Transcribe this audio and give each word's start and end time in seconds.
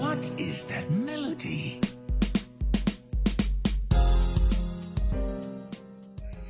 What 0.00 0.40
is 0.40 0.64
that 0.64 0.90
melody? 0.90 1.80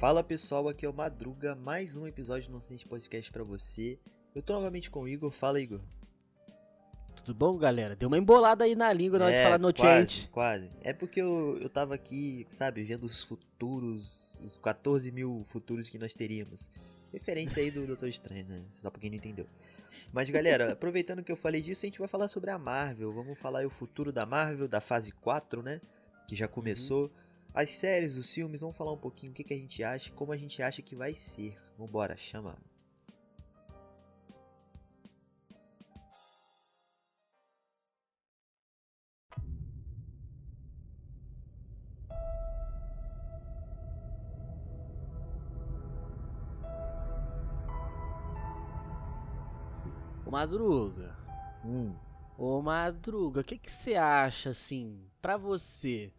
Fala 0.01 0.25
pessoal, 0.25 0.69
aqui 0.69 0.87
é 0.87 0.89
o 0.89 0.93
Madruga, 0.95 1.55
mais 1.55 1.99
um 1.99 2.07
episódio 2.07 2.49
do 2.49 2.55
Nonsense 2.55 2.87
Podcast 2.87 3.31
pra 3.31 3.45
você. 3.45 4.01
Eu 4.35 4.43
tô 4.43 4.55
novamente 4.55 4.91
com 4.91 5.03
o 5.03 5.09
Igor, 5.09 5.31
fala 5.31 5.61
Igor. 5.61 5.81
Tudo 7.17 7.35
bom, 7.35 7.57
galera? 7.57 7.95
Deu 7.95 8.09
uma 8.09 8.19
embolada 8.19 8.65
aí 8.65 8.75
na 8.75 8.93
língua 8.93 9.19
na 9.19 9.27
hora 9.27 9.37
de 9.37 9.43
falar 9.43 9.59
quase, 9.59 10.01
notícia. 10.01 10.29
quase. 10.33 10.69
É 10.83 10.93
porque 10.93 11.21
eu, 11.21 11.59
eu 11.61 11.69
tava 11.69 11.95
aqui, 11.95 12.47
sabe, 12.49 12.83
vendo 12.83 13.05
os 13.05 13.23
futuros, 13.23 14.41
os 14.45 14.57
14 14.57 15.13
mil 15.13 15.43
futuros 15.45 15.89
que 15.89 15.99
nós 15.99 16.15
teríamos. 16.15 16.71
Referência 17.13 17.63
aí 17.63 17.71
do 17.71 17.87
Doutor 17.87 18.09
Estranho, 18.09 18.47
né? 18.47 18.63
Só 18.73 18.91
pra 18.91 19.01
quem 19.01 19.11
não 19.11 19.17
entendeu. 19.17 19.47
Mas 20.13 20.29
galera, 20.31 20.73
aproveitando 20.73 21.23
que 21.23 21.31
eu 21.31 21.37
falei 21.37 21.63
disso, 21.63 21.85
a 21.85 21.89
gente 21.89 21.99
vai 21.99 22.09
falar 22.09 22.27
sobre 22.27 22.51
a 22.51 22.59
Marvel. 22.59 23.13
Vamos 23.13 23.39
falar 23.39 23.61
aí 23.61 23.67
o 23.67 23.71
futuro 23.71 24.11
da 24.11 24.27
Marvel, 24.27 24.67
da 24.67 24.81
fase 24.81 25.13
4, 25.13 25.63
né? 25.63 25.81
Que 26.27 26.35
já 26.35 26.49
começou. 26.49 27.13
As 27.55 27.71
séries, 27.75 28.17
os 28.17 28.33
filmes, 28.33 28.63
vamos 28.63 28.77
falar 28.77 28.93
um 28.93 28.99
pouquinho 28.99 29.31
o 29.31 29.35
que, 29.35 29.45
que 29.45 29.53
a 29.53 29.59
gente 29.59 29.85
acha, 29.85 30.11
como 30.13 30.33
a 30.33 30.37
gente 30.39 30.63
acha 30.63 30.81
que 30.81 30.97
vai 30.97 31.13
ser. 31.13 31.57
Vambora, 31.79 32.17
chama. 32.17 32.57
Madruga, 50.43 51.17
Hum. 51.65 51.95
ô 52.37 52.61
Madruga, 52.61 53.43
o 53.43 53.45
que 53.45 53.57
que 53.57 53.71
você 53.71 53.95
acha, 53.95 54.51
assim, 54.51 54.99
pra 55.21 55.37
você? 55.37 56.11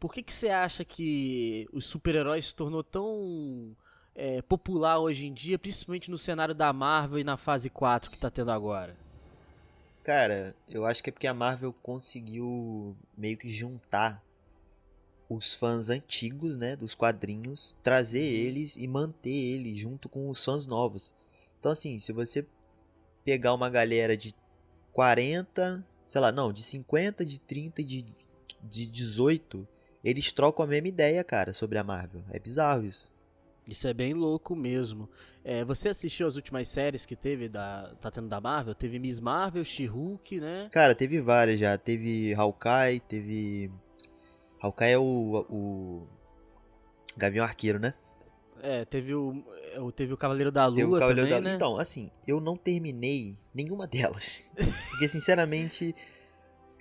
Por 0.00 0.12
que 0.12 0.24
que 0.24 0.32
você 0.32 0.48
acha 0.48 0.84
que 0.84 1.68
os 1.72 1.86
super-heróis 1.86 2.46
se 2.46 2.54
tornou 2.56 2.82
tão 2.82 3.76
é, 4.12 4.42
popular 4.42 4.98
hoje 4.98 5.26
em 5.26 5.32
dia, 5.32 5.56
principalmente 5.56 6.10
no 6.10 6.18
cenário 6.18 6.52
da 6.52 6.72
Marvel 6.72 7.20
e 7.20 7.24
na 7.24 7.36
fase 7.36 7.70
4 7.70 8.10
que 8.10 8.18
tá 8.18 8.28
tendo 8.28 8.50
agora? 8.50 8.96
Cara, 10.02 10.56
eu 10.68 10.84
acho 10.84 11.00
que 11.00 11.10
é 11.10 11.12
porque 11.12 11.28
a 11.28 11.32
Marvel 11.32 11.72
conseguiu 11.80 12.96
meio 13.16 13.38
que 13.38 13.48
juntar 13.48 14.20
os 15.28 15.54
fãs 15.54 15.90
antigos, 15.90 16.56
né, 16.56 16.74
dos 16.74 16.92
quadrinhos, 16.92 17.76
trazer 17.84 18.20
eles 18.20 18.76
e 18.76 18.88
manter 18.88 19.30
eles 19.30 19.78
junto 19.78 20.08
com 20.08 20.28
os 20.28 20.44
fãs 20.44 20.66
novos. 20.66 21.14
Então 21.60 21.70
assim, 21.70 22.00
se 22.00 22.12
você 22.12 22.44
pegar 23.24 23.54
uma 23.54 23.70
galera 23.70 24.16
de 24.16 24.34
40, 24.92 25.84
sei 26.06 26.20
lá, 26.20 26.30
não, 26.30 26.52
de 26.52 26.62
50, 26.62 27.24
de 27.24 27.40
30 27.40 27.80
e 27.80 27.84
de, 27.84 28.06
de 28.62 28.86
18, 28.86 29.66
eles 30.04 30.32
trocam 30.32 30.64
a 30.64 30.68
mesma 30.68 30.88
ideia, 30.88 31.24
cara, 31.24 31.52
sobre 31.52 31.78
a 31.78 31.84
Marvel. 31.84 32.22
É 32.30 32.38
bizarro 32.38 32.84
isso. 32.84 33.14
Isso 33.66 33.88
é 33.88 33.94
bem 33.94 34.12
louco 34.12 34.54
mesmo. 34.54 35.08
É, 35.42 35.64
você 35.64 35.88
assistiu 35.88 36.26
as 36.26 36.36
últimas 36.36 36.68
séries 36.68 37.06
que 37.06 37.16
teve 37.16 37.48
da 37.48 37.94
tá 38.00 38.10
tendo 38.10 38.28
da 38.28 38.40
Marvel? 38.40 38.74
Teve 38.74 38.98
Miss 38.98 39.20
Marvel, 39.20 39.64
She-Hulk, 39.64 40.38
né? 40.38 40.68
Cara, 40.70 40.94
teve 40.94 41.20
várias 41.20 41.58
já. 41.58 41.76
Teve 41.78 42.34
Hawkeye, 42.34 43.00
teve. 43.08 43.70
Hawkeye 44.60 44.92
é 44.92 44.98
o. 44.98 45.46
o... 45.48 46.06
Gavião 47.16 47.44
Arqueiro, 47.44 47.78
né? 47.78 47.94
É, 48.66 48.84
teve 48.86 49.14
o, 49.14 49.44
o- 49.78 49.92
teve 49.92 50.12
o 50.14 50.16
Cavaleiro 50.16 50.50
da 50.50 50.64
Lua 50.66 50.76
Teve 50.76 50.88
o 50.88 50.98
Cavaleiro 50.98 51.28
também, 51.28 51.42
da 51.42 51.48
né? 51.50 51.56
Então, 51.56 51.78
assim, 51.78 52.10
eu 52.26 52.40
não 52.40 52.56
terminei 52.56 53.36
nenhuma 53.54 53.86
delas. 53.86 54.42
Porque, 54.90 55.06
sinceramente, 55.06 55.94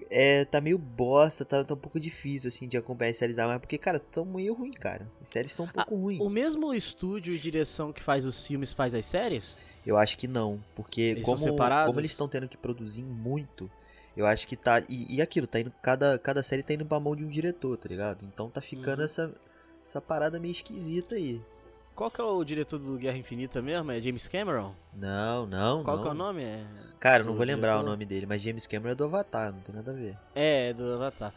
é, 0.10 0.46
tá 0.46 0.62
meio 0.62 0.78
bosta, 0.78 1.44
tá, 1.44 1.64
tá 1.64 1.74
um 1.74 1.78
pouco 1.78 2.00
difícil, 2.00 2.48
assim, 2.48 2.68
de 2.68 2.78
acompanhar 2.78 3.12
as 3.12 3.18
séries 3.18 3.36
da 3.36 3.44
Marvel. 3.44 3.60
Porque, 3.62 3.78
cara, 3.78 4.00
tão 4.00 4.24
meio 4.26 4.54
ruim, 4.54 4.72
cara. 4.72 5.10
As 5.22 5.30
séries 5.30 5.52
estão 5.52 5.66
um 5.66 5.70
pouco 5.70 5.96
ruins. 5.96 6.22
O 6.22 6.30
mesmo 6.30 6.74
estúdio 6.74 7.34
e 7.34 7.40
direção 7.40 7.92
que 7.92 8.02
faz 8.02 8.24
os 8.26 8.46
filmes 8.46 8.72
faz 8.74 8.96
as 8.96 9.06
séries? 9.06 9.58
Eu 9.86 9.98
acho 9.98 10.18
que 10.18 10.28
não. 10.28 10.64
Porque, 10.76 11.02
Eles 11.02 11.26
como, 11.26 11.38
como 11.86 12.00
eles 12.00 12.12
estão 12.12 12.28
tendo 12.30 12.48
que 12.48 12.56
produzir 12.56 13.04
muito, 13.04 13.70
eu 14.16 14.26
acho 14.26 14.48
que 14.48 14.56
tá. 14.56 14.82
E, 14.88 15.16
e 15.18 15.22
aquilo, 15.22 15.48
tá 15.48 15.60
indo. 15.60 15.74
Cada, 15.82 16.18
cada 16.18 16.42
série 16.44 16.64
tá 16.64 16.74
indo 16.74 16.86
pra 16.86 17.00
mão 17.00 17.16
de 17.16 17.26
um 17.26 17.30
diretor, 17.30 17.78
tá 17.78 17.90
ligado? 17.90 18.24
Então 18.26 18.50
tá 18.50 18.62
ficando 18.62 19.00
Uhum. 19.00 19.06
essa, 19.06 19.34
essa 19.86 20.00
parada 20.00 20.40
meio 20.40 20.52
esquisita 20.54 21.16
aí. 21.16 21.42
Qual 21.96 22.10
que 22.10 22.20
é 22.20 22.24
o 22.24 22.44
diretor 22.44 22.80
do 22.80 22.98
Guerra 22.98 23.18
Infinita 23.18 23.62
mesmo? 23.62 23.92
É 23.92 24.02
James 24.02 24.28
Cameron? 24.28 24.74
Não, 24.94 25.46
não, 25.46 25.84
Qual 25.84 25.98
não. 25.98 26.04
que 26.04 26.10
é 26.10 26.12
o 26.12 26.16
nome? 26.16 26.44
É, 26.44 26.66
Cara, 27.00 27.22
eu 27.24 27.28
não 27.28 27.36
vou 27.36 27.46
lembrar 27.46 27.74
o 27.74 27.78
diretor? 27.78 27.90
nome 27.92 28.06
dele, 28.06 28.26
mas 28.26 28.42
James 28.42 28.66
Cameron 28.66 28.92
é 28.92 28.96
do 28.96 29.04
Avatar, 29.04 29.54
não 29.54 29.60
tem 29.62 29.76
nada 29.76 29.92
a 29.92 29.94
ver. 29.94 30.18
é 30.34 30.74
do 30.74 30.92
Avatar. 30.94 31.34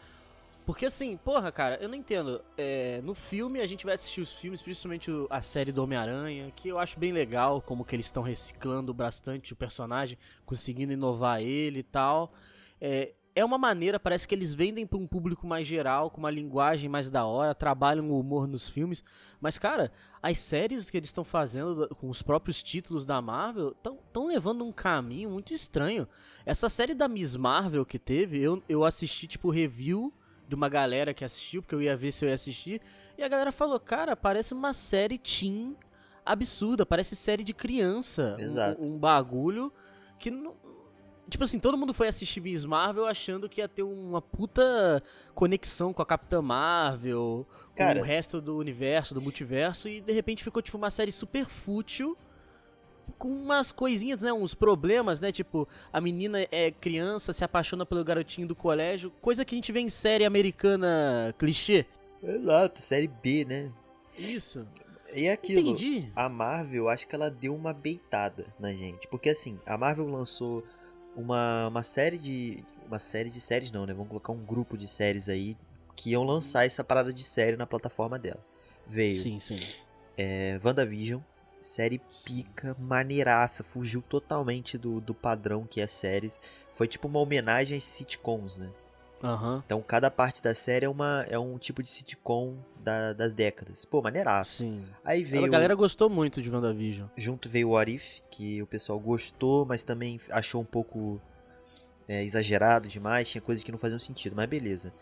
Porque 0.65 0.85
assim, 0.85 1.15
porra, 1.15 1.49
cara, 1.49 1.75
eu 1.81 1.87
não 1.87 1.95
entendo. 1.95 2.43
É, 2.57 2.99
no 3.01 3.15
filme 3.15 3.61
a 3.61 3.65
gente 3.65 3.85
vai 3.85 3.95
assistir 3.95 4.19
os 4.19 4.33
filmes, 4.33 4.61
principalmente 4.61 5.09
a 5.29 5.39
série 5.39 5.71
do 5.71 5.81
Homem-Aranha, 5.81 6.51
que 6.55 6.67
eu 6.67 6.77
acho 6.77 6.99
bem 6.99 7.13
legal, 7.13 7.61
como 7.61 7.85
que 7.85 7.95
eles 7.95 8.07
estão 8.07 8.21
reciclando 8.21 8.93
bastante 8.93 9.53
o 9.53 9.55
personagem, 9.55 10.17
conseguindo 10.45 10.91
inovar 10.91 11.41
ele 11.41 11.79
e 11.79 11.83
tal. 11.83 12.33
É, 12.81 13.13
é 13.39 13.45
uma 13.45 13.57
maneira, 13.57 13.99
parece 13.99 14.27
que 14.27 14.33
eles 14.33 14.53
vendem 14.53 14.85
para 14.87 14.97
um 14.97 15.05
público 15.05 15.45
mais 15.45 15.67
geral, 15.67 16.09
com 16.09 16.17
uma 16.17 16.31
linguagem 16.31 16.89
mais 16.89 17.11
da 17.11 17.25
hora, 17.25 17.53
trabalham 17.53 18.09
o 18.09 18.19
humor 18.19 18.47
nos 18.47 18.67
filmes. 18.67 19.03
Mas, 19.39 19.59
cara, 19.59 19.91
as 20.21 20.39
séries 20.39 20.89
que 20.89 20.97
eles 20.97 21.09
estão 21.09 21.23
fazendo 21.23 21.87
com 21.95 22.09
os 22.09 22.21
próprios 22.21 22.63
títulos 22.63 23.05
da 23.05 23.21
Marvel 23.21 23.75
estão 23.77 24.25
levando 24.25 24.65
um 24.65 24.71
caminho 24.71 25.29
muito 25.29 25.53
estranho. 25.53 26.07
Essa 26.45 26.67
série 26.67 26.93
da 26.95 27.07
Miss 27.07 27.35
Marvel 27.35 27.85
que 27.85 27.99
teve, 27.99 28.39
eu, 28.41 28.63
eu 28.67 28.83
assisti, 28.83 29.27
tipo, 29.27 29.49
review 29.51 30.11
de 30.47 30.55
uma 30.55 30.67
galera 30.69 31.13
que 31.13 31.23
assistiu, 31.25 31.61
porque 31.61 31.75
eu 31.75 31.81
ia 31.81 31.95
ver 31.95 32.11
se 32.11 32.25
eu 32.25 32.29
ia 32.29 32.35
assistir. 32.35 32.81
E 33.17 33.23
a 33.23 33.27
galera 33.27 33.51
falou, 33.51 33.79
cara, 33.79 34.15
parece 34.15 34.53
uma 34.53 34.73
série 34.73 35.17
teen 35.19 35.75
absurda, 36.25 36.85
parece 36.85 37.15
série 37.15 37.43
de 37.43 37.53
criança. 37.53 38.35
Um- 38.39 38.41
Exato. 38.43 38.81
Um, 38.85 38.97
bagulho 38.97 39.71
que 40.17 40.31
não. 40.31 40.55
Tipo 41.29 41.43
assim, 41.43 41.59
todo 41.59 41.77
mundo 41.77 41.93
foi 41.93 42.07
assistir 42.07 42.39
Miss 42.39 42.63
Marvel 42.63 43.05
achando 43.05 43.49
que 43.49 43.59
ia 43.59 43.67
ter 43.67 43.83
uma 43.83 44.21
puta 44.21 45.03
conexão 45.35 45.91
com 45.91 46.01
a 46.01 46.05
Capitã 46.05 46.41
Marvel, 46.41 47.45
Cara- 47.75 47.99
com 47.99 48.05
o 48.05 48.07
resto 48.07 48.39
do 48.39 48.57
universo, 48.57 49.13
do 49.13 49.21
multiverso, 49.21 49.89
e 49.89 49.99
de 49.99 50.13
repente 50.13 50.43
ficou 50.43 50.61
tipo 50.61 50.77
uma 50.77 50.89
série 50.89 51.11
super 51.11 51.45
fútil 51.45 52.17
com 53.17 53.29
umas 53.29 53.71
coisinhas, 53.71 54.21
né, 54.21 54.31
uns 54.31 54.53
problemas, 54.53 55.19
né, 55.19 55.31
tipo, 55.31 55.67
a 55.91 55.99
menina 55.99 56.45
é 56.51 56.71
criança, 56.71 57.33
se 57.33 57.43
apaixona 57.43 57.85
pelo 57.85 58.03
garotinho 58.03 58.47
do 58.47 58.55
colégio, 58.55 59.11
coisa 59.21 59.43
que 59.43 59.55
a 59.55 59.57
gente 59.57 59.71
vê 59.71 59.79
em 59.79 59.89
série 59.89 60.23
americana 60.23 61.33
clichê. 61.37 61.85
Exato, 62.21 62.81
série 62.81 63.07
B, 63.07 63.43
né? 63.45 63.69
Isso. 64.17 64.67
E 65.13 65.25
é 65.25 65.31
aquilo. 65.31 65.61
Entendi. 65.61 66.11
A 66.15 66.27
Marvel, 66.27 66.89
acho 66.89 67.07
que 67.07 67.15
ela 67.15 67.29
deu 67.31 67.55
uma 67.55 67.73
beitada 67.73 68.47
na 68.59 68.73
gente. 68.73 69.07
Porque 69.07 69.29
assim, 69.29 69.57
a 69.65 69.77
Marvel 69.77 70.07
lançou 70.07 70.63
uma, 71.17 71.67
uma 71.67 71.83
série 71.83 72.17
de. 72.17 72.63
Uma 72.87 72.99
série 72.99 73.29
de 73.29 73.41
séries 73.41 73.69
não, 73.71 73.85
né? 73.85 73.93
Vamos 73.93 74.07
colocar 74.07 74.31
um 74.31 74.39
grupo 74.39 74.77
de 74.77 74.87
séries 74.87 75.27
aí 75.27 75.57
que 75.93 76.11
iam 76.11 76.23
lançar 76.23 76.65
essa 76.65 76.83
parada 76.83 77.11
de 77.11 77.23
série 77.23 77.57
na 77.57 77.67
plataforma 77.67 78.17
dela. 78.17 78.39
Veio 78.85 79.21
Sim, 79.21 79.39
sim. 79.41 79.59
é, 80.17 80.57
WandaVision, 80.63 81.19
série 81.59 81.99
pica, 82.23 82.77
maneiraça, 82.79 83.63
fugiu 83.63 84.01
totalmente 84.01 84.77
do, 84.77 85.01
do 85.01 85.13
padrão 85.13 85.67
que 85.69 85.81
é 85.81 85.87
séries. 85.87 86.39
Foi 86.73 86.87
tipo 86.87 87.09
uma 87.09 87.19
homenagem 87.19 87.77
às 87.77 87.83
sitcoms, 87.83 88.55
né? 88.57 88.69
Aham. 89.23 89.63
Então 89.65 89.81
cada 89.81 90.09
parte 90.11 90.41
da 90.41 90.53
série 90.53 90.85
é, 90.85 90.89
uma, 90.89 91.25
é 91.29 91.37
um 91.39 91.57
tipo 91.57 91.81
de 91.81 91.89
sitcom 91.89 92.57
da- 92.83 93.13
das 93.13 93.33
décadas. 93.33 93.83
Pô, 93.85 94.01
maneiraço. 94.01 94.63
Sim. 94.63 94.85
Aí 95.03 95.23
veio. 95.23 95.45
A 95.45 95.47
galera 95.47 95.73
gostou 95.75 96.09
muito 96.09 96.41
de 96.41 96.49
WandaVision. 96.51 97.07
Junto 97.17 97.49
veio 97.49 97.69
o 97.69 97.71
What 97.71 97.91
If, 97.91 98.19
que 98.29 98.61
o 98.61 98.67
pessoal 98.67 98.99
gostou, 98.99 99.65
mas 99.65 99.83
também 99.83 100.19
achou 100.29 100.61
um 100.61 100.65
pouco 100.65 101.19
é, 102.07 102.23
exagerado 102.23 102.87
demais, 102.87 103.29
tinha 103.29 103.41
coisas 103.41 103.63
que 103.63 103.71
não 103.71 103.79
faziam 103.79 103.99
sentido, 103.99 104.35
mas 104.35 104.47
beleza. 104.47 104.93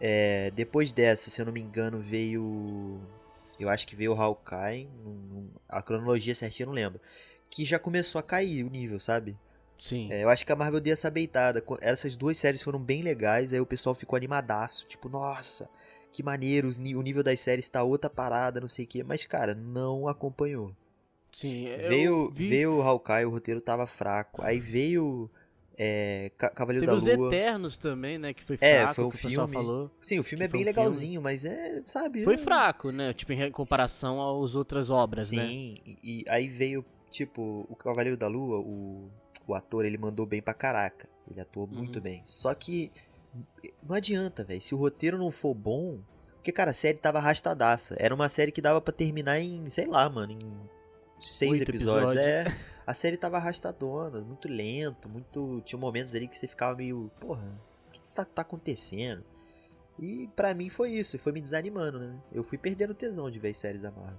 É, 0.00 0.50
depois 0.52 0.92
dessa, 0.92 1.28
se 1.28 1.40
eu 1.42 1.46
não 1.46 1.52
me 1.52 1.60
engano, 1.60 1.98
veio. 2.00 3.00
Eu 3.58 3.68
acho 3.68 3.86
que 3.86 3.94
veio 3.94 4.14
o 4.14 4.20
Hawkeye, 4.20 4.88
a 5.68 5.82
cronologia 5.82 6.34
certinha 6.34 6.64
eu 6.64 6.68
não 6.68 6.74
lembro. 6.74 6.98
Que 7.50 7.64
já 7.66 7.78
começou 7.78 8.18
a 8.18 8.22
cair 8.22 8.64
o 8.64 8.70
nível, 8.70 8.98
sabe? 8.98 9.36
Sim. 9.80 10.08
É, 10.12 10.22
eu 10.22 10.28
acho 10.28 10.44
que 10.46 10.52
a 10.52 10.56
Marvel 10.56 10.80
deu 10.80 10.92
essa 10.92 11.10
beitada. 11.10 11.64
Essas 11.80 12.16
duas 12.16 12.36
séries 12.38 12.62
foram 12.62 12.78
bem 12.78 13.02
legais, 13.02 13.52
aí 13.52 13.60
o 13.60 13.66
pessoal 13.66 13.94
ficou 13.94 14.16
animadaço. 14.16 14.86
Tipo, 14.86 15.08
nossa, 15.08 15.68
que 16.12 16.22
maneiro, 16.22 16.68
os 16.68 16.76
o 16.78 17.02
nível 17.02 17.22
das 17.22 17.40
séries 17.40 17.68
tá 17.68 17.82
outra 17.82 18.10
parada, 18.10 18.60
não 18.60 18.68
sei 18.68 18.84
o 18.84 18.88
que. 18.88 19.02
Mas, 19.02 19.24
cara, 19.24 19.54
não 19.54 20.06
acompanhou. 20.06 20.72
Sim, 21.32 21.66
Veio, 21.88 22.30
vi- 22.30 22.48
veio 22.50 22.76
o 22.76 22.82
Hawkeye, 22.82 23.24
o 23.24 23.30
roteiro 23.30 23.60
tava 23.60 23.86
fraco. 23.86 24.42
Aí 24.42 24.58
veio 24.60 25.30
é, 25.78 26.30
Ca- 26.36 26.50
Cavaleiro 26.50 26.84
Teve 26.84 26.92
da 26.92 26.98
os 26.98 27.06
Lua. 27.06 27.28
Eternos 27.28 27.78
também, 27.78 28.18
né? 28.18 28.34
Que 28.34 28.42
foi 28.44 28.58
É, 28.60 28.80
fraco, 28.80 28.94
foi 28.96 29.04
um 29.04 29.08
que 29.08 29.16
o 29.16 29.20
pessoal 29.22 29.48
filme. 29.48 29.64
falou. 29.64 29.90
Sim, 30.02 30.18
o 30.18 30.24
filme 30.24 30.44
é 30.44 30.48
bem 30.48 30.60
um 30.60 30.64
filme. 30.64 30.64
legalzinho, 30.78 31.22
mas 31.22 31.44
é, 31.46 31.82
sabe? 31.86 32.22
Foi 32.24 32.34
é- 32.34 32.38
fraco, 32.38 32.90
né? 32.90 33.14
Tipo, 33.14 33.32
em 33.32 33.50
comparação 33.50 34.42
às 34.44 34.54
outras 34.54 34.90
obras, 34.90 35.32
né? 35.32 35.46
Sim, 35.46 35.78
e, 35.86 35.98
e 36.02 36.24
aí 36.28 36.48
veio, 36.48 36.84
tipo, 37.10 37.64
o 37.68 37.76
Cavaleiro 37.76 38.16
da 38.16 38.26
Lua, 38.28 38.58
o, 38.58 39.08
o 39.46 39.54
ator, 39.54 39.84
ele 39.84 39.98
mandou 39.98 40.26
bem 40.26 40.40
pra 40.42 40.54
caraca. 40.54 41.08
Ele 41.30 41.40
atuou 41.40 41.66
muito 41.66 41.96
Uhum. 41.96 42.02
bem. 42.02 42.22
Só 42.24 42.52
que 42.54 42.92
não 43.86 43.94
adianta, 43.94 44.42
velho. 44.44 44.60
Se 44.60 44.74
o 44.74 44.78
roteiro 44.78 45.18
não 45.18 45.30
for 45.30 45.54
bom. 45.54 45.98
Porque, 46.36 46.52
cara, 46.52 46.70
a 46.70 46.74
série 46.74 46.98
tava 46.98 47.18
arrastadaça. 47.18 47.94
Era 47.98 48.14
uma 48.14 48.28
série 48.28 48.50
que 48.50 48.62
dava 48.62 48.80
pra 48.80 48.92
terminar 48.92 49.38
em, 49.40 49.68
sei 49.68 49.86
lá, 49.86 50.08
mano, 50.08 50.32
em 50.32 50.50
seis 51.20 51.52
Oito 51.60 51.70
episódios. 51.70 52.14
episódios. 52.14 52.26
É. 52.26 52.56
A 52.86 52.94
série 52.94 53.16
tava 53.16 53.36
arrastadona, 53.36 54.20
muito 54.20 54.48
lento, 54.48 55.08
muito. 55.08 55.60
Tinha 55.64 55.78
momentos 55.78 56.14
ali 56.14 56.26
que 56.26 56.36
você 56.36 56.48
ficava 56.48 56.74
meio. 56.76 57.10
Porra, 57.20 57.42
o 57.88 57.92
que, 57.92 58.00
que 58.00 58.16
tá, 58.16 58.42
acontecendo? 58.42 59.22
E 59.98 60.28
pra 60.34 60.54
mim 60.54 60.70
foi 60.70 60.92
isso, 60.92 61.18
foi 61.18 61.30
me 61.30 61.40
desanimando, 61.42 61.98
né? 62.00 62.16
Eu 62.32 62.42
fui 62.42 62.56
perdendo 62.56 62.94
tesão 62.94 63.30
de 63.30 63.38
ver 63.38 63.54
séries 63.54 63.82
da 63.82 63.90
Marvel. 63.90 64.18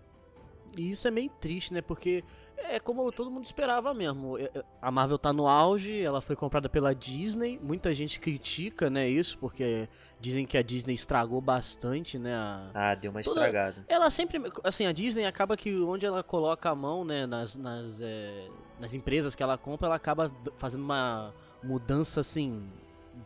E 0.77 0.91
isso 0.91 1.07
é 1.07 1.11
meio 1.11 1.29
triste, 1.41 1.73
né? 1.73 1.81
Porque 1.81 2.23
é 2.69 2.79
como 2.79 3.11
todo 3.11 3.29
mundo 3.31 3.45
esperava 3.45 3.93
mesmo. 3.93 4.37
É, 4.37 4.43
é, 4.53 4.63
A 4.81 4.89
Marvel 4.91 5.17
tá 5.17 5.31
no 5.33 5.47
auge, 5.47 6.01
ela 6.01 6.21
foi 6.21 6.35
comprada 6.35 6.67
pela 6.69 6.93
Disney. 6.95 7.59
Muita 7.61 7.93
gente 7.93 8.19
critica, 8.19 8.89
né, 8.89 9.07
isso, 9.09 9.37
porque 9.37 9.87
dizem 10.19 10.45
que 10.45 10.57
a 10.57 10.61
Disney 10.63 10.93
estragou 10.93 11.41
bastante, 11.41 12.17
né? 12.19 12.33
a- 12.35 12.69
Ah, 12.73 12.95
deu 12.95 13.11
uma 13.11 13.21
Toda- 13.23 13.41
estragada. 13.41 13.83
Ela 13.87 14.09
sempre, 14.09 14.41
assim, 14.63 14.85
a 14.85 14.91
Disney 14.91 15.25
acaba 15.25 15.57
que 15.57 15.75
onde 15.81 16.05
ela 16.05 16.21
coloca 16.23 16.69
a 16.69 16.75
mão, 16.75 17.03
né, 17.03 17.25
nas, 17.25 17.55
nas, 17.55 18.01
é, 18.01 18.47
nas 18.79 18.93
empresas 18.93 19.33
que 19.35 19.41
ela 19.43 19.57
compra, 19.57 19.87
ela 19.87 19.95
acaba 19.95 20.31
fazendo 20.57 20.83
uma 20.83 21.33
mudança, 21.63 22.19
assim, 22.21 22.63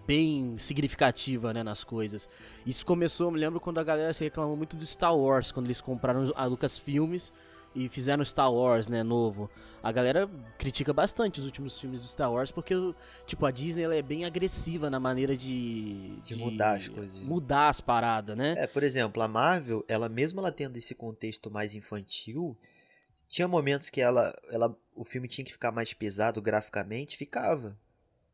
bem 0.07 0.57
significativa, 0.57 1.53
né, 1.53 1.63
nas 1.63 1.83
coisas. 1.83 2.29
Isso 2.65 2.85
começou, 2.85 3.27
eu 3.27 3.31
me 3.31 3.39
lembro 3.39 3.59
quando 3.59 3.79
a 3.79 3.83
galera 3.83 4.13
se 4.13 4.23
reclamou 4.23 4.55
muito 4.55 4.75
do 4.75 4.85
Star 4.85 5.15
Wars, 5.15 5.51
quando 5.51 5.65
eles 5.67 5.81
compraram 5.81 6.31
a 6.35 6.45
Lucasfilmes 6.45 7.31
e 7.75 7.89
fizeram 7.89 8.23
Star 8.23 8.51
Wars, 8.51 8.87
né, 8.87 9.03
novo. 9.03 9.49
A 9.83 9.91
galera 9.91 10.29
critica 10.57 10.93
bastante 10.93 11.39
os 11.39 11.45
últimos 11.45 11.77
filmes 11.77 11.99
do 11.99 12.07
Star 12.07 12.31
Wars 12.31 12.51
porque, 12.51 12.73
tipo, 13.25 13.45
a 13.45 13.51
Disney 13.51 13.83
ela 13.83 13.95
é 13.95 14.01
bem 14.01 14.23
agressiva 14.23 14.89
na 14.89 14.99
maneira 14.99 15.35
de... 15.35 16.17
De 16.23 16.35
mudar 16.35 16.77
as 16.77 16.87
coisas. 16.87 17.21
Mudar 17.21 17.69
as 17.69 17.81
paradas, 17.81 18.37
né? 18.37 18.55
É, 18.57 18.65
por 18.65 18.81
exemplo, 18.81 19.21
a 19.21 19.27
Marvel, 19.27 19.83
ela 19.87 20.07
mesmo 20.07 20.39
ela 20.39 20.51
tendo 20.51 20.77
esse 20.77 20.95
contexto 20.95 21.51
mais 21.51 21.75
infantil, 21.75 22.57
tinha 23.27 23.47
momentos 23.47 23.89
que 23.89 23.99
ela, 23.99 24.33
ela 24.49 24.75
o 24.95 25.03
filme 25.03 25.27
tinha 25.27 25.43
que 25.43 25.51
ficar 25.51 25.71
mais 25.71 25.93
pesado 25.93 26.41
graficamente, 26.41 27.17
ficava. 27.17 27.77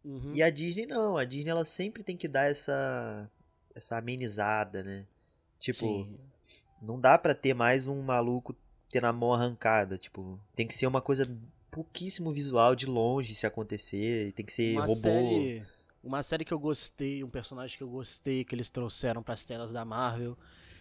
Uhum. 0.03 0.33
E 0.33 0.41
a 0.43 0.49
Disney 0.49 0.85
não, 0.85 1.17
a 1.17 1.25
Disney 1.25 1.49
ela 1.49 1.65
sempre 1.65 2.03
tem 2.03 2.17
que 2.17 2.27
dar 2.27 2.49
essa 2.49 3.29
essa 3.73 3.97
amenizada, 3.97 4.83
né? 4.83 5.05
Tipo, 5.59 5.79
Sim. 5.85 6.19
não 6.81 6.99
dá 6.99 7.17
pra 7.17 7.33
ter 7.33 7.53
mais 7.53 7.87
um 7.87 8.01
maluco 8.01 8.55
tendo 8.91 9.05
a 9.05 9.13
mão 9.13 9.33
arrancada, 9.33 9.97
tipo, 9.97 10.39
tem 10.55 10.67
que 10.67 10.75
ser 10.75 10.87
uma 10.87 11.01
coisa 11.01 11.27
pouquíssimo 11.71 12.31
visual 12.31 12.75
de 12.75 12.85
longe 12.85 13.33
se 13.33 13.45
acontecer, 13.47 14.33
tem 14.33 14.45
que 14.45 14.53
ser 14.53 14.73
uma 14.73 14.81
robô. 14.85 14.95
série 14.95 15.63
uma 16.03 16.23
série 16.23 16.43
que 16.43 16.51
eu 16.53 16.59
gostei 16.59 17.23
um 17.23 17.29
personagem 17.29 17.77
que 17.77 17.83
eu 17.83 17.89
gostei 17.89 18.43
que 18.43 18.55
eles 18.55 18.69
trouxeram 18.71 19.21
para 19.23 19.35
as 19.35 19.45
telas 19.45 19.71
da 19.71 19.85
Marvel 19.85 20.35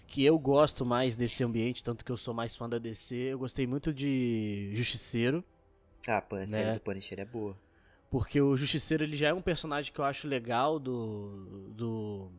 que 0.06 0.24
eu 0.24 0.38
gosto 0.38 0.84
mais 0.84 1.14
desse 1.16 1.44
ambiente 1.44 1.82
tanto 1.84 2.04
que 2.04 2.10
eu 2.10 2.16
sou 2.16 2.32
mais 2.34 2.56
fã 2.56 2.68
da 2.68 2.78
DC 2.78 3.14
eu 3.14 3.38
gostei 3.38 3.66
muito 3.66 3.92
de 3.94 4.70
Justiceiro 4.74 5.44
Ah, 6.08 6.24
a 6.30 6.46
série 6.46 6.64
Né? 6.68 6.72
do 6.72 6.80
Punisher 6.80 7.20
é 7.20 7.24
boa. 7.24 7.54
porque 8.10 8.40
o 8.40 8.56
Justiceiro 8.56 9.04
ele 9.04 9.16
já 9.16 9.28
é 9.28 9.34
um 9.34 9.42
personagem 9.42 9.92
que 9.92 10.00
eu 10.00 10.04
acho 10.04 10.26
legal 10.26 10.78
do, 10.78 11.70
do 11.76 12.32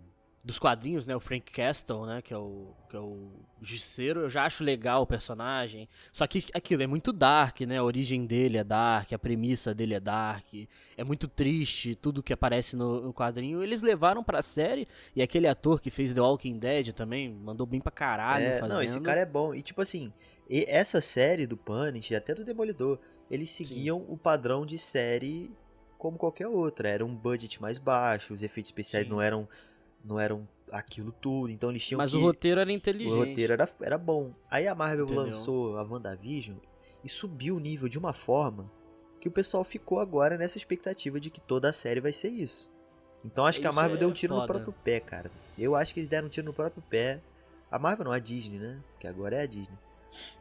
dos 0.43 0.57
quadrinhos, 0.57 1.05
né, 1.05 1.15
o 1.15 1.19
Frank 1.19 1.51
Castle, 1.51 2.05
né, 2.05 2.21
que 2.21 2.33
é 2.33 2.37
o 2.37 2.73
que 2.89 2.95
é 2.95 2.99
o 2.99 3.31
Justiceiro, 3.61 4.21
eu 4.21 4.29
já 4.29 4.43
acho 4.43 4.63
legal 4.63 5.03
o 5.03 5.05
personagem. 5.05 5.87
Só 6.11 6.25
que 6.27 6.43
aquilo 6.53 6.81
é 6.83 6.87
muito 6.87 7.13
dark, 7.13 7.61
né? 7.61 7.77
A 7.77 7.83
origem 7.83 8.25
dele 8.25 8.57
é 8.57 8.63
dark, 8.63 9.13
a 9.13 9.19
premissa 9.19 9.73
dele 9.73 9.93
é 9.93 9.99
dark, 9.99 10.45
é 10.97 11.03
muito 11.03 11.27
triste 11.27 11.95
tudo 11.95 12.23
que 12.23 12.33
aparece 12.33 12.75
no, 12.75 12.99
no 13.01 13.13
quadrinho. 13.13 13.61
Eles 13.63 13.81
levaram 13.81 14.23
pra 14.23 14.41
série 14.41 14.87
e 15.15 15.21
aquele 15.21 15.47
ator 15.47 15.79
que 15.79 15.89
fez 15.89 16.13
The 16.13 16.19
Walking 16.21 16.57
Dead 16.57 16.91
também 16.91 17.29
mandou 17.31 17.65
bem 17.67 17.79
pra 17.79 17.91
caralho 17.91 18.45
É, 18.45 18.59
fazendo. 18.59 18.73
não, 18.75 18.83
esse 18.83 18.99
cara 18.99 19.21
é 19.21 19.25
bom. 19.25 19.53
E 19.55 19.61
tipo 19.61 19.81
assim, 19.81 20.11
e- 20.49 20.65
essa 20.67 20.99
série 21.01 21.45
do 21.47 21.55
Punisher, 21.55 22.17
até 22.17 22.33
do 22.33 22.43
Demolidor, 22.43 22.99
eles 23.29 23.51
seguiam 23.51 24.03
o 24.09 24.17
padrão 24.17 24.65
de 24.65 24.77
série 24.79 25.49
como 25.97 26.17
qualquer 26.17 26.47
outra. 26.47 26.89
Era 26.89 27.05
um 27.05 27.15
budget 27.15 27.61
mais 27.61 27.77
baixo, 27.77 28.33
os 28.33 28.41
efeitos 28.43 28.69
especiais 28.69 29.05
Sim. 29.05 29.11
não 29.11 29.21
eram 29.21 29.47
não 30.03 30.19
eram 30.19 30.47
aquilo 30.71 31.11
tudo, 31.11 31.49
então 31.51 31.69
eles 31.69 31.85
tinham 31.85 31.97
Mas 31.97 32.11
que 32.11 32.17
o 32.17 32.21
roteiro 32.21 32.59
era 32.61 32.71
inteligente. 32.71 33.11
o 33.13 33.17
roteiro 33.25 33.53
era, 33.53 33.69
era 33.81 33.97
bom. 33.97 34.31
Aí 34.49 34.67
a 34.67 34.73
Marvel 34.75 35.05
Entendeu? 35.05 35.23
lançou 35.23 35.77
a 35.77 35.83
WandaVision 35.83 36.57
e 37.03 37.09
subiu 37.09 37.57
o 37.57 37.59
nível 37.59 37.89
de 37.89 37.99
uma 37.99 38.13
forma 38.13 38.71
que 39.19 39.27
o 39.27 39.31
pessoal 39.31 39.63
ficou 39.63 39.99
agora 39.99 40.37
nessa 40.37 40.57
expectativa 40.57 41.19
de 41.19 41.29
que 41.29 41.41
toda 41.41 41.69
a 41.69 41.73
série 41.73 41.99
vai 41.99 42.13
ser 42.13 42.29
isso. 42.29 42.71
Então 43.23 43.45
acho 43.45 43.59
que 43.59 43.67
a 43.67 43.69
Isso 43.69 43.75
Marvel 43.75 43.97
é 43.97 43.99
deu 43.99 44.09
um 44.09 44.13
tiro 44.13 44.33
no 44.33 44.41
foda. 44.41 44.53
próprio 44.53 44.73
pé, 44.83 44.99
cara. 44.99 45.29
Eu 45.57 45.75
acho 45.75 45.93
que 45.93 45.99
eles 45.99 46.09
deram 46.09 46.27
um 46.27 46.29
tiro 46.29 46.47
no 46.47 46.53
próprio 46.53 46.81
pé. 46.89 47.19
A 47.69 47.77
Marvel 47.77 48.05
não, 48.05 48.11
a 48.11 48.17
Disney, 48.19 48.57
né? 48.57 48.79
Que 48.99 49.05
agora 49.07 49.35
é 49.35 49.41
a 49.41 49.45
Disney. 49.45 49.77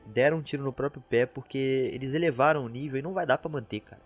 Deram 0.07 0.39
um 0.39 0.43
tiro 0.43 0.63
no 0.65 0.73
próprio 0.73 1.03
pé 1.09 1.27
porque 1.27 1.91
eles 1.93 2.15
elevaram 2.15 2.65
o 2.65 2.69
nível 2.69 2.99
e 2.99 3.03
não 3.03 3.13
vai 3.13 3.27
dar 3.27 3.37
pra 3.37 3.51
manter, 3.51 3.81
cara. 3.81 4.01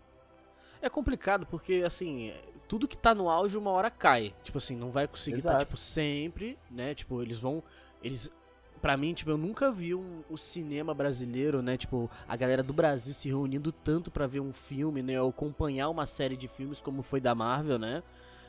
É 0.83 0.91
complicado 0.91 1.47
porque, 1.47 1.83
assim, 1.87 2.33
tudo 2.69 2.89
que 2.89 2.97
tá 2.97 3.15
no 3.15 3.29
auge 3.29 3.57
uma 3.57 3.71
hora 3.71 3.91
cai. 3.91 4.35
Tipo 4.43 4.59
assim, 4.59 4.77
não 4.77 4.91
vai 4.91 5.07
conseguir 5.07 5.37
estar, 5.39 5.51
Exato. 5.51 5.65
tipo, 5.67 5.77
sempre, 5.77 6.59
né? 6.71 6.95
Tipo, 6.95 7.23
eles 7.23 7.39
vão. 7.39 7.63
Eles. 8.03 8.33
Pra 8.81 8.99
mim, 8.99 9.15
tipo, 9.15 9.31
eu 9.31 9.39
nunca 9.39 9.73
vi 9.73 9.95
um, 9.95 10.23
o 10.29 10.37
cinema 10.37 10.93
brasileiro, 10.93 11.63
né? 11.63 11.77
Tipo, 11.77 12.11
a 12.29 12.37
galera 12.37 12.63
do 12.63 12.73
Brasil 12.73 13.15
se 13.15 13.29
reunindo 13.29 13.73
tanto 13.73 14.11
pra 14.11 14.27
ver 14.27 14.41
um 14.41 14.53
filme, 14.53 15.03
né? 15.03 15.21
Ou 15.21 15.31
acompanhar 15.31 15.89
uma 15.89 16.05
série 16.05 16.37
de 16.37 16.49
filmes 16.49 16.81
como 16.81 17.03
foi 17.03 17.19
da 17.19 17.35
Marvel, 17.35 17.79
né? 17.79 18.03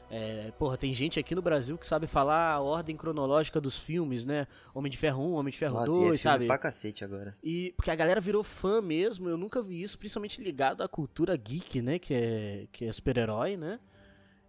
É, 0.09 0.51
porra, 0.59 0.77
tem 0.77 0.93
gente 0.93 1.19
aqui 1.19 1.33
no 1.33 1.41
Brasil 1.41 1.77
que 1.77 1.85
sabe 1.85 2.05
falar 2.05 2.51
a 2.51 2.61
ordem 2.61 2.95
cronológica 2.95 3.59
dos 3.59 3.77
filmes, 3.77 4.25
né? 4.25 4.47
Homem 4.73 4.91
de 4.91 4.97
Ferro 4.97 5.23
1, 5.23 5.33
Homem 5.33 5.51
de 5.51 5.57
Ferro 5.57 5.73
Nossa, 5.75 5.91
e 5.91 5.95
é 5.95 5.97
2, 5.97 6.01
filme 6.03 6.17
sabe? 6.17 6.47
pra 6.47 6.57
cacete 6.57 7.03
agora. 7.03 7.35
E 7.43 7.73
porque 7.75 7.89
a 7.89 7.95
galera 7.95 8.21
virou 8.21 8.43
fã 8.43 8.81
mesmo, 8.81 9.27
eu 9.27 9.37
nunca 9.37 9.61
vi 9.63 9.81
isso, 9.81 9.97
principalmente 9.97 10.41
ligado 10.41 10.83
à 10.83 10.87
cultura 10.87 11.35
geek, 11.35 11.81
né, 11.81 11.97
que 11.97 12.13
é 12.13 12.67
que 12.71 12.85
é 12.85 12.93
super-herói, 12.93 13.57
né? 13.57 13.79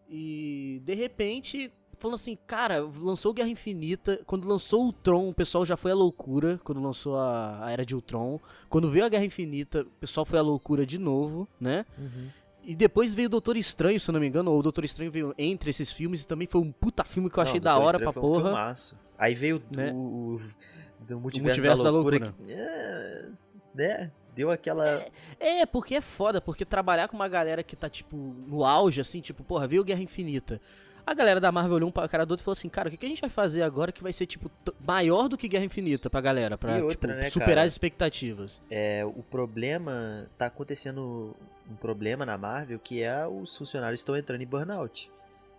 E 0.09 0.81
de 0.85 0.95
repente, 0.95 1.71
falando 1.99 2.15
assim, 2.15 2.37
cara, 2.47 2.81
lançou 2.99 3.33
Guerra 3.35 3.49
Infinita, 3.49 4.21
quando 4.27 4.47
lançou 4.47 4.89
o 4.89 4.93
Tron, 4.93 5.29
o 5.29 5.35
pessoal 5.35 5.65
já 5.67 5.77
foi 5.77 5.91
à 5.91 5.95
loucura, 5.95 6.61
quando 6.63 6.81
lançou 6.81 7.17
a, 7.17 7.65
a 7.65 7.71
Era 7.71 7.85
de 7.85 7.95
Ultron. 7.95 8.39
Quando 8.69 8.89
veio 8.91 9.05
a 9.05 9.09
Guerra 9.09 9.25
Infinita, 9.25 9.83
o 9.83 9.87
pessoal 10.01 10.25
foi 10.25 10.39
à 10.39 10.43
loucura 10.43 10.87
de 10.87 10.99
novo, 10.99 11.49
né? 11.61 11.85
E 12.63 12.75
depois 12.75 13.15
veio 13.15 13.27
o 13.27 13.31
Doutor 13.31 13.57
Estranho, 13.57 13.99
se 14.01 14.09
eu 14.11 14.13
não 14.13 14.21
me 14.21 14.27
engano, 14.27 14.51
ou 14.51 14.59
o 14.59 14.63
Doutor 14.63 14.85
Estranho 14.85 15.11
veio 15.11 15.33
entre 15.39 15.71
esses 15.71 15.91
filmes 15.91 16.23
e 16.23 16.27
também 16.27 16.47
foi 16.49 16.61
um 16.61 16.73
puta 16.73 17.05
filme 17.05 17.31
que 17.31 17.39
eu 17.39 17.43
achei 17.43 17.61
Não, 17.61 17.65
da 17.65 17.73
Doutor 17.75 17.87
hora 17.87 17.97
Estranho 17.99 18.13
pra 18.13 18.21
foi 18.23 18.31
um 18.31 18.33
porra. 18.35 18.45
filmaço. 18.51 18.99
Aí 19.19 19.35
veio 19.35 19.63
Né? 19.71 19.93
o, 19.93 19.97
o 19.97 20.41
do 21.05 21.21
multiverso, 21.21 21.43
Multiverso 21.43 21.83
da 21.85 21.91
da 21.91 21.97
loucura, 21.97 22.19
Loucura. 22.19 22.35
que, 22.47 22.53
é, 22.53 23.29
né? 23.75 24.13
Deu 24.37 24.51
aquela 24.51 25.03
É, 25.41 25.65
porque 25.65 25.95
é 25.95 26.01
foda, 26.03 26.43
porque 26.43 26.65
trabalhar 26.65 27.09
com 27.09 27.17
uma 27.17 27.27
galera 27.27 27.63
que 27.63 27.75
tá, 27.75 27.89
tipo, 27.89 28.15
no 28.17 28.65
auge, 28.65 29.01
assim, 29.01 29.23
tipo, 29.23 29.43
porra, 29.43 29.67
veio 29.67 29.83
Guerra 29.83 30.03
Infinita. 30.03 30.61
A 31.07 31.15
galera 31.15 31.41
da 31.41 31.51
Marvel 31.51 31.77
olhou 31.77 31.89
um 31.89 31.93
pra 31.93 32.07
cara 32.07 32.27
do 32.27 32.33
outro 32.33 32.43
e 32.43 32.45
falou 32.45 32.53
assim, 32.53 32.69
cara, 32.69 32.89
o 32.89 32.91
que, 32.91 32.97
que 32.99 33.07
a 33.07 33.09
gente 33.09 33.21
vai 33.21 33.31
fazer 33.31 33.63
agora 33.63 33.93
que 33.93 34.03
vai 34.03 34.13
ser, 34.13 34.27
tipo, 34.27 34.51
maior 34.79 35.29
do 35.29 35.39
que 35.39 35.49
Guerra 35.49 35.65
Infinita 35.65 36.11
pra 36.11 36.21
galera, 36.21 36.59
pra, 36.59 36.75
outra, 36.77 36.91
tipo, 36.91 37.07
né, 37.07 37.31
superar 37.31 37.55
cara? 37.55 37.63
as 37.63 37.73
expectativas. 37.73 38.61
É, 38.71 39.05
o 39.05 39.23
problema 39.23 40.29
tá 40.37 40.47
acontecendo 40.47 41.35
um 41.71 41.77
problema 41.77 42.27
na 42.27 42.37
Marvel 42.37 42.79
que 42.79 43.03
é 43.03 43.27
os 43.27 43.57
funcionários 43.57 44.01
estão 44.01 44.17
entrando 44.17 44.43
em 44.43 44.47
burnout. 44.47 45.11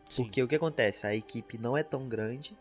Sim. 0.08 0.24
Porque 0.24 0.44
o 0.44 0.48
que 0.48 0.56
acontece? 0.56 1.08
A 1.08 1.16
equipe 1.16 1.58
não 1.58 1.76
é 1.76 1.84
tão 1.84 2.08
grande 2.08 2.56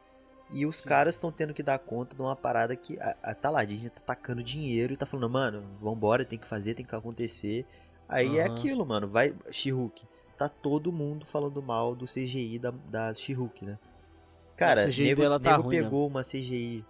e 0.51 0.65
os 0.65 0.81
caras 0.81 1.17
estão 1.17 1.33
tendo 1.33 1.53
que 1.53 1.63
dar 1.63 1.79
conta 1.79 2.15
de 2.15 2.23
uma 2.23 2.37
parada 2.37 2.77
que 2.77 2.99
a, 3.01 3.17
a, 3.23 3.35
tá 3.35 3.51
lá, 3.51 3.61
a 3.61 3.65
Disney 3.65 3.91
tá 3.91 4.01
tacando 4.01 4.43
dinheiro 4.43 4.93
e 4.93 4.97
tá 4.97 5.05
falando, 5.05 5.31
mano, 5.31 5.65
vambora, 5.81 6.25
tem 6.25 6.39
que 6.39 6.47
fazer, 6.47 6.75
tem 6.75 6.87
que 6.87 6.95
acontecer. 6.95 7.67
Aí 8.09 8.39
é 8.39 8.45
Aham. 8.45 8.55
aquilo, 8.55 8.87
mano, 8.87 9.09
vai, 9.09 9.35
She-Hulk. 9.51 10.05
Tá 10.39 10.49
todo 10.49 10.93
mundo 10.93 11.27
falando 11.27 11.61
mal 11.63 11.97
do 11.97 12.05
CGI 12.05 12.59
da, 12.59 12.71
da 12.71 13.15
She-Hulk, 13.15 13.65
né? 13.65 13.79
Cara, 14.57 14.85
A 14.85 14.87
CGI 14.87 15.05
nego, 15.05 15.23
dela 15.23 15.41
tá 15.41 15.53
nego 15.53 15.63
ruim 15.65 15.83
pegou 15.83 16.07
uma 16.07 16.23
CGI 16.23 16.85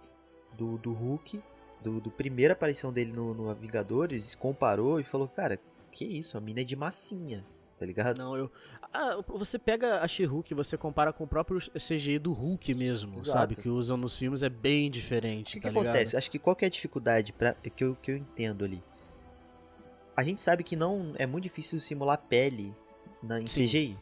do, 0.53 0.77
do 0.77 0.93
Hulk, 0.93 1.41
do, 1.81 1.99
do 1.99 2.11
primeira 2.11 2.53
aparição 2.53 2.93
dele 2.93 3.11
no, 3.11 3.33
no 3.33 3.53
Vingadores, 3.55 4.35
comparou 4.35 4.99
e 4.99 5.03
falou, 5.03 5.27
cara, 5.27 5.59
que 5.91 6.05
isso, 6.05 6.37
a 6.37 6.41
mina 6.41 6.61
é 6.61 6.63
de 6.63 6.75
massinha, 6.75 7.43
tá 7.77 7.85
ligado? 7.85 8.17
Não, 8.17 8.35
eu... 8.35 8.51
Ah, 8.93 9.17
você 9.27 9.57
pega 9.59 10.01
a 10.01 10.07
She-Hulk 10.07 10.51
e 10.51 10.55
você 10.55 10.75
compara 10.77 11.13
com 11.13 11.23
o 11.23 11.27
próprio 11.27 11.59
CGI 11.59 12.19
do 12.19 12.33
Hulk 12.33 12.73
mesmo, 12.73 13.13
Exato. 13.15 13.29
sabe? 13.31 13.55
Que 13.55 13.69
usam 13.69 13.95
nos 13.97 14.17
filmes 14.17 14.43
é 14.43 14.49
bem 14.49 14.87
O 14.87 14.91
diferente, 14.91 15.53
que, 15.53 15.59
tá 15.61 15.71
que 15.71 15.77
acontece? 15.77 16.17
Acho 16.17 16.29
que 16.31 16.39
qual 16.39 16.55
que 16.55 16.65
é 16.65 16.67
a 16.67 16.71
dificuldade 16.71 17.31
pra, 17.33 17.53
que, 17.53 17.83
eu, 17.83 17.95
que 18.01 18.11
eu 18.11 18.17
entendo 18.17 18.65
ali? 18.65 18.83
a 20.15 20.23
gente 20.23 20.41
sabe 20.41 20.63
que 20.63 20.75
não 20.75 21.13
é 21.17 21.27
muito 21.27 21.43
difícil 21.43 21.79
simular 21.79 22.17
pele 22.17 22.73
na, 23.21 23.39
em 23.39 23.45
Sim. 23.45 23.65
CGI. 23.67 23.97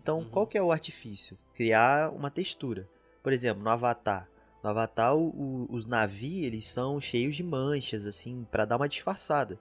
Então, 0.00 0.18
Uhum. 0.20 0.28
qual 0.30 0.46
que 0.46 0.56
é 0.56 0.62
o 0.62 0.70
artifício? 0.70 1.36
Criar 1.52 2.10
uma 2.12 2.30
textura. 2.30 2.88
Por 3.24 3.32
exemplo, 3.32 3.60
no 3.62 3.68
Avatar. 3.68 4.28
No 4.62 4.70
Avatar, 4.70 5.16
o- 5.16 5.30
o- 5.30 5.66
os 5.70 5.84
navios, 5.84 6.46
eles 6.46 6.68
são 6.68 7.00
cheios 7.00 7.34
de 7.34 7.42
manchas, 7.42 8.06
assim, 8.06 8.46
pra 8.52 8.64
dar 8.64 8.76
uma 8.76 8.88
disfarçada. 8.88 9.58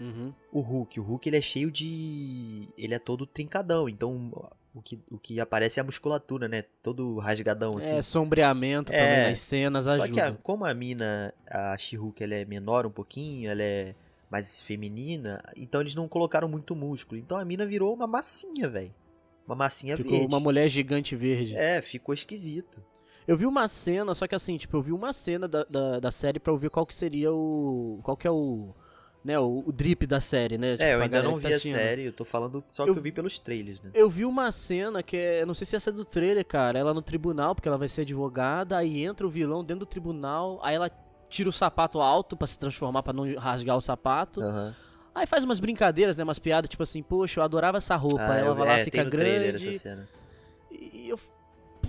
Uhum. 0.00 0.32
O 0.50 0.60
Hulk, 0.60 0.98
o 0.98 1.02
Hulk, 1.02 1.28
ele 1.28 1.36
é 1.36 1.40
cheio 1.40 1.70
de... 1.70 2.68
Ele 2.76 2.94
é 2.94 2.98
todo 2.98 3.26
trincadão, 3.26 3.88
então 3.88 4.32
o 4.74 4.80
que, 4.80 4.98
o 5.10 5.18
que 5.18 5.38
aparece 5.40 5.78
é 5.78 5.82
a 5.82 5.84
musculatura, 5.84 6.48
né? 6.48 6.64
Todo 6.82 7.18
rasgadão, 7.18 7.76
assim. 7.76 7.96
É, 7.96 8.02
sombreamento 8.02 8.92
É, 8.92 8.98
também 8.98 9.28
nas 9.28 9.38
cenas 9.40 9.84
Só 9.84 9.90
ajuda. 9.92 10.08
que 10.12 10.20
a- 10.20 10.32
como 10.42 10.64
a 10.64 10.72
mina, 10.72 11.34
a 11.46 11.76
She-Hulk, 11.76 12.22
ela 12.24 12.34
é 12.34 12.44
menor 12.44 12.86
um 12.86 12.90
pouquinho, 12.90 13.50
ela 13.50 13.62
é 13.62 13.94
mais 14.30 14.60
feminina, 14.60 15.42
então 15.56 15.80
eles 15.80 15.94
não 15.94 16.06
colocaram 16.08 16.48
muito 16.48 16.74
músculo. 16.74 17.20
Então 17.20 17.36
a 17.36 17.44
mina 17.44 17.66
virou 17.66 17.92
uma 17.92 18.06
massinha, 18.06 18.68
velho. 18.68 18.94
Uma 19.46 19.56
massinha 19.56 19.96
Ficou 19.96 20.12
verde. 20.12 20.32
uma 20.32 20.38
mulher 20.40 20.68
gigante 20.68 21.16
verde. 21.16 21.56
É, 21.56 21.82
ficou 21.82 22.14
esquisito. 22.14 22.80
Eu 23.26 23.36
vi 23.36 23.44
uma 23.46 23.66
cena, 23.68 24.14
só 24.14 24.26
que 24.28 24.34
assim, 24.34 24.56
tipo, 24.56 24.76
eu 24.76 24.82
vi 24.82 24.92
uma 24.92 25.12
cena 25.12 25.46
da, 25.48 25.64
da, 25.64 25.98
da 26.00 26.10
série 26.12 26.38
pra 26.38 26.52
eu 26.52 26.56
ver 26.56 26.70
qual 26.70 26.86
que 26.86 26.94
seria 26.94 27.32
o. 27.32 27.98
Qual 28.04 28.16
que 28.16 28.26
é 28.26 28.30
o. 28.30 28.72
Né, 29.22 29.38
o, 29.38 29.62
o 29.66 29.70
drip 29.70 30.06
da 30.06 30.18
série, 30.18 30.56
né? 30.56 30.72
Tipo, 30.72 30.82
é, 30.84 30.94
eu 30.94 30.96
pra 30.96 31.04
ainda 31.04 31.22
não 31.22 31.36
vi 31.36 31.42
tá 31.42 31.48
a 31.56 31.60
série, 31.60 32.04
eu 32.06 32.12
tô 32.12 32.24
falando 32.24 32.64
só 32.70 32.84
Eu- 32.86 32.94
que 32.94 32.98
eu 33.00 33.02
vi 33.02 33.12
pelos 33.12 33.38
trailers, 33.38 33.78
né? 33.82 33.90
Eu 33.92 34.08
vi 34.08 34.24
uma 34.24 34.50
cena 34.50 35.02
que 35.02 35.14
é. 35.16 35.42
eu 35.42 35.46
Não 35.46 35.52
sei 35.52 35.66
se 35.66 35.76
essa 35.76 35.90
é 35.90 35.92
do 35.92 36.06
trailer, 36.06 36.42
cara. 36.46 36.78
Ela 36.78 36.94
no 36.94 37.02
tribunal, 37.02 37.54
porque 37.54 37.68
ela 37.68 37.76
vai 37.76 37.86
ser 37.86 38.00
advogada, 38.00 38.78
aí 38.78 39.04
entra 39.04 39.26
o 39.26 39.30
vilão 39.30 39.62
dentro 39.62 39.80
do 39.80 39.86
tribunal, 39.86 40.58
aí 40.62 40.74
ela 40.74 40.90
tira 41.28 41.50
o 41.50 41.52
sapato 41.52 42.00
alto 42.00 42.34
pra 42.34 42.46
se 42.46 42.58
transformar, 42.58 43.02
pra 43.02 43.12
não 43.12 43.30
rasgar 43.36 43.76
o 43.76 43.80
sapato. 43.82 44.40
Aham. 44.42 44.74
Aí 45.14 45.26
faz 45.26 45.44
umas 45.44 45.60
brincadeiras, 45.60 46.16
né? 46.16 46.24
Umas 46.24 46.38
piadas, 46.38 46.70
tipo 46.70 46.82
assim, 46.82 47.02
poxa, 47.02 47.40
eu 47.40 47.44
adorava 47.44 47.76
essa 47.76 47.96
roupa. 47.96 48.22
Ah, 48.22 48.32
aí 48.34 48.40
ela 48.40 48.50
eu 48.50 48.54
vai 48.54 48.66
lá, 48.68 48.78
é, 48.78 48.84
fica 48.84 49.04
trailer 49.04 49.48
grande. 49.52 49.68
essa 49.68 49.78
cena. 49.80 50.08
E 50.70 51.08
eu, 51.10 51.18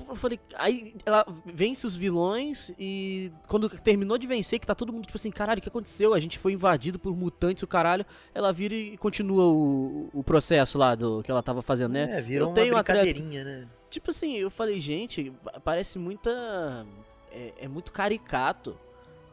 eu 0.09 0.15
falei. 0.15 0.39
Aí 0.55 0.95
ela 1.05 1.25
vence 1.45 1.85
os 1.85 1.95
vilões 1.95 2.73
e 2.79 3.31
quando 3.47 3.69
terminou 3.69 4.17
de 4.17 4.27
vencer, 4.27 4.59
que 4.59 4.67
tá 4.67 4.75
todo 4.75 4.91
mundo 4.91 5.05
tipo 5.05 5.17
assim, 5.17 5.31
caralho, 5.31 5.59
o 5.59 5.61
que 5.61 5.69
aconteceu? 5.69 6.13
A 6.13 6.19
gente 6.19 6.37
foi 6.39 6.53
invadido 6.53 6.97
por 6.99 7.15
mutantes, 7.15 7.63
o 7.63 7.67
caralho. 7.67 8.05
Ela 8.33 8.51
vira 8.51 8.73
e 8.73 8.97
continua 8.97 9.45
o, 9.45 10.09
o 10.13 10.23
processo 10.23 10.77
lá 10.77 10.95
do 10.95 11.21
que 11.23 11.31
ela 11.31 11.41
tava 11.43 11.61
fazendo, 11.61 11.91
né? 11.93 12.17
É, 12.17 12.21
virou 12.21 12.47
Eu 12.47 12.49
uma 12.49 12.55
tenho 12.55 12.75
atleta- 12.77 13.01
brincadeirinha, 13.03 13.43
né? 13.43 13.67
Tipo 13.89 14.11
assim, 14.11 14.35
eu 14.37 14.49
falei, 14.49 14.79
gente, 14.79 15.33
parece 15.63 15.99
muita. 15.99 16.85
É, 17.31 17.53
é 17.61 17.67
muito 17.67 17.91
caricato. 17.91 18.77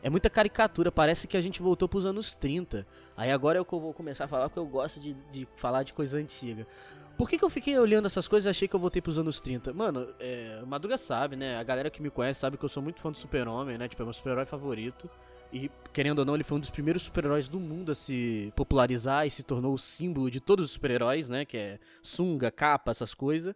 É 0.01 0.09
muita 0.09 0.31
caricatura, 0.31 0.93
parece 0.93 1.27
que 1.27 1.37
a 1.37 1.41
gente 1.41 1.61
voltou 1.61 1.89
pros 1.89 2.07
anos 2.07 2.33
30. 2.37 2.87
Aí 3.17 3.33
agora 3.33 3.59
é 3.59 3.61
o 3.61 3.65
que 3.65 3.73
eu 3.73 3.81
vou 3.81 3.93
começar 3.93 4.27
a 4.27 4.29
falar, 4.29 4.49
porque 4.49 4.61
eu 4.61 4.65
gosto 4.67 5.01
de, 5.01 5.13
de 5.33 5.47
falar 5.57 5.83
de 5.83 5.93
coisa 5.93 6.19
antiga. 6.19 6.65
Por 7.19 7.29
que, 7.29 7.37
que 7.37 7.45
eu 7.45 7.51
fiquei 7.51 7.77
olhando 7.77 8.07
essas 8.07 8.29
coisas 8.29 8.47
e 8.47 8.49
achei 8.49 8.69
que 8.69 8.77
eu 8.77 8.79
voltei 8.79 9.03
pros 9.03 9.19
anos 9.19 9.41
30? 9.41 9.73
Mano, 9.73 10.09
é, 10.21 10.63
Madruga 10.65 10.97
sabe, 10.97 11.35
né? 11.35 11.57
A 11.57 11.65
galera 11.65 11.91
que 11.91 12.01
me 12.01 12.11
conhece 12.11 12.39
sabe 12.39 12.57
que 12.57 12.65
eu 12.65 12.69
sou 12.69 12.81
muito 12.81 13.01
fã 13.01 13.11
do 13.11 13.17
Super-Homem, 13.17 13.77
né? 13.77 13.89
Tipo, 13.89 14.03
é 14.03 14.05
meu 14.05 14.13
super-herói 14.13 14.47
favorito. 14.47 15.11
E, 15.53 15.69
querendo 15.93 16.21
ou 16.21 16.25
não, 16.25 16.37
ele 16.37 16.45
foi 16.45 16.57
um 16.57 16.61
dos 16.61 16.71
primeiros 16.71 17.03
super-heróis 17.03 17.49
do 17.49 17.59
mundo 17.59 17.91
a 17.91 17.95
se 17.95 18.53
popularizar 18.55 19.27
e 19.27 19.33
se 19.33 19.43
tornou 19.43 19.75
o 19.75 19.79
símbolo 19.79 20.31
de 20.31 20.39
todos 20.39 20.67
os 20.67 20.71
super-heróis, 20.71 21.29
né? 21.29 21.45
Que 21.45 21.57
é 21.57 21.79
sunga, 22.01 22.53
capa, 22.53 22.93
essas 22.93 23.13
coisas. 23.15 23.53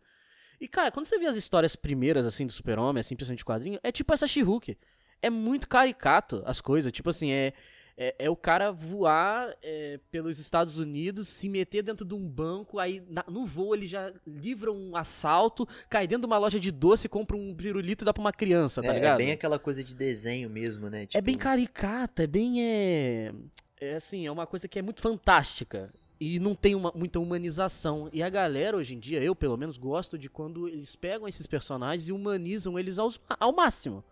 E, 0.60 0.66
cara, 0.66 0.90
quando 0.90 1.06
você 1.06 1.16
vê 1.16 1.26
as 1.26 1.36
histórias 1.36 1.76
primeiras, 1.76 2.26
assim, 2.26 2.44
do 2.44 2.52
Super-Homem, 2.52 2.98
assim, 2.98 3.14
principalmente 3.14 3.44
quadrinho, 3.44 3.78
é 3.80 3.92
tipo 3.92 4.12
essa 4.12 4.26
She-Hulk. 4.26 4.76
É 5.22 5.30
muito 5.30 5.68
caricato 5.68 6.42
as 6.44 6.60
coisas. 6.60 6.90
Tipo 6.90 7.10
assim, 7.10 7.30
é, 7.30 7.52
é, 7.96 8.14
é 8.18 8.30
o 8.30 8.36
cara 8.36 8.70
voar 8.70 9.54
é, 9.62 9.98
pelos 10.10 10.38
Estados 10.38 10.78
Unidos, 10.78 11.28
se 11.28 11.48
meter 11.48 11.82
dentro 11.82 12.04
de 12.04 12.14
um 12.14 12.26
banco, 12.28 12.78
aí 12.78 13.02
na- 13.08 13.24
no 13.28 13.44
voo 13.46 13.74
ele 13.74 13.86
já 13.86 14.12
livra 14.26 14.72
um 14.72 14.96
assalto, 14.96 15.66
cai 15.90 16.06
dentro 16.06 16.22
de 16.22 16.26
uma 16.26 16.38
loja 16.38 16.58
de 16.58 16.70
doce, 16.70 17.08
compra 17.08 17.36
um 17.36 17.54
pirulito 17.54 18.04
e 18.04 18.06
dá 18.06 18.12
pra 18.12 18.20
uma 18.20 18.32
criança, 18.32 18.82
tá 18.82 18.92
é, 18.92 18.94
ligado? 18.94 19.20
é 19.20 19.24
bem 19.24 19.32
aquela 19.32 19.58
coisa 19.58 19.82
de 19.84 19.94
desenho 19.94 20.48
mesmo, 20.48 20.88
né? 20.88 21.06
É 21.14 21.20
bem 21.20 21.34
Tipo, 21.34 21.44
caricata, 21.44 22.24
é 22.24 22.26
bem. 22.26 22.62
É, 22.62 23.32
é 23.80 23.94
assim, 23.94 24.26
é 24.26 24.30
uma 24.32 24.46
coisa 24.46 24.66
que 24.68 24.78
é 24.78 24.82
muito 24.82 25.00
fantástica. 25.00 25.92
E 26.20 26.38
não 26.38 26.54
tem 26.54 26.76
uma, 26.76 26.92
muita 26.94 27.18
humanização. 27.18 28.08
E 28.12 28.22
a 28.22 28.30
galera, 28.30 28.76
hoje 28.76 28.94
em 28.94 28.98
dia, 29.00 29.20
eu 29.20 29.34
pelo 29.34 29.56
menos, 29.56 29.76
gosto 29.76 30.16
de 30.16 30.30
quando 30.30 30.68
eles 30.68 30.94
pegam 30.94 31.26
esses 31.26 31.48
personagens 31.48 32.06
e 32.08 32.12
humanizam 32.12 32.78
eles 32.78 32.96
aos- 32.96 33.18
ao 33.40 33.52
máximo. 33.52 34.04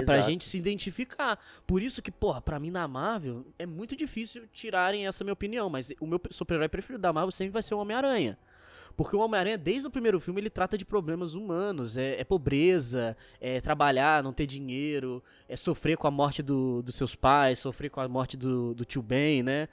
Né, 0.00 0.02
pra 0.02 0.14
Exato. 0.16 0.30
gente 0.30 0.44
se 0.44 0.56
identificar. 0.56 1.38
Por 1.66 1.82
isso 1.82 2.00
que, 2.02 2.10
porra, 2.10 2.40
pra 2.40 2.58
mim 2.60 2.70
na 2.70 2.86
Marvel 2.86 3.46
é 3.58 3.66
muito 3.66 3.96
difícil 3.96 4.44
tirarem 4.52 5.06
essa 5.06 5.24
minha 5.24 5.32
opinião. 5.32 5.68
Mas 5.70 5.92
o 6.00 6.06
meu 6.06 6.20
super-herói 6.30 6.68
preferido 6.68 7.00
da 7.02 7.12
Marvel 7.12 7.30
sempre 7.32 7.52
vai 7.52 7.62
ser 7.62 7.74
o 7.74 7.78
Homem-Aranha. 7.78 8.38
Porque 8.96 9.16
o 9.16 9.18
Homem-Aranha, 9.18 9.58
desde 9.58 9.88
o 9.88 9.90
primeiro 9.90 10.20
filme, 10.20 10.40
ele 10.40 10.48
trata 10.50 10.78
de 10.78 10.84
problemas 10.84 11.34
humanos. 11.34 11.96
É, 11.96 12.20
é 12.20 12.22
pobreza, 12.24 13.16
é 13.40 13.60
trabalhar, 13.60 14.22
não 14.22 14.32
ter 14.32 14.46
dinheiro, 14.46 15.20
é 15.48 15.56
sofrer 15.56 15.96
com 15.96 16.06
a 16.06 16.10
morte 16.12 16.42
do- 16.42 16.80
dos 16.82 16.94
seus 16.94 17.16
pais, 17.16 17.58
sofrer 17.58 17.90
com 17.90 18.00
a 18.00 18.06
morte 18.06 18.36
do, 18.36 18.72
do 18.72 18.84
tio 18.84 19.02
Ben, 19.02 19.42
né? 19.42 19.68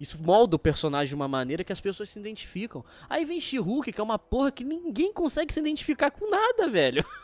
Isso 0.00 0.20
molda 0.20 0.56
o 0.56 0.58
personagem 0.58 1.10
de 1.10 1.14
uma 1.14 1.28
maneira 1.28 1.62
que 1.62 1.72
as 1.72 1.80
pessoas 1.80 2.08
se 2.10 2.18
identificam. 2.18 2.84
Aí 3.08 3.24
vem 3.24 3.40
She-Hulk, 3.40 3.92
que 3.92 4.00
é 4.00 4.04
uma 4.04 4.18
porra 4.18 4.50
que 4.50 4.64
ninguém 4.64 5.12
consegue 5.12 5.54
se 5.54 5.60
identificar 5.60 6.10
com 6.10 6.28
nada, 6.28 6.68
velho. 6.68 7.04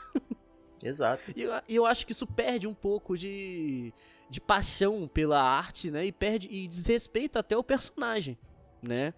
Exato. 0.83 1.33
E 1.37 1.43
eu, 1.43 1.53
eu 1.69 1.87
acho 1.87 2.07
que 2.07 2.13
isso 2.13 2.27
perde 2.27 2.67
um 2.67 2.75
pouco 2.75 3.17
de, 3.17 3.93
de 4.31 4.41
paixão 4.41 5.07
pela 5.09 5.43
arte, 5.43 5.91
né? 5.91 6.05
E 6.07 6.13
perde 6.13 6.49
e 6.51 6.67
desrespeita 6.67 7.39
até 7.41 7.57
o 7.57 7.63
personagem, 7.65 8.39
né? 8.83 9.13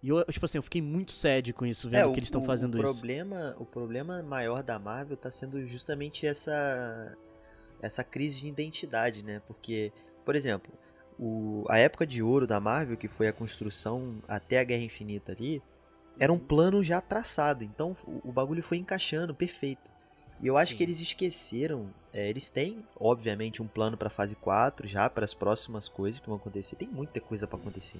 E 0.00 0.10
eu, 0.10 0.24
tipo 0.26 0.44
assim, 0.46 0.58
eu 0.58 0.62
fiquei 0.62 0.80
muito 0.80 1.10
sad 1.10 1.52
com 1.52 1.66
isso, 1.66 1.90
vendo 1.90 2.10
É, 2.10 2.12
que 2.12 2.20
eles 2.20 2.28
estão 2.28 2.40
o- 2.40 2.44
fazendo 2.44 2.76
o 2.76 2.78
isso. 2.84 2.94
problema, 2.94 3.56
O 3.58 3.64
problema 3.66 4.22
maior 4.22 4.62
da 4.62 4.78
Marvel 4.78 5.16
tá 5.16 5.30
sendo 5.30 5.66
justamente 5.66 6.26
essa 6.26 7.16
essa 7.80 8.02
crise 8.02 8.40
de 8.40 8.48
identidade, 8.48 9.22
né? 9.24 9.40
Porque, 9.46 9.92
por 10.24 10.34
exemplo, 10.34 10.72
o, 11.18 11.64
a 11.68 11.78
época 11.78 12.06
de 12.06 12.22
ouro 12.22 12.46
da 12.46 12.58
Marvel, 12.60 12.96
que 12.96 13.08
foi 13.08 13.28
a 13.28 13.32
construção 13.32 14.22
até 14.26 14.58
a 14.58 14.64
Guerra 14.64 14.82
Infinita 14.82 15.32
ali, 15.32 15.62
era 16.18 16.32
um 16.32 16.38
plano 16.38 16.82
já 16.82 17.00
traçado. 17.00 17.62
Então 17.64 17.96
o, 18.04 18.30
o 18.30 18.32
bagulho 18.32 18.62
foi 18.62 18.78
encaixando 18.78 19.34
perfeito. 19.34 19.90
E 20.40 20.46
eu 20.46 20.56
acho 20.56 20.70
Sim. 20.72 20.76
que 20.76 20.82
eles 20.82 21.00
esqueceram. 21.00 21.86
é, 22.12 22.28
eles 22.28 22.48
têm, 22.48 22.84
obviamente, 22.98 23.62
um 23.62 23.66
plano 23.66 23.96
pra 23.96 24.08
fase 24.10 24.34
4 24.36 24.86
já, 24.88 25.08
para 25.10 25.24
as 25.24 25.34
próximas 25.34 25.88
coisas 25.88 26.20
que 26.20 26.26
vão 26.26 26.36
acontecer. 26.36 26.76
Tem 26.76 26.88
muita 26.88 27.20
coisa 27.20 27.46
pra 27.46 27.58
acontecer. 27.58 27.98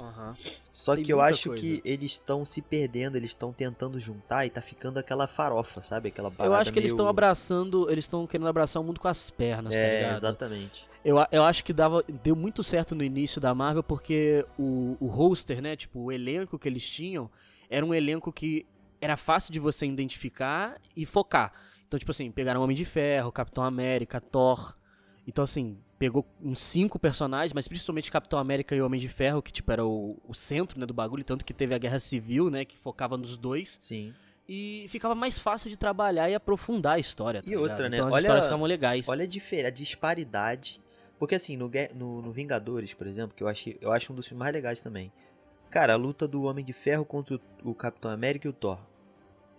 Aham. 0.00 0.36
Só 0.70 0.94
Tem 0.94 1.04
que 1.04 1.12
eu 1.12 1.20
acho 1.20 1.48
coisa. 1.48 1.60
que 1.62 1.82
eles 1.84 2.12
estão 2.12 2.46
se 2.46 2.62
perdendo, 2.62 3.16
eles 3.16 3.30
estão 3.32 3.52
tentando 3.52 3.98
juntar 3.98 4.46
e 4.46 4.50
tá 4.50 4.62
ficando 4.62 4.96
aquela 4.98 5.26
farofa, 5.26 5.82
sabe? 5.82 6.08
Aquela 6.08 6.32
Eu 6.38 6.54
acho 6.54 6.72
que 6.72 6.78
eles 6.78 6.92
estão 6.92 7.04
meio- 7.04 7.10
abraçando, 7.10 7.90
eles 7.90 8.04
estão 8.04 8.24
querendo 8.24 8.46
abraçar 8.46 8.80
o 8.80 8.84
mundo 8.84 9.00
com 9.00 9.08
as 9.08 9.28
pernas, 9.28 9.74
tá 9.74 9.80
É, 9.80 10.00
ligado? 10.02 10.16
exatamente. 10.16 10.88
Eu, 11.04 11.16
eu 11.32 11.42
acho 11.42 11.64
que 11.64 11.72
dava, 11.72 12.04
deu 12.22 12.36
muito 12.36 12.62
certo 12.62 12.94
no 12.94 13.02
início 13.02 13.40
da 13.40 13.52
Marvel 13.54 13.82
porque 13.82 14.46
o, 14.56 14.96
o 15.00 15.06
roster, 15.08 15.60
né, 15.60 15.74
tipo, 15.74 15.98
o 15.98 16.12
elenco 16.12 16.58
que 16.60 16.68
eles 16.68 16.88
tinham 16.88 17.28
era 17.68 17.84
um 17.84 17.92
elenco 17.92 18.32
que 18.32 18.66
era 19.00 19.16
fácil 19.16 19.52
de 19.52 19.60
você 19.60 19.86
identificar 19.86 20.76
e 20.96 21.04
focar. 21.06 21.52
Então, 21.86 21.98
tipo 21.98 22.10
assim, 22.10 22.30
pegaram 22.30 22.60
Homem 22.62 22.76
de 22.76 22.84
Ferro, 22.84 23.30
Capitão 23.32 23.64
América, 23.64 24.20
Thor. 24.20 24.76
Então, 25.26 25.44
assim, 25.44 25.78
pegou 25.98 26.26
uns 26.42 26.60
cinco 26.60 26.98
personagens, 26.98 27.52
mas 27.52 27.66
principalmente 27.68 28.10
Capitão 28.10 28.38
América 28.38 28.74
e 28.74 28.80
Homem 28.82 29.00
de 29.00 29.08
Ferro, 29.08 29.40
que, 29.42 29.52
tipo, 29.52 29.70
era 29.72 29.84
o, 29.86 30.18
o 30.26 30.34
centro, 30.34 30.78
né, 30.80 30.86
do 30.86 30.94
bagulho. 30.94 31.24
Tanto 31.24 31.44
que 31.44 31.52
teve 31.54 31.74
a 31.74 31.78
Guerra 31.78 31.98
Civil, 32.00 32.50
né, 32.50 32.64
que 32.64 32.76
focava 32.76 33.16
nos 33.16 33.36
dois. 33.36 33.78
Sim. 33.80 34.14
E 34.48 34.86
ficava 34.88 35.14
mais 35.14 35.38
fácil 35.38 35.68
de 35.68 35.76
trabalhar 35.76 36.28
e 36.30 36.34
aprofundar 36.34 36.94
a 36.94 36.98
história, 36.98 37.42
tá 37.42 37.50
E 37.50 37.54
outra, 37.56 37.76
ligado? 37.76 37.90
né, 37.90 37.96
Então 37.96 38.08
as 38.08 38.14
olha- 38.14 38.20
histórias 38.22 38.44
ficavam 38.46 38.66
legais. 38.66 39.08
Olha 39.08 39.24
a, 39.24 39.26
difer- 39.28 39.66
a 39.66 39.70
disparidade. 39.70 40.80
Porque 41.18 41.34
assim, 41.34 41.56
no, 41.56 41.70
no, 41.94 42.22
no 42.22 42.32
Vingadores, 42.32 42.94
por 42.94 43.06
exemplo, 43.06 43.34
que 43.36 43.42
eu, 43.42 43.48
achei, 43.48 43.76
eu 43.80 43.90
acho 43.92 44.12
um 44.12 44.16
dos 44.16 44.26
filmes 44.28 44.38
mais 44.40 44.52
legais 44.54 44.82
também. 44.82 45.12
Cara, 45.70 45.92
a 45.94 45.96
luta 45.96 46.26
do 46.26 46.42
Homem 46.44 46.64
de 46.64 46.72
Ferro 46.72 47.04
contra 47.04 47.38
o, 47.64 47.74
Capitão 47.74 48.10
América 48.10 48.46
e 48.46 48.50
o 48.50 48.52
Thor. 48.52 48.78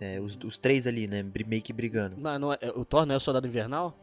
É, 0.00 0.18
os, 0.20 0.36
os 0.44 0.58
três 0.58 0.86
ali, 0.86 1.06
né? 1.06 1.24
Meio 1.46 1.62
que 1.62 1.72
brigando. 1.72 2.16
Não, 2.18 2.38
não 2.38 2.52
é- 2.52 2.58
o 2.74 2.84
Thor 2.84 3.04
não 3.06 3.14
é 3.14 3.16
o 3.16 3.20
Soldado 3.20 3.46
Invernal? 3.46 3.96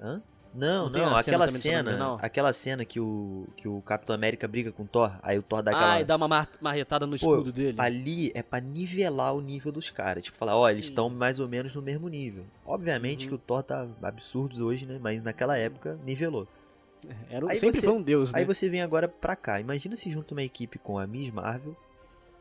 Hã? 0.00 0.20
Não, 0.52 0.84
Não 0.84 0.84
não, 0.84 0.92
cena 0.92 1.18
aquela 1.18 1.48
cena, 1.48 1.78
Sobrenatural? 1.90 2.18
aquela 2.22 2.52
cena 2.52 2.84
que 2.84 3.00
o, 3.00 3.44
que 3.56 3.66
o 3.66 3.80
Capitão 3.82 4.14
América 4.14 4.46
briga 4.46 4.70
com 4.70 4.84
o 4.84 4.86
Thor, 4.86 5.10
aí 5.20 5.36
o 5.36 5.42
Thor 5.42 5.62
dá 5.62 5.72
aquela... 5.72 5.92
Ah, 5.94 6.00
e 6.00 6.04
dá 6.04 6.14
uma 6.14 6.28
mar- 6.28 6.48
marretada 6.60 7.06
no 7.06 7.18
Pô, 7.18 7.34
escudo 7.34 7.50
dele. 7.52 7.74
Ali 7.80 8.30
é 8.36 8.42
pra 8.42 8.60
nivelar 8.60 9.34
o 9.34 9.40
nível 9.40 9.72
dos 9.72 9.90
caras. 9.90 10.22
Tipo, 10.22 10.36
falar, 10.36 10.56
ó, 10.56 10.68
eles 10.68 10.82
Sim. 10.82 10.90
estão 10.90 11.10
mais 11.10 11.40
ou 11.40 11.48
menos 11.48 11.74
no 11.74 11.82
mesmo 11.82 12.08
nível. 12.08 12.44
Obviamente 12.64 13.24
Uhum. 13.24 13.28
que 13.30 13.34
o 13.34 13.38
Thor 13.38 13.64
tá 13.64 13.88
absurdos 14.00 14.60
hoje, 14.60 14.86
né? 14.86 14.96
Mas 15.02 15.24
naquela 15.24 15.56
época 15.58 15.98
nivelou. 16.04 16.46
Era, 17.30 17.44
um- 17.46 17.48
aí 17.48 17.56
sempre 17.56 17.76
você- 17.80 17.86
foi 17.86 17.94
um 17.94 18.02
deus, 18.02 18.32
né? 18.32 18.38
Aí 18.40 18.44
você 18.44 18.68
vem 18.68 18.82
agora 18.82 19.08
pra 19.08 19.34
cá. 19.36 19.60
Imagina 19.60 19.96
se 19.96 20.10
junta 20.10 20.34
uma 20.34 20.42
equipe 20.42 20.78
com 20.78 20.98
a 20.98 21.06
Miss 21.06 21.30
Marvel, 21.30 21.76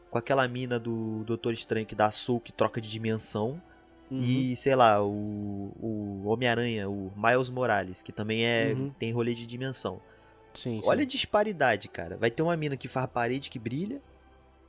com 0.10 0.18
aquela 0.18 0.48
mina 0.48 0.80
do 0.80 1.24
Doutor 1.26 1.54
Estranho 1.54 1.86
que 1.86 1.96
dá 1.96 2.10
soul 2.12 2.40
que 2.40 2.52
troca 2.52 2.80
de 2.82 2.90
dimensão. 2.90 3.62
Uhum. 4.12 4.20
E, 4.22 4.56
sei 4.58 4.76
lá, 4.76 5.02
o, 5.04 5.72
o 5.82 6.24
Homem-Aranha, 6.28 6.88
o 6.90 7.12
Miles 7.16 7.50
Morales, 7.50 8.02
que 8.02 8.12
também 8.12 8.46
é 8.46 8.74
Uhum. 8.76 8.92
tem 9.00 9.12
rolê 9.12 9.34
de 9.34 9.46
dimensão. 9.48 10.00
Sim, 10.54 10.82
Olha 10.84 11.00
a 11.00 11.04
sim. 11.04 11.08
disparidade, 11.10 11.88
cara. 11.88 12.16
Vai 12.18 12.30
ter 12.30 12.44
uma 12.44 12.56
mina 12.56 12.78
que 12.78 12.88
faz 12.88 13.08
parede 13.08 13.50
que 13.50 13.58
brilha, 13.58 14.00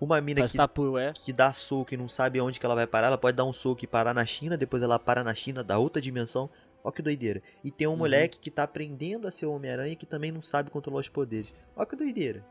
uma 0.00 0.18
mina 0.20 0.48
que, 0.48 0.56
tapué. 0.56 1.12
que 1.12 1.30
dá 1.32 1.52
soco 1.52 1.92
e 1.92 1.96
não 1.96 2.08
sabe 2.08 2.40
onde 2.40 2.58
que 2.58 2.64
ela 2.64 2.74
vai 2.74 2.86
parar. 2.86 3.08
Ela 3.08 3.18
pode 3.18 3.36
dar 3.36 3.44
um 3.44 3.52
soco 3.52 3.84
e 3.84 3.86
parar 3.86 4.14
na 4.14 4.24
China, 4.24 4.56
depois 4.56 4.82
ela 4.82 4.98
para 4.98 5.22
na 5.22 5.34
China, 5.34 5.62
da 5.62 5.78
outra 5.78 6.00
dimensão. 6.00 6.48
Ó 6.84 6.90
que 6.92 7.00
doideira. 7.00 7.42
E 7.64 7.70
tem 7.70 7.86
um 7.88 7.92
Uhum. 7.92 7.96
moleque 7.96 8.38
que 8.38 8.50
tá 8.50 8.62
aprendendo 8.64 9.26
a 9.26 9.30
ser 9.30 9.46
o 9.46 9.52
Homem-Aranha 9.54 9.96
que 9.96 10.04
também 10.04 10.30
não 10.30 10.42
sabe 10.42 10.70
controlar 10.70 11.00
os 11.00 11.08
poderes. 11.08 11.52
Ó 11.74 11.84
que 11.86 11.96
doideira. 11.96 12.44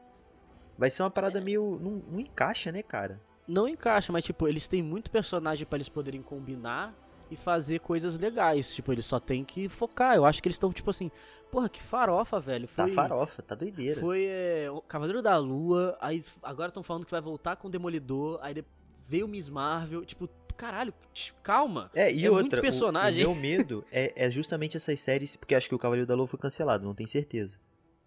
Vai 0.75 0.89
ser 0.89 1.03
uma 1.03 1.11
parada 1.11 1.39
meio. 1.39 1.79
Não, 1.79 2.01
não 2.11 2.19
encaixa, 2.19 2.71
né, 2.71 2.81
cara? 2.81 3.21
Não 3.47 3.67
encaixa, 3.67 4.11
mas 4.11 4.23
tipo, 4.23 4.47
eles 4.47 4.67
têm 4.67 4.81
muito 4.81 5.11
personagem 5.11 5.67
pra 5.67 5.77
eles 5.77 5.87
poderem 5.87 6.21
combinar 6.23 6.95
e 7.29 7.35
fazer 7.35 7.79
coisas 7.79 8.17
legais. 8.17 8.73
Tipo, 8.73 8.91
eles 8.91 9.05
só 9.05 9.19
tem 9.19 9.43
que 9.43 9.69
focar. 9.69 10.15
Eu 10.15 10.25
acho 10.25 10.41
que 10.41 10.47
eles 10.47 10.55
estão, 10.55 10.73
tipo 10.73 10.89
assim, 10.89 11.11
porra, 11.51 11.69
que 11.69 11.81
farofa, 11.81 12.39
velho. 12.39 12.67
Tá 12.67 12.85
Foi, 12.85 12.91
farofa, 12.91 13.41
tá 13.43 13.53
doideira. 13.53 13.99
Foi 14.01 14.25
é, 14.25 14.67
o 14.71 14.81
Cavaleiro 14.81 15.21
da 15.21 15.37
Lua, 15.37 15.95
aí 16.01 16.23
agora 16.41 16.69
estão 16.69 16.81
falando 16.81 17.05
que 17.05 17.11
vai 17.11 17.21
voltar 17.21 17.55
com 17.55 17.67
o 17.67 17.71
Demolidor, 17.71 18.39
aí 18.41 18.63
veio 19.07 19.27
Miss 19.27 19.47
Marvel, 19.49 20.03
tipo, 20.05 20.27
caralho, 20.55 20.93
calma. 21.41 21.89
É, 21.93 22.12
e 22.12 22.25
É 22.25 22.31
outra, 22.31 22.60
o- 22.60 22.62
personagem. 22.62 23.25
O, 23.25 23.29
meu 23.33 23.36
medo 23.41 23.86
é, 23.91 24.13
é 24.15 24.29
justamente 24.31 24.77
essas 24.77 25.00
séries, 25.00 25.36
porque 25.36 25.55
acho 25.55 25.67
que 25.69 25.75
o 25.75 25.79
Cavaleiro 25.79 26.07
da 26.07 26.15
Lua 26.15 26.27
foi 26.27 26.39
cancelado, 26.39 26.86
não 26.86 26.93
tenho 26.95 27.10
certeza. 27.10 27.60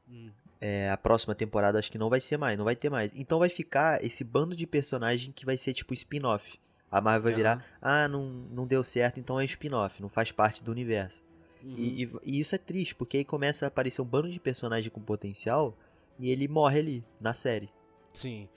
Hum. 0.09 0.31
É, 0.61 0.91
a 0.91 0.97
próxima 0.97 1.35
temporada 1.35 1.79
acho 1.79 1.91
que 1.93 1.99
não 1.99 2.09
vai 2.09 2.21
ser 2.21 2.37
mais, 2.39 2.57
não 2.57 2.65
vai 2.65 2.75
ter 2.75 2.89
mais. 2.89 3.13
Então 3.15 3.39
vai 3.39 3.49
ficar 3.49 4.03
esse 4.05 4.25
bando 4.25 4.57
de 4.57 4.67
personagem 4.67 5.31
que 5.33 5.45
vai 5.45 5.57
ser 5.57 5.75
tipo 5.75 5.93
spin-off. 5.93 6.59
A 6.91 7.01
Marvel 7.01 7.23
vai 7.25 7.35
virar, 7.35 7.65
ah, 7.83 8.09
não, 8.09 8.25
não 8.27 8.67
deu 8.67 8.83
certo, 8.85 9.19
então 9.21 9.39
é 9.39 9.45
spin-off, 9.45 10.01
não 10.01 10.09
faz 10.09 10.33
parte 10.33 10.63
do 10.65 10.71
universo. 10.71 11.23
Uhum. 11.63 11.75
E, 11.77 12.05
e- 12.05 12.11
e 12.25 12.41
isso 12.41 12.55
é 12.55 12.59
triste, 12.59 12.95
porque 12.95 13.19
aí 13.19 13.25
começa 13.25 13.67
a 13.67 13.69
aparecer 13.69 14.01
um 14.01 14.05
bando 14.05 14.31
de 14.31 14.39
personagem 14.41 14.91
com 14.91 15.01
potencial 15.01 15.77
e 16.19 16.31
ele 16.31 16.47
morre 16.49 16.79
ali, 16.79 17.05
na 17.21 17.35
série. 17.35 17.69
Sim. 18.13 18.49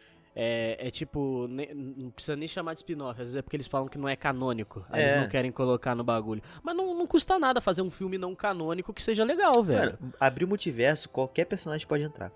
É, 0.42 0.88
é 0.88 0.90
tipo, 0.90 1.48
ne- 1.50 1.74
não 1.74 2.10
precisa 2.12 2.34
nem 2.38 2.48
chamar 2.48 2.74
de 2.74 2.80
spin-off, 2.80 3.12
às 3.20 3.28
vezes 3.28 3.36
é 3.36 3.42
porque 3.42 3.58
eles 3.58 3.68
falam 3.68 3.90
que 3.90 3.98
não 3.98 4.08
é 4.08 4.16
canônico. 4.16 4.86
Aí 4.90 5.02
É. 5.02 5.10
eles 5.10 5.22
não 5.22 5.28
querem 5.28 5.52
colocar 5.52 5.94
no 5.96 6.04
bagulho. 6.04 6.42
Mas 6.64 6.74
não, 6.78 6.96
não 6.96 7.06
custa 7.06 7.38
nada 7.38 7.60
fazer 7.60 7.82
um 7.82 7.92
filme 7.92 8.18
não 8.18 8.34
canônico 8.34 8.94
que 8.94 9.04
seja 9.04 9.26
legal, 9.26 9.62
velho. 9.62 9.98
Cara, 9.98 10.14
abrir 10.18 10.46
o 10.46 10.48
multiverso, 10.48 11.10
qualquer 11.10 11.44
personagem 11.44 11.86
pode 11.86 12.04
entrar. 12.04 12.32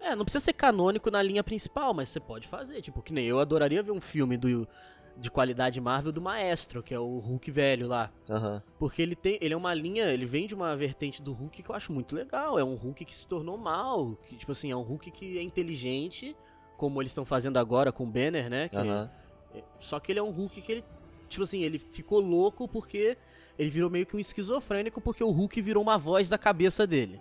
É, 0.00 0.16
não 0.16 0.24
precisa 0.24 0.42
ser 0.42 0.54
canônico 0.54 1.10
na 1.10 1.22
linha 1.22 1.44
principal, 1.44 1.92
mas 1.92 2.08
você 2.08 2.18
pode 2.18 2.48
fazer. 2.48 2.80
Tipo, 2.80 3.02
que 3.02 3.12
nem 3.12 3.26
eu 3.26 3.38
adoraria 3.38 3.82
ver 3.82 3.92
um 3.92 4.00
filme 4.00 4.38
do, 4.38 4.66
de 5.18 5.30
qualidade 5.30 5.78
Marvel 5.78 6.10
do 6.10 6.22
Maestro, 6.22 6.82
que 6.82 6.94
é 6.94 6.98
o 6.98 7.18
Hulk 7.18 7.50
velho 7.50 7.86
lá. 7.86 8.10
Aham. 8.30 8.62
Porque 8.78 9.02
ele 9.02 9.14
tem. 9.14 9.36
Ele 9.42 9.52
é 9.52 9.56
uma 9.56 9.74
linha. 9.74 10.06
Ele 10.06 10.24
vem 10.24 10.46
de 10.46 10.54
uma 10.54 10.74
vertente 10.74 11.22
do 11.22 11.32
Hulk 11.34 11.62
que 11.62 11.70
eu 11.70 11.74
acho 11.74 11.92
muito 11.92 12.16
legal. 12.16 12.58
É 12.58 12.64
um 12.64 12.74
Hulk 12.76 13.04
que 13.04 13.14
se 13.14 13.28
tornou 13.28 13.58
mal. 13.58 14.16
Que, 14.26 14.36
tipo 14.36 14.50
assim, 14.52 14.70
é 14.72 14.76
um 14.76 14.80
Hulk 14.82 15.10
que 15.10 15.38
é 15.38 15.42
inteligente. 15.42 16.34
Como 16.82 17.00
eles 17.00 17.12
estão 17.12 17.24
fazendo 17.24 17.58
agora 17.58 17.92
com 17.92 18.02
o 18.02 18.06
Banner, 18.08 18.50
né? 18.50 18.68
que- 18.68 18.74
Aham. 18.76 19.08
Só 19.78 20.00
que 20.00 20.10
ele 20.10 20.18
é 20.18 20.22
um 20.22 20.30
Hulk 20.32 20.60
que 20.60 20.72
ele. 20.72 20.84
Tipo 21.28 21.44
assim, 21.44 21.62
ele 21.62 21.78
ficou 21.78 22.18
louco 22.18 22.66
porque 22.66 23.16
ele 23.56 23.70
virou 23.70 23.88
meio 23.88 24.04
que 24.04 24.16
um 24.16 24.18
esquizofrênico 24.18 25.00
porque 25.00 25.22
o 25.22 25.30
Hulk 25.30 25.62
virou 25.62 25.80
uma 25.80 25.96
voz 25.96 26.28
da 26.28 26.36
cabeça 26.36 26.84
dele. 26.84 27.20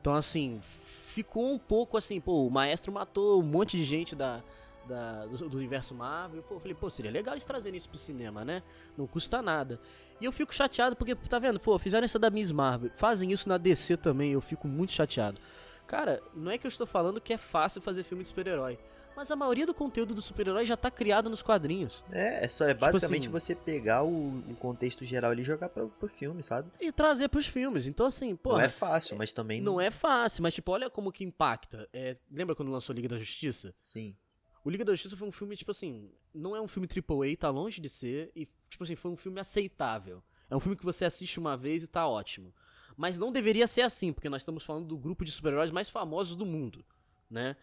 Então, 0.00 0.12
assim, 0.12 0.58
ficou 0.62 1.52
um 1.52 1.56
pouco 1.58 1.96
assim, 1.96 2.20
pô, 2.20 2.44
o 2.48 2.50
maestro 2.50 2.90
matou 2.92 3.40
um 3.40 3.44
monte 3.44 3.76
de 3.76 3.84
gente 3.84 4.16
da, 4.16 4.42
da- 4.88 5.26
do, 5.26 5.48
do 5.50 5.56
universo 5.56 5.94
Marvel. 5.94 6.42
Pô, 6.42 6.54
eu 6.56 6.60
falei, 6.60 6.74
pô, 6.74 6.90
seria 6.90 7.10
legal 7.12 7.34
eles 7.34 7.44
trazerem 7.44 7.78
isso 7.78 7.88
pro 7.88 7.96
cinema, 7.98 8.44
né? 8.44 8.60
Não 8.98 9.06
custa 9.06 9.40
nada. 9.40 9.78
E 10.20 10.24
eu 10.24 10.32
fico 10.32 10.52
chateado 10.52 10.96
porque, 10.96 11.14
tá 11.14 11.38
vendo? 11.38 11.60
Pô, 11.60 11.78
fizeram 11.78 12.04
essa 12.04 12.18
da 12.18 12.28
Miss 12.28 12.50
Marvel. 12.50 12.90
Fazem 12.96 13.30
isso 13.30 13.48
na 13.48 13.56
DC 13.56 13.96
também, 13.98 14.32
eu 14.32 14.40
fico 14.40 14.66
muito 14.66 14.92
chateado. 14.92 15.40
Cara, 15.86 16.22
não 16.34 16.50
é 16.50 16.58
que 16.58 16.66
eu 16.66 16.68
estou 16.68 16.86
falando 16.86 17.20
que 17.20 17.32
é 17.32 17.36
fácil 17.38 17.80
fazer 17.80 18.02
filme 18.02 18.22
de 18.22 18.28
super-herói. 18.28 18.78
Mas 19.16 19.30
a 19.30 19.36
maioria 19.36 19.64
do 19.64 19.72
conteúdo 19.72 20.12
do 20.14 20.20
super-herói 20.20 20.66
já 20.66 20.76
tá 20.76 20.90
criado 20.90 21.30
nos 21.30 21.40
quadrinhos. 21.40 22.04
É, 22.12 22.44
é 22.44 22.48
só 22.48 22.66
é 22.66 22.74
basicamente 22.74 23.22
assim- 23.22 23.30
você 23.30 23.54
pegar 23.54 24.02
o, 24.02 24.40
o 24.40 24.54
contexto 24.60 25.06
geral 25.06 25.30
ali 25.30 25.40
e 25.40 25.44
jogar 25.44 25.70
pro, 25.70 25.88
pro 25.88 26.06
filme, 26.06 26.42
sabe? 26.42 26.70
E 26.78 26.92
trazer 26.92 27.28
pros 27.28 27.46
filmes. 27.46 27.86
Então, 27.86 28.04
assim, 28.04 28.36
pô. 28.36 28.52
não 28.52 28.60
é 28.60 28.68
fácil, 28.68 29.16
mas 29.16 29.32
também 29.32 29.62
Não 29.62 29.80
é 29.80 29.90
fácil, 29.90 30.42
mas 30.42 30.52
tipo, 30.52 30.70
olha 30.70 30.90
como 30.90 31.10
que 31.10 31.24
impacta. 31.24 31.88
É, 31.94 32.18
lembra 32.30 32.54
quando 32.54 32.70
lançou 32.70 32.94
Liga 32.94 33.08
da 33.08 33.18
Justiça? 33.18 33.74
Sim. 33.82 34.14
O 34.62 34.68
Liga 34.68 34.84
da 34.84 34.92
Justiça 34.92 35.16
foi 35.16 35.26
um 35.26 35.32
filme, 35.32 35.56
tipo 35.56 35.70
assim, 35.70 36.10
não 36.34 36.54
é 36.54 36.60
um 36.60 36.68
filme 36.68 36.86
AAA, 36.86 37.36
tá 37.38 37.48
longe 37.48 37.80
de 37.80 37.88
ser, 37.88 38.30
e, 38.36 38.46
tipo 38.68 38.84
assim, 38.84 38.96
foi 38.96 39.10
um 39.12 39.16
filme 39.16 39.40
aceitável. 39.40 40.22
É 40.50 40.54
um 40.54 40.60
filme 40.60 40.76
que 40.76 40.84
você 40.84 41.04
assiste 41.06 41.38
uma 41.38 41.56
vez 41.56 41.82
e 41.82 41.86
tá 41.86 42.06
ótimo. 42.06 42.52
Mas 42.96 43.18
não 43.18 43.30
deveria 43.30 43.66
ser 43.66 43.82
assim, 43.82 44.12
porque 44.12 44.28
nós 44.28 44.42
estamos 44.42 44.64
falando 44.64 44.86
do 44.86 44.96
grupo 44.96 45.24
de 45.24 45.30
super-heróis 45.30 45.70
mais 45.70 45.88
famosos 45.88 46.34
do 46.34 46.46
mundo, 46.46 46.84
né? 47.30 47.56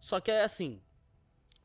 Só 0.00 0.18
que 0.20 0.30
é 0.30 0.42
assim, 0.42 0.80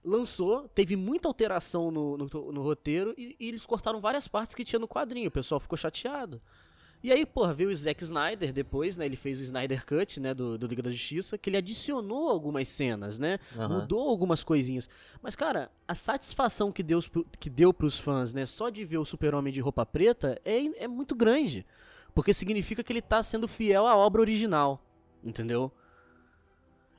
lançou, 0.04 0.68
teve 0.70 0.96
muita 0.96 1.28
alteração 1.28 1.90
no, 1.90 2.18
no, 2.18 2.28
no 2.28 2.62
roteiro, 2.62 3.16
e, 3.18 3.36
e 3.40 3.48
eles 3.48 3.66
cortaram 3.66 4.00
várias 4.00 4.28
partes 4.28 4.54
que 4.54 4.64
tinha 4.64 4.80
no 4.80 4.88
quadrinho, 4.88 5.30
o 5.30 5.32
pessoal 5.32 5.60
ficou 5.60 5.78
chateado. 5.78 6.42
E 7.06 7.12
aí, 7.12 7.24
porra, 7.24 7.54
veio 7.54 7.70
o 7.70 7.76
Zack 7.76 8.04
Snyder 8.04 8.52
depois, 8.52 8.98
né? 8.98 9.06
Ele 9.06 9.16
fez 9.16 9.40
o 9.40 9.44
Snyder 9.44 9.86
Cut, 9.86 10.20
né? 10.20 10.34
Do, 10.34 10.58
do 10.58 10.66
Liga 10.66 10.82
da 10.82 10.90
Justiça, 10.90 11.38
que 11.38 11.52
ele 11.52 11.58
adicionou 11.58 12.32
algumas 12.32 12.68
cenas, 12.68 13.20
né? 13.20 13.38
Aham. 13.56 13.82
Mudou 13.82 14.10
algumas 14.10 14.44
coisinhas. 14.44 14.90
Mas, 15.22 15.36
cara, 15.36 15.70
a 15.88 15.94
satisfação 15.94 16.72
que 16.72 16.82
deu, 16.82 17.00
que 17.40 17.48
deu 17.48 17.72
pros 17.72 17.96
fãs, 17.96 18.34
né? 18.34 18.44
Só 18.48 18.72
de 18.72 18.84
ver 18.84 18.98
o 18.98 19.06
Super-Homem 19.06 19.54
de 19.54 19.62
roupa 19.62 19.86
preta 19.86 20.42
é, 20.44 20.84
é 20.84 20.88
muito 20.88 21.14
grande. 21.14 21.64
Porque 22.16 22.34
significa 22.34 22.82
que 22.84 22.92
ele 22.92 23.02
tá 23.02 23.22
sendo 23.22 23.48
fiel 23.48 23.86
à 23.86 23.96
obra 23.96 24.22
original. 24.22 24.80
Entendeu? 25.24 25.72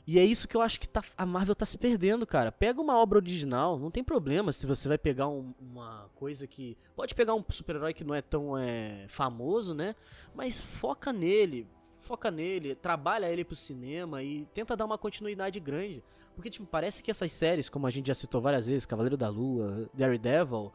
E 0.07 0.21
é 0.21 0.25
isso 0.25 0.47
que 0.47 0.57
eu 0.57 0.61
acho 0.63 0.79
que 0.79 0.89
tá- 0.89 1.03
a 1.19 1.27
Marvel 1.27 1.55
tá 1.55 1.67
se 1.67 1.77
perdendo, 1.77 2.25
cara. 2.25 2.53
Pega 2.53 2.81
uma 2.81 2.97
obra 2.97 3.19
original, 3.19 3.77
não 3.77 3.91
tem 3.91 4.05
problema 4.05 4.53
se 4.53 4.65
você 4.65 4.87
vai 4.89 4.97
pegar 4.99 5.27
um- 5.27 5.53
uma 5.61 6.09
coisa 6.15 6.47
que. 6.47 6.77
Pode 6.95 7.13
pegar 7.15 7.35
um 7.35 7.43
super-herói 7.49 7.93
que 7.93 8.05
não 8.05 8.15
é 8.15 8.23
tão 8.23 8.57
é, 8.57 9.07
famoso, 9.09 9.75
né? 9.75 9.97
Mas 10.33 10.61
foca 10.61 11.13
nele, 11.13 11.67
foca 12.03 12.31
nele, 12.31 12.77
trabalha 12.77 13.29
ele 13.29 13.45
pro 13.45 13.57
cinema 13.57 14.23
e 14.23 14.47
tenta 14.55 14.77
dar 14.77 14.85
uma 14.85 14.97
continuidade 14.99 15.59
grande. 15.59 16.05
Porque, 16.37 16.51
tipo, 16.51 16.67
parece 16.67 17.03
que 17.03 17.11
essas 17.11 17.33
séries, 17.33 17.69
como 17.69 17.87
a 17.87 17.91
gente 17.91 18.07
já 18.07 18.15
citou 18.15 18.41
várias 18.41 18.67
vezes, 18.69 18.87
Cavaleiro 18.87 19.17
da 19.17 19.29
Lua, 19.29 19.91
Daredevil, 19.93 20.71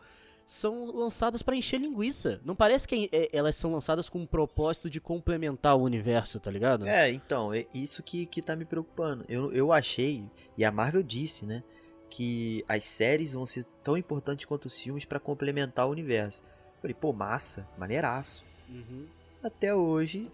são 0.52 0.88
lançadas 0.88 1.42
pra 1.42 1.56
encher 1.56 1.80
linguiça. 1.80 2.42
Não 2.44 2.54
parece 2.54 2.86
que 2.86 3.10
é, 3.14 3.30
elas 3.32 3.56
são 3.56 3.72
lançadas 3.72 4.10
com 4.10 4.22
o 4.22 4.28
propósito 4.28 4.90
de 4.90 5.00
complementar 5.00 5.78
o 5.78 5.82
universo, 5.82 6.42
tá 6.42 6.52
ligado? 6.52 6.86
É, 6.86 7.10
então, 7.10 7.54
é 7.54 7.66
isso 7.74 8.04
que, 8.04 8.26
que 8.26 8.42
tá 8.42 8.54
me 8.54 8.66
preocupando. 8.66 9.24
Eu, 9.30 9.54
eu 9.54 9.72
achei, 9.72 10.30
e 10.58 10.66
a 10.66 10.70
Marvel 10.70 11.02
disse, 11.02 11.46
né, 11.46 11.64
que 12.10 12.66
as 12.68 12.84
séries 12.84 13.32
vão 13.32 13.46
ser 13.46 13.64
tão 13.82 13.96
importantes 13.96 14.46
quanto 14.46 14.66
os 14.66 14.78
filmes 14.78 15.06
pra 15.06 15.22
complementar 15.22 15.88
o 15.88 15.92
universo. 15.92 16.44
Falei, 16.82 16.94
pô, 16.94 17.14
massa, 17.14 17.66
maneiraço. 17.78 18.46
Uhum. 18.68 19.08
Até 19.42 19.74
hoje, 19.74 20.30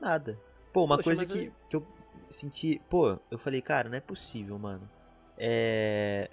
nada. 0.00 0.38
Pô, 0.72 0.84
uma 0.84 0.98
Poxa, 0.98 1.04
coisa 1.04 1.26
que, 1.26 1.52
que 1.68 1.74
eu 1.74 1.84
senti. 2.30 2.80
Pô, 2.88 3.18
eu 3.28 3.38
falei, 3.38 3.60
cara, 3.60 3.88
não 3.88 3.96
é 3.96 4.00
possível, 4.00 4.56
mano. 4.56 4.88
É. 5.36 6.30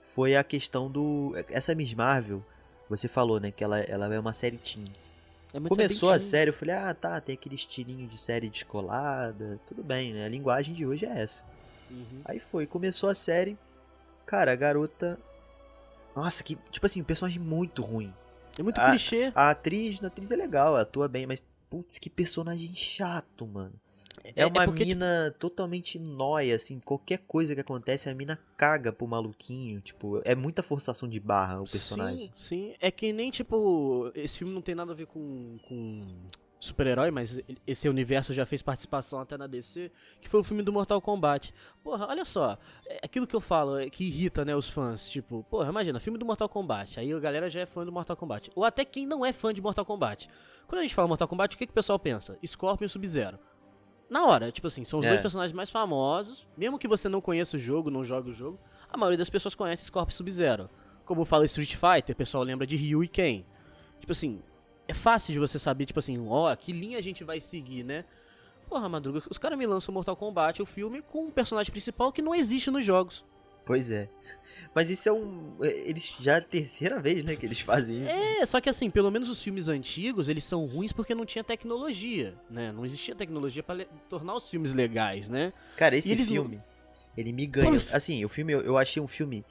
Foi 0.00 0.36
a 0.36 0.42
questão 0.42 0.90
do. 0.90 1.32
Essa 1.48 1.74
Miss 1.74 1.94
Marvel, 1.94 2.44
você 2.88 3.06
falou, 3.06 3.38
né, 3.38 3.50
que 3.50 3.62
ela, 3.62 3.78
ela 3.80 4.12
é 4.12 4.18
uma 4.18 4.32
série 4.32 4.56
teen. 4.56 4.84
É 5.52 5.58
muito 5.58 5.70
Começou 5.70 6.12
a 6.12 6.20
série, 6.20 6.50
eu 6.50 6.54
falei, 6.54 6.74
ah, 6.74 6.94
tá, 6.94 7.20
tem 7.20 7.34
aquele 7.34 7.56
estilinho 7.56 8.06
de 8.06 8.16
série 8.16 8.48
descolada, 8.48 9.58
tudo 9.66 9.82
bem, 9.82 10.12
né? 10.12 10.24
A 10.24 10.28
linguagem 10.28 10.72
de 10.72 10.86
hoje 10.86 11.06
é 11.06 11.22
essa. 11.22 11.44
Uhum. 11.90 12.20
Aí 12.24 12.38
foi, 12.38 12.66
começou 12.66 13.10
a 13.10 13.14
série, 13.14 13.58
cara, 14.24 14.52
a 14.52 14.56
garota. 14.56 15.18
Nossa, 16.14 16.42
que. 16.44 16.56
Tipo 16.70 16.86
assim, 16.86 17.00
um 17.00 17.04
personagem 17.04 17.40
muito 17.40 17.82
ruim. 17.82 18.14
É 18.58 18.62
muito 18.62 18.80
Ah, 18.80 18.90
clichê. 18.90 19.32
A 19.34 19.50
atriz, 19.50 20.02
a 20.02 20.06
atriz 20.06 20.30
é 20.30 20.36
legal, 20.36 20.68
ela 20.68 20.82
atua 20.82 21.08
bem, 21.08 21.26
mas 21.26 21.42
putz, 21.68 21.98
que 21.98 22.10
personagem 22.10 22.74
chato, 22.74 23.46
mano. 23.46 23.74
É, 24.36 24.46
uma 24.46 24.64
porque, 24.64 24.84
tipo, 24.84 24.98
mina 24.98 25.34
totalmente 25.38 25.98
nóia, 25.98 26.56
assim, 26.56 26.78
qualquer 26.78 27.18
coisa 27.18 27.54
que 27.54 27.60
acontece, 27.60 28.08
a 28.08 28.14
mina 28.14 28.38
caga 28.56 28.92
pro 28.92 29.06
maluquinho, 29.06 29.80
tipo, 29.80 30.20
é 30.24 30.34
muita 30.34 30.62
forçação 30.62 31.08
de 31.08 31.18
barra 31.18 31.60
o 31.60 31.64
personagem. 31.64 32.32
Sim, 32.36 32.70
sim. 32.70 32.74
É 32.80 32.90
que 32.90 33.12
nem, 33.12 33.30
tipo, 33.30 34.10
esse 34.14 34.38
filme 34.38 34.52
não 34.52 34.60
tem 34.60 34.74
nada 34.74 34.92
a 34.92 34.94
ver 34.94 35.06
com, 35.06 35.58
com 35.66 36.06
super-herói, 36.60 37.10
mas 37.10 37.40
esse 37.66 37.88
universo 37.88 38.34
já 38.34 38.44
fez 38.44 38.60
participação 38.60 39.20
até 39.20 39.36
na 39.36 39.46
DC, 39.46 39.90
que 40.20 40.28
foi 40.28 40.40
o 40.40 40.44
filme 40.44 40.62
do 40.62 40.72
Mortal 40.72 41.00
Kombat. 41.00 41.52
Porra, 41.82 42.06
olha 42.06 42.24
só, 42.24 42.58
é 42.86 43.00
aquilo 43.02 43.26
que 43.26 43.34
eu 43.34 43.40
falo, 43.40 43.78
é 43.78 43.88
que 43.88 44.04
irrita, 44.04 44.44
né, 44.44 44.54
os 44.54 44.68
fãs, 44.68 45.08
tipo, 45.08 45.44
porra, 45.50 45.70
imagina, 45.70 45.98
filme 45.98 46.18
do 46.18 46.26
Mortal 46.26 46.48
Kombat, 46.48 47.00
aí 47.00 47.12
a 47.12 47.18
galera 47.18 47.48
já 47.48 47.60
é 47.60 47.66
fã 47.66 47.84
do 47.84 47.90
Mortal 47.90 48.16
Kombat, 48.16 48.50
ou 48.54 48.64
até 48.64 48.84
quem 48.84 49.06
não 49.06 49.24
é 49.24 49.32
fã 49.32 49.54
de 49.54 49.62
Mortal 49.62 49.84
Kombat. 49.84 50.28
Quando 50.68 50.80
a 50.80 50.82
gente 50.82 50.94
fala 50.94 51.08
Mortal 51.08 51.26
Kombat, 51.26 51.56
o 51.56 51.58
que, 51.58 51.66
que 51.66 51.72
o 51.72 51.74
pessoal 51.74 51.98
pensa? 51.98 52.38
Scorpion 52.46 52.86
e 52.86 52.90
Sub-Zero. 52.90 53.38
Na 54.10 54.26
hora, 54.26 54.50
tipo 54.50 54.66
assim, 54.66 54.82
são 54.84 54.98
os 54.98 55.06
É. 55.06 55.08
dois 55.10 55.20
personagens 55.20 55.54
mais 55.54 55.70
famosos, 55.70 56.44
mesmo 56.56 56.78
que 56.78 56.88
você 56.88 57.08
não 57.08 57.20
conheça 57.20 57.56
o 57.56 57.60
jogo, 57.60 57.90
não 57.90 58.04
jogue 58.04 58.30
o 58.30 58.34
jogo, 58.34 58.58
a 58.92 58.96
maioria 58.98 59.16
das 59.16 59.30
pessoas 59.30 59.54
conhece 59.54 59.84
Scorpion 59.84 60.14
Sub-Zero. 60.16 60.68
Como 61.06 61.24
fala 61.24 61.44
Street 61.44 61.76
Fighter, 61.76 62.12
o 62.12 62.16
pessoal 62.16 62.42
lembra 62.42 62.66
de 62.66 62.74
Ryu 62.76 63.04
e 63.04 63.08
Ken. 63.08 63.44
Tipo 64.00 64.10
assim, 64.12 64.42
é 64.88 64.92
fácil 64.94 65.32
de 65.32 65.38
você 65.38 65.58
saber, 65.58 65.86
tipo 65.86 66.00
assim, 66.00 66.18
ó, 66.28 66.54
que 66.56 66.72
linha 66.72 66.98
a 66.98 67.00
gente 67.00 67.22
vai 67.22 67.38
seguir, 67.40 67.84
né? 67.84 68.04
Porra, 68.68 68.88
Madruga, 68.88 69.22
os 69.30 69.38
caras 69.38 69.58
me 69.58 69.66
lançam 69.66 69.92
Mortal 69.94 70.16
Kombat, 70.16 70.60
o 70.60 70.66
filme, 70.66 71.02
com 71.02 71.26
um 71.26 71.30
personagem 71.30 71.70
principal 71.70 72.12
que 72.12 72.20
não 72.22 72.34
existe 72.34 72.70
nos 72.70 72.84
jogos. 72.84 73.24
Pois 73.70 73.88
é. 73.90 74.08
Mas 74.74 74.90
isso 74.90 75.08
é 75.08 75.12
um. 75.12 75.54
é, 75.62 75.88
Eles 75.88 76.12
já 76.20 76.34
é 76.34 76.38
a 76.38 76.40
terceira 76.40 76.98
vez, 77.00 77.22
né, 77.22 77.36
que 77.36 77.46
eles 77.46 77.60
fazem 77.60 78.04
isso. 78.04 78.14
É, 78.16 78.44
só 78.46 78.60
que 78.60 78.68
assim, 78.68 78.90
pelo 78.90 79.08
menos 79.10 79.28
os 79.28 79.40
filmes 79.40 79.68
antigos, 79.68 80.28
eles 80.28 80.42
são 80.42 80.66
ruins 80.66 80.92
porque 80.92 81.14
não 81.14 81.24
tinha 81.24 81.44
tecnologia, 81.44 82.34
né? 82.50 82.72
Não 82.72 82.84
existia 82.84 83.14
tecnologia 83.14 83.62
pra 83.62 83.76
le- 83.76 83.88
tornar 84.08 84.34
os 84.34 84.50
filmes 84.50 84.72
legais, 84.74 85.28
né? 85.28 85.52
Cara, 85.76 85.96
esse 85.96 86.08
E 86.08 86.12
eles 86.12 86.26
não- 86.28 86.34
filme, 86.34 86.60
ele 87.16 87.32
me 87.32 87.46
ganhou. 87.46 87.78
Pô, 87.80 87.96
Assim, 87.96 88.24
o 88.24 88.28
filme, 88.28 88.52
eu, 88.52 88.60
eu 88.62 88.76
achei 88.76 89.00
um 89.00 89.06
filme 89.08 89.44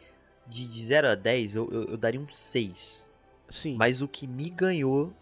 de, 0.45 0.67
de 0.67 0.85
0 0.85 1.07
a 1.07 1.15
10, 1.15 1.55
eu, 1.55 1.69
eu, 1.71 1.83
eu 1.91 1.97
daria 1.97 2.19
um 2.19 2.27
6. 2.27 3.07
Sim. 3.49 3.75
Mas 3.77 4.01
o 4.01 4.07
que 4.07 4.27
me 4.27 4.49
ganhou. 4.49 5.13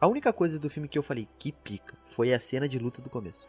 A 0.00 0.08
única 0.08 0.32
coisa 0.32 0.58
do 0.58 0.68
filme 0.68 0.88
que 0.88 0.98
eu 0.98 1.02
falei, 1.02 1.28
que 1.38 1.52
pica, 1.52 1.94
foi 2.04 2.34
a 2.34 2.40
cena 2.40 2.68
de 2.68 2.76
luta 2.76 3.00
do 3.00 3.08
começo. 3.08 3.48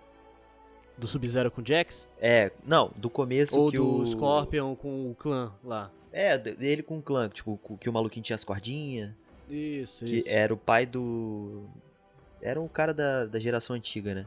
Do 0.98 1.08
Sub-Zero 1.08 1.50
com 1.50 1.62
o 1.62 1.66
Jax? 1.66 2.08
É, 2.20 2.52
não, 2.66 2.92
do 2.96 3.10
começo 3.10 3.60
Ou 3.60 3.72
que 3.72 3.78
do 3.78 4.02
o. 4.02 4.06
Scorpion 4.06 4.76
com 4.76 5.10
o 5.12 5.16
clã 5.16 5.52
lá? 5.64 5.92
É, 6.12 6.38
de- 6.38 6.56
dele 6.56 6.84
com 6.84 7.00
o 7.00 7.02
clã, 7.02 7.28
tipo, 7.30 7.60
que 7.80 7.90
o 7.90 7.94
maluquinho 7.94 8.24
tinha 8.24 8.36
as 8.36 8.44
cordinhas. 8.44 9.12
Isso, 9.50 10.06
Que 10.06 10.18
isso. 10.18 10.30
era 10.30 10.54
o 10.54 10.58
pai 10.58 10.86
do. 10.86 11.64
Era 12.42 12.62
um 12.62 12.68
cara 12.68 12.94
da, 12.94 13.26
da 13.26 13.40
geração 13.40 13.76
antiga, 13.76 14.14
né? 14.14 14.26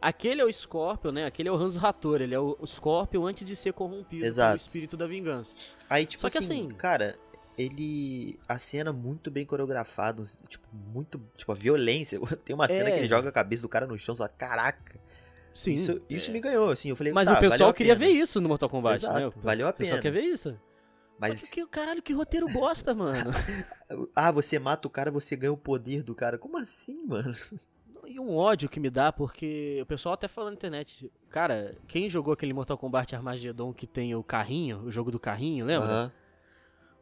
Aquele 0.00 0.40
é 0.40 0.44
o 0.44 0.52
Scorpion, 0.52 1.10
né? 1.12 1.26
Aquele 1.26 1.48
é 1.48 1.52
o 1.52 1.56
Hanzo 1.56 1.84
Hattori, 1.84 2.24
ele 2.24 2.34
é 2.34 2.38
o 2.40 2.56
o 2.60 2.66
Scorpion 2.66 3.26
antes 3.26 3.44
de 3.44 3.54
ser 3.56 3.72
corrompido 3.72 4.24
Exato. 4.24 4.50
pelo 4.50 4.56
espírito 4.56 4.96
da 4.96 5.06
vingança. 5.06 5.54
Aí, 5.90 6.06
tipo 6.06 6.20
Só 6.20 6.30
que 6.30 6.38
assim, 6.38 6.66
assim- 6.66 6.74
cara, 6.74 7.16
ele. 7.58 8.38
A 8.48 8.56
cena 8.58 8.92
muito 8.92 9.30
bem 9.30 9.44
coreografada, 9.44 10.22
tipo, 10.48 10.66
muito. 10.72 11.20
Tipo, 11.36 11.52
a 11.52 11.54
violência. 11.54 12.18
Tem 12.44 12.54
uma 12.54 12.68
cena 12.68 12.88
É. 12.88 12.92
que 12.92 12.98
ele 13.00 13.08
joga 13.08 13.28
a 13.28 13.32
cabeça 13.32 13.62
do 13.62 13.68
cara 13.68 13.86
no 13.86 13.98
chão 13.98 14.14
e 14.14 14.18
fala, 14.18 14.28
caraca. 14.30 14.98
Sim. 15.54 15.72
isso 15.72 16.00
isso 16.08 16.30
é. 16.30 16.32
me 16.32 16.40
ganhou, 16.40 16.70
assim. 16.70 16.88
Eu 16.90 16.96
falei, 16.96 17.12
Mas 17.12 17.28
tá, 17.28 17.36
o 17.36 17.40
pessoal 17.40 17.72
queria 17.74 17.96
pena. 17.96 18.06
ver 18.10 18.12
isso 18.16 18.40
no 18.40 18.48
Mortal 18.48 18.68
Kombat, 18.68 19.04
Exato, 19.04 19.36
né? 19.36 19.42
valeu 19.42 19.66
a 19.66 19.70
O 19.70 19.72
pessoal 19.72 20.00
pena. 20.00 20.02
quer 20.02 20.20
ver 20.20 20.26
isso. 20.26 20.58
Mas, 21.18 21.40
Só 21.40 21.54
que, 21.54 21.66
caralho, 21.66 22.00
que 22.00 22.12
roteiro 22.12 22.46
bosta, 22.46 22.94
mano. 22.94 23.32
ah, 24.14 24.30
você 24.30 24.56
mata 24.58 24.86
o 24.86 24.90
cara, 24.90 25.10
você 25.10 25.34
ganha 25.34 25.52
o 25.52 25.56
poder 25.56 26.02
do 26.04 26.14
cara. 26.14 26.38
Como 26.38 26.56
assim, 26.56 27.04
mano? 27.06 27.32
E 28.06 28.18
um 28.20 28.36
ódio 28.36 28.68
que 28.68 28.78
me 28.80 28.88
dá, 28.88 29.12
porque 29.12 29.80
o 29.82 29.86
pessoal 29.86 30.14
até 30.14 30.26
falou 30.28 30.48
na 30.48 30.54
internet, 30.54 31.10
cara, 31.28 31.76
quem 31.86 32.08
jogou 32.08 32.32
aquele 32.32 32.54
Mortal 32.54 32.78
Kombat 32.78 33.14
Armageddon 33.14 33.72
que 33.72 33.86
tem 33.86 34.14
o 34.14 34.22
carrinho, 34.22 34.78
o 34.84 34.90
jogo 34.90 35.10
do 35.10 35.18
carrinho, 35.18 35.66
lembra? 35.66 36.12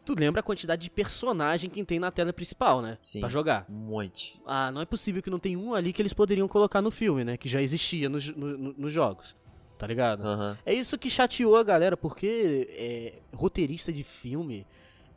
Tu 0.06 0.14
lembra 0.18 0.40
a 0.40 0.42
quantidade 0.42 0.80
de 0.82 0.88
personagem 0.90 1.68
que 1.68 1.84
tem 1.84 1.98
na 1.98 2.10
tela 2.10 2.32
principal, 2.32 2.80
né? 2.80 2.96
Sim. 3.02 3.20
Pra 3.20 3.28
jogar. 3.28 3.66
um 3.68 3.74
monte. 3.74 4.40
Ah, 4.46 4.70
não 4.70 4.80
é 4.80 4.86
possível 4.86 5.20
que 5.20 5.28
não 5.28 5.38
tem 5.38 5.56
um 5.56 5.74
ali 5.74 5.92
que 5.92 6.00
eles 6.00 6.14
poderiam 6.14 6.46
colocar 6.48 6.80
no 6.80 6.90
filme, 6.92 7.24
né? 7.24 7.36
Que 7.36 7.48
já 7.48 7.60
existia 7.60 8.08
nos, 8.08 8.28
no- 8.34 8.56
no- 8.56 8.74
nos 8.78 8.92
jogos. 8.92 9.34
Tá 9.76 9.86
ligado? 9.86 10.22
Aham. 10.26 10.56
É 10.64 10.72
isso 10.72 10.96
que 10.96 11.10
chateou 11.10 11.56
a 11.56 11.62
galera, 11.64 11.96
porque 11.96 12.66
é, 12.70 13.14
roteirista 13.36 13.92
de 13.92 14.02
filme, 14.04 14.66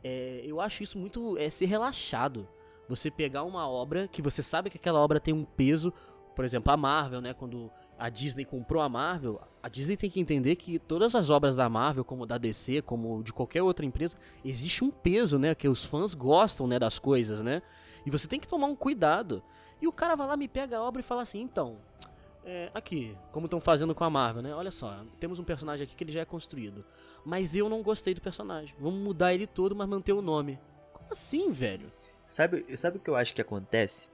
é, 0.04 0.42
eu 0.44 0.60
acho 0.60 0.82
isso 0.82 0.98
muito 0.98 1.38
é 1.38 1.48
ser 1.48 1.66
relaxado. 1.66 2.46
Você 2.88 3.10
pegar 3.10 3.44
uma 3.44 3.68
obra 3.70 4.08
que 4.08 4.20
você 4.20 4.42
sabe 4.42 4.68
que 4.68 4.76
aquela 4.76 4.98
obra 5.00 5.20
tem 5.20 5.32
um 5.32 5.44
peso, 5.44 5.92
por 6.34 6.44
exemplo, 6.44 6.72
a 6.72 6.76
Marvel, 6.76 7.20
né? 7.20 7.32
Quando 7.32 7.70
a 8.00 8.08
Disney 8.08 8.46
comprou 8.46 8.82
a 8.82 8.88
Marvel, 8.88 9.38
a 9.62 9.68
Disney 9.68 9.94
tem 9.94 10.08
que 10.08 10.18
entender 10.18 10.56
que 10.56 10.78
todas 10.78 11.14
as 11.14 11.28
obras 11.28 11.56
da 11.56 11.68
Marvel, 11.68 12.02
como 12.02 12.24
da 12.24 12.38
DC, 12.38 12.80
como 12.80 13.22
de 13.22 13.30
qualquer 13.30 13.62
outra 13.62 13.84
empresa, 13.84 14.16
existe 14.42 14.82
um 14.82 14.90
peso, 14.90 15.38
né? 15.38 15.54
Que 15.54 15.68
os 15.68 15.84
fãs 15.84 16.14
gostam, 16.14 16.66
né? 16.66 16.78
Das 16.78 16.98
coisas, 16.98 17.42
né? 17.42 17.60
E 18.06 18.10
você 18.10 18.26
tem 18.26 18.40
que 18.40 18.48
tomar 18.48 18.68
um 18.68 18.74
cuidado. 18.74 19.42
E 19.82 19.86
o 19.86 19.92
cara 19.92 20.16
vai 20.16 20.26
lá, 20.26 20.34
me 20.34 20.48
pega 20.48 20.78
a 20.78 20.82
obra 20.82 21.00
e 21.00 21.04
fala 21.04 21.20
assim, 21.20 21.42
então, 21.42 21.76
é, 22.42 22.70
aqui, 22.72 23.14
como 23.30 23.44
estão 23.44 23.60
fazendo 23.60 23.94
com 23.94 24.02
a 24.02 24.08
Marvel, 24.08 24.42
né? 24.42 24.54
Olha 24.54 24.70
só, 24.70 25.04
temos 25.18 25.38
um 25.38 25.44
personagem 25.44 25.84
aqui 25.84 25.94
que 25.94 26.02
ele 26.02 26.12
já 26.12 26.20
é 26.20 26.24
construído. 26.24 26.82
Mas 27.22 27.54
eu 27.54 27.68
não 27.68 27.82
gostei 27.82 28.14
do 28.14 28.20
personagem. 28.22 28.74
Vamos 28.80 28.98
mudar 28.98 29.34
ele 29.34 29.46
todo, 29.46 29.76
mas 29.76 29.86
manter 29.86 30.14
o 30.14 30.22
nome. 30.22 30.58
Como 30.94 31.10
assim, 31.10 31.52
velho? 31.52 31.92
Sabe, 32.26 32.64
sabe 32.78 32.96
o 32.96 33.00
que 33.00 33.10
eu 33.10 33.16
acho 33.16 33.34
que 33.34 33.42
acontece? 33.42 34.08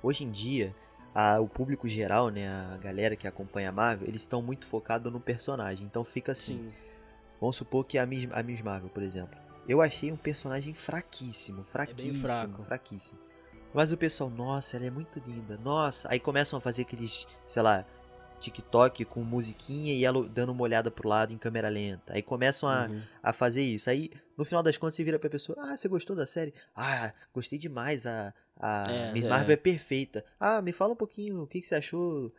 Hoje 0.00 0.22
em 0.22 0.30
dia, 0.30 0.72
a- 1.14 1.40
o 1.40 1.48
público 1.48 1.86
geral, 1.88 2.28
né, 2.30 2.48
a 2.48 2.76
galera 2.78 3.16
que 3.16 3.26
acompanha 3.28 3.68
a 3.68 3.72
Marvel, 3.72 4.08
eles 4.08 4.22
estão 4.22 4.40
muito 4.42 4.64
focados 4.66 5.12
no 5.12 5.20
personagem. 5.20 5.84
Então 5.86 6.04
fica 6.04 6.32
assim. 6.32 6.58
Sim. 6.58 6.72
Vamos 7.40 7.56
supor 7.56 7.84
que 7.84 7.98
a 7.98 8.06
Miss, 8.06 8.28
a 8.32 8.42
Miss 8.42 8.62
Marvel, 8.62 8.88
por 8.90 9.02
exemplo. 9.02 9.36
Eu 9.68 9.80
achei 9.82 10.12
um 10.12 10.16
personagem 10.16 10.74
fraquíssimo, 10.74 11.62
fraquíssimo, 11.64 12.26
fraco. 12.26 12.62
fraquíssimo. 12.62 13.18
Mas 13.74 13.90
o 13.90 13.96
pessoal, 13.96 14.28
nossa, 14.30 14.76
ela 14.76 14.86
é 14.86 14.90
muito 14.90 15.20
linda, 15.26 15.56
nossa. 15.56 16.08
Aí 16.10 16.20
começam 16.20 16.56
a 16.58 16.60
fazer 16.60 16.82
aqueles, 16.82 17.26
sei 17.48 17.62
lá, 17.62 17.84
TikTok 18.38 19.04
com 19.04 19.22
musiquinha 19.22 19.94
e 19.94 20.04
ela 20.04 20.28
dando 20.28 20.50
uma 20.52 20.62
olhada 20.62 20.90
pro 20.90 21.08
lado 21.08 21.32
em 21.32 21.38
câmera 21.38 21.68
lenta. 21.68 22.12
Aí 22.12 22.22
começam 22.22 22.68
a, 22.68 22.86
Uhum. 22.86 23.02
a 23.22 23.32
fazer 23.32 23.62
isso. 23.62 23.88
Aí, 23.88 24.10
no 24.36 24.44
final 24.44 24.62
das 24.62 24.76
contas, 24.76 24.96
você 24.96 25.04
vira 25.04 25.18
pra 25.18 25.30
pessoa: 25.30 25.56
Ah, 25.60 25.76
você 25.76 25.88
gostou 25.88 26.14
da 26.16 26.26
série? 26.26 26.52
Ah, 26.76 27.12
gostei 27.32 27.58
demais. 27.58 28.04
A, 28.06 28.34
a 28.62 28.90
É, 28.90 29.12
Miss 29.12 29.26
é. 29.26 29.28
Marvel 29.28 29.52
é 29.54 29.56
perfeita. 29.56 30.24
Ah, 30.40 30.62
me 30.62 30.72
fala 30.72 30.92
um 30.92 30.96
pouquinho 30.96 31.42
o 31.42 31.46
que, 31.46 31.60
que 31.60 31.66
você 31.66 31.74
achou 31.74 32.32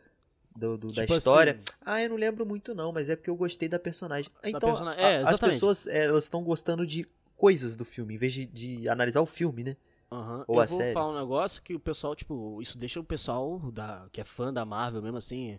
do, 0.56 0.78
do- 0.78 0.92
da 0.92 1.02
Tipo 1.02 1.14
história. 1.14 1.52
assim, 1.52 1.64
Ah, 1.84 2.02
eu 2.02 2.08
não 2.10 2.16
lembro 2.16 2.46
muito, 2.46 2.74
não, 2.74 2.92
mas 2.92 3.10
é 3.10 3.16
porque 3.16 3.30
eu 3.30 3.36
gostei 3.36 3.68
da 3.68 3.78
personagem. 3.78 4.30
Então, 4.44 4.70
persona- 4.70 4.92
a- 4.92 5.00
é, 5.00 5.16
as 5.22 5.38
pessoas 5.38 5.86
é, 5.86 6.06
elas 6.06 6.24
estão 6.24 6.42
gostando 6.42 6.86
de 6.86 7.06
coisas 7.36 7.76
do 7.76 7.84
filme, 7.84 8.14
em 8.14 8.16
vez 8.16 8.32
de, 8.32 8.46
de 8.46 8.88
analisar 8.88 9.20
o 9.20 9.26
filme, 9.26 9.62
né? 9.64 9.76
Aham. 10.10 10.44
Ou 10.46 10.56
eu 10.56 10.62
a 10.62 10.66
vou 10.66 10.78
série. 10.78 10.94
falar 10.94 11.12
um 11.12 11.18
negócio 11.18 11.62
que 11.62 11.74
o 11.74 11.80
pessoal, 11.80 12.14
tipo, 12.14 12.60
isso 12.62 12.78
deixa 12.78 13.00
o 13.00 13.04
pessoal 13.04 13.58
da, 13.72 14.06
que 14.12 14.20
é 14.20 14.24
fã 14.24 14.52
da 14.52 14.64
Marvel 14.64 15.02
mesmo 15.02 15.18
assim, 15.18 15.58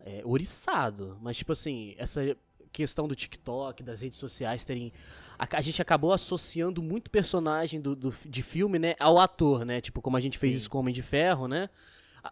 é, 0.00 0.22
oriçado. 0.24 1.18
Mas, 1.22 1.36
tipo 1.38 1.52
assim, 1.52 1.94
essa 1.98 2.36
questão 2.72 3.06
do 3.08 3.14
TikTok, 3.14 3.82
das 3.82 4.00
redes 4.00 4.18
sociais 4.18 4.64
terem. 4.64 4.92
A, 5.38 5.46
a 5.58 5.60
gente 5.60 5.80
acabou 5.82 6.12
associando 6.12 6.82
muito 6.82 7.10
personagem 7.10 7.80
do, 7.80 7.94
do- 7.96 8.14
de 8.24 8.42
filme, 8.42 8.78
né, 8.78 8.94
ao 8.98 9.18
ator, 9.18 9.64
né? 9.64 9.80
Tipo, 9.80 10.00
como 10.02 10.16
a 10.16 10.20
gente 10.20 10.38
fez 10.38 10.54
Sim. 10.54 10.60
isso 10.60 10.70
com 10.70 10.78
Homem 10.78 10.94
de 10.94 11.02
Ferro, 11.02 11.46
né? 11.48 11.68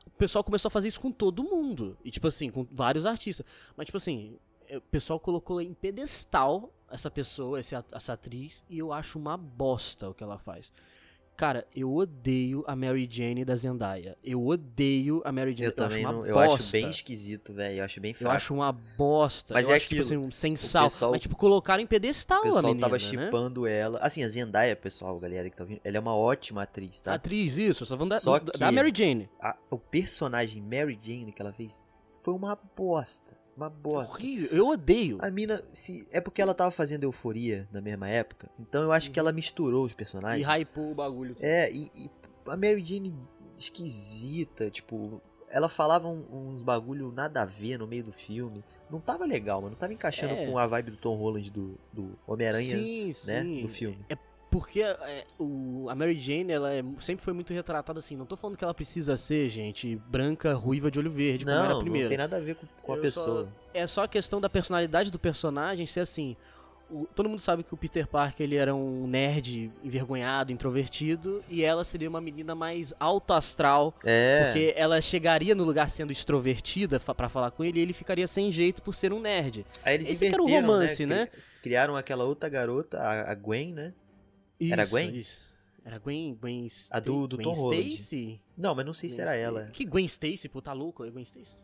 O 0.06 0.10
pessoal 0.10 0.42
começou 0.42 0.68
a 0.68 0.70
fazer 0.70 0.88
isso 0.88 1.00
com 1.00 1.12
todo 1.12 1.44
mundo. 1.44 1.96
E, 2.04 2.10
tipo 2.10 2.26
assim, 2.26 2.50
com 2.50 2.66
vários 2.72 3.06
artistas. 3.06 3.46
Mas, 3.76 3.86
tipo 3.86 3.96
assim, 3.96 4.36
é, 4.68 4.78
o 4.78 4.80
pessoal 4.80 5.20
colocou 5.20 5.60
em 5.60 5.72
pedestal 5.72 6.72
essa 6.90 7.10
pessoa, 7.10 7.58
essa 7.58 8.12
atriz, 8.12 8.64
e 8.68 8.78
eu 8.78 8.92
acho 8.92 9.18
uma 9.18 9.36
bosta 9.36 10.08
o 10.08 10.14
que 10.14 10.22
ela 10.22 10.38
faz. 10.38 10.72
Cara, 11.36 11.66
eu 11.74 11.92
odeio 11.92 12.62
a 12.64 12.76
Mary 12.76 13.08
Jane 13.10 13.44
da 13.44 13.56
Zendaya. 13.56 14.16
Eu 14.22 14.46
odeio 14.46 15.20
a 15.24 15.32
Mary 15.32 15.50
Jane. 15.50 15.64
Eu 15.66 15.72
também 15.72 16.04
acho 16.04 16.14
não. 16.14 16.24
Eu 16.24 16.38
acho 16.38 16.70
bem 16.70 16.88
esquisito, 16.88 17.52
velho. 17.52 17.78
Eu 17.80 17.84
acho 17.84 18.00
bem 18.00 18.12
Eu 18.12 18.16
fraco. 18.18 18.36
acho 18.36 18.54
uma 18.54 18.70
bosta. 18.72 19.52
Mas 19.52 19.66
eu 19.68 19.72
é 19.74 19.76
acho, 19.76 19.88
tipo 19.88 20.00
assim, 20.00 20.16
um 20.16 20.30
sem 20.30 20.52
O 20.52 20.56
sal. 20.56 20.84
pessoal- 20.84 21.10
Mas, 21.10 21.20
tipo, 21.22 21.34
colocaram 21.34 21.82
em 21.82 21.86
pedestal 21.88 22.38
O 22.38 22.40
a 22.42 22.44
pessoal 22.44 22.62
menina, 22.62 22.80
tava 22.80 22.92
né? 22.94 22.98
chipando 23.00 23.66
ela. 23.66 23.98
Assim, 23.98 24.22
a 24.22 24.28
Zendaya, 24.28 24.76
pessoal, 24.76 25.18
galera 25.18 25.50
que 25.50 25.56
tá 25.56 25.64
ouvindo, 25.64 25.80
ela 25.82 25.96
é 25.96 26.00
uma 26.00 26.14
ótima 26.14 26.62
atriz, 26.62 27.00
tá? 27.00 27.14
Atriz, 27.14 27.58
isso. 27.58 27.82
Eu 27.82 27.86
só 27.86 27.96
falando 27.96 28.10
da, 28.10 28.20
Só 28.20 28.38
da- 28.38 28.52
da 28.56 28.70
Mary 28.70 28.92
Jane. 28.94 29.28
A- 29.40 29.56
o 29.70 29.76
personagem 29.78 30.62
Mary 30.62 30.96
Jane 31.02 31.32
que 31.32 31.42
ela 31.42 31.52
fez 31.52 31.82
foi 32.20 32.32
uma 32.32 32.56
bosta. 32.76 33.36
Uma 33.56 33.70
bosta. 33.70 34.16
Horrível. 34.16 34.48
Eu 34.50 34.66
odeio. 34.68 35.18
A 35.20 35.30
mina, 35.30 35.62
se, 35.72 36.08
é 36.10 36.20
porque 36.20 36.42
ela 36.42 36.52
tava 36.54 36.70
fazendo 36.70 37.04
euforia 37.04 37.68
na 37.72 37.80
mesma 37.80 38.08
época. 38.08 38.50
Então 38.58 38.82
eu 38.82 38.92
acho 38.92 39.10
que 39.10 39.18
ela 39.20 39.30
misturou 39.32 39.84
os 39.84 39.92
E 39.92 39.96
personagens. 39.96 40.46
hypou 40.46 40.90
o 40.90 40.94
bagulho. 40.94 41.36
É, 41.40 41.70
e, 41.72 41.90
e 41.94 42.10
a 42.46 42.56
Mary 42.56 42.82
Jane 42.84 43.14
esquisita, 43.56 44.70
tipo, 44.70 45.20
ela 45.48 45.68
falava 45.68 46.08
um- 46.08 46.24
uns 46.54 46.62
bagulho 46.62 47.12
nada 47.12 47.42
a 47.42 47.44
ver 47.44 47.78
no 47.78 47.86
meio 47.86 48.04
do 48.04 48.12
filme. 48.12 48.64
Não 48.90 49.00
tava 49.00 49.24
legal, 49.24 49.60
mano. 49.60 49.70
Não 49.72 49.78
tava 49.78 49.92
encaixando 49.92 50.34
É. 50.34 50.46
com 50.46 50.58
a 50.58 50.66
vibe 50.66 50.90
do 50.92 50.96
Tom 50.96 51.16
Holland 51.16 51.50
do, 51.50 51.78
do 51.92 52.18
Homem-Aranha, 52.26 52.76
Sim, 52.78 53.12
sim. 53.12 53.26
né? 53.26 53.42
Do 53.62 53.68
filme. 53.68 53.98
Porque 54.54 54.80
é, 54.82 55.24
o, 55.36 55.88
a 55.90 55.96
Mary 55.96 56.16
Jane, 56.20 56.52
ela 56.52 56.72
é- 56.72 56.84
sempre 57.00 57.24
foi 57.24 57.32
muito 57.32 57.52
retratada 57.52 57.98
assim. 57.98 58.16
Não 58.16 58.24
tô 58.24 58.36
falando 58.36 58.56
que 58.56 58.62
ela 58.62 58.72
precisa 58.72 59.16
ser, 59.16 59.48
gente, 59.48 59.96
branca, 60.06 60.52
ruiva, 60.54 60.92
de 60.92 60.98
olho 61.00 61.10
verde, 61.10 61.44
como 61.44 61.56
era 61.56 61.64
a 61.64 61.68
Não, 61.70 61.74
não 61.74 61.80
primeira. 61.80 62.08
tem 62.08 62.16
nada 62.18 62.36
a 62.36 62.40
ver 62.40 62.54
com, 62.54 62.66
com 62.80 62.92
a 62.92 62.96
Eu 62.96 63.02
pessoa. 63.02 63.42
só- 63.46 63.48
é 63.74 63.84
só 63.88 64.04
a 64.04 64.08
questão 64.08 64.40
da 64.40 64.48
personalidade 64.48 65.10
do 65.10 65.18
personagem 65.18 65.86
ser 65.86 66.00
assim. 66.00 66.36
o- 66.90 67.06
todo 67.14 67.28
mundo 67.30 67.38
sabe 67.40 67.64
que 67.64 67.72
o 67.72 67.76
Peter 67.78 68.06
Parker 68.06 68.44
ele 68.44 68.56
era 68.56 68.72
um 68.74 69.06
nerd 69.08 69.72
envergonhado, 69.82 70.52
introvertido, 70.52 71.42
e 71.48 71.64
ela 71.64 71.82
seria 71.82 72.08
uma 72.08 72.20
menina 72.20 72.54
mais 72.54 72.92
alto 73.00 73.32
astral, 73.32 73.94
É. 74.04 74.44
porque 74.44 74.74
ela 74.76 75.00
chegaria 75.00 75.54
no 75.54 75.64
lugar 75.64 75.88
sendo 75.90 76.12
extrovertida 76.12 77.00
fa- 77.00 77.14
pra 77.14 77.28
falar 77.30 77.50
com 77.52 77.64
ele, 77.64 77.80
e 77.80 77.82
ele 77.82 77.94
ficaria 77.94 78.28
sem 78.28 78.52
jeito 78.52 78.82
por 78.82 78.94
ser 78.94 79.12
um 79.14 79.18
nerd. 79.18 79.64
Aí 79.82 79.94
eles 79.94 80.10
esse 80.10 80.20
que 80.28 80.32
era 80.34 80.42
o 80.42 80.46
inverteram, 80.46 80.72
romance, 80.74 81.06
né? 81.06 81.26
Cri- 81.26 81.42
Criaram 81.62 81.96
aquela 81.96 82.24
outra 82.24 82.50
garota, 82.50 82.98
a, 83.00 83.32
a 83.32 83.34
Gwen, 83.34 83.72
né? 83.72 83.94
Era 84.60 84.82
Isso, 84.82 84.90
Gwen? 84.92 85.14
Isso. 85.16 85.40
Era 85.84 85.98
Gwen, 85.98 86.34
Gwen 86.40 86.68
A 86.90 87.00
do- 87.00 87.26
do 87.26 87.36
Gwen 87.36 87.44
Tom 87.44 87.52
Holland. 87.60 87.94
Stacy? 87.96 88.40
Não, 88.56 88.74
mas 88.74 88.86
não 88.86 88.94
sei 88.94 89.10
se 89.10 89.16
Gwen 89.16 89.28
era 89.28 89.36
Stacy. 89.38 89.44
ela. 89.62 89.70
Que 89.70 89.84
Gwen 89.84 90.04
Stacy, 90.06 90.48
pô, 90.48 90.62
tá 90.62 90.72
louco? 90.72 91.04
É 91.04 91.10
Gwen 91.10 91.24
Stacy? 91.24 91.56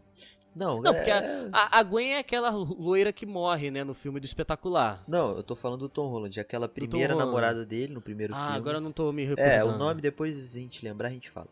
Não, 0.55 0.83
Não, 0.83 0.91
é- 0.93 0.95
porque 0.97 1.11
A, 1.53 1.79
a 1.79 1.83
Gwen 1.85 2.13
é 2.15 2.19
aquela 2.19 2.51
loira 2.51 3.13
que 3.13 3.25
morre, 3.25 3.71
né, 3.71 3.85
no 3.85 3.95
filme 3.95 4.19
do 4.21 4.25
Espetacular. 4.27 5.03
Não, 5.09 5.37
eu 5.37 5.43
tô 5.45 5.55
falando 5.55 5.81
do 5.81 5.89
Tom 5.89 6.09
Holland, 6.09 6.39
aquela 6.41 6.69
primeira 6.69 7.15
namorada 7.15 7.65
dele 7.65 7.95
no 7.95 8.01
primeiro 8.01 8.35
Ah, 8.35 8.39
filme. 8.43 8.57
agora 8.57 8.77
eu 8.79 8.81
não 8.81 8.91
tô 8.93 9.11
me 9.13 9.25
recordando. 9.25 9.49
É, 9.55 9.65
o 9.65 9.79
nome 9.79 10.03
depois 10.03 10.37
a 10.37 10.59
gente 10.59 10.85
lembrar, 10.85 11.09
a 11.09 11.13
gente 11.13 11.31
fala. 11.31 11.47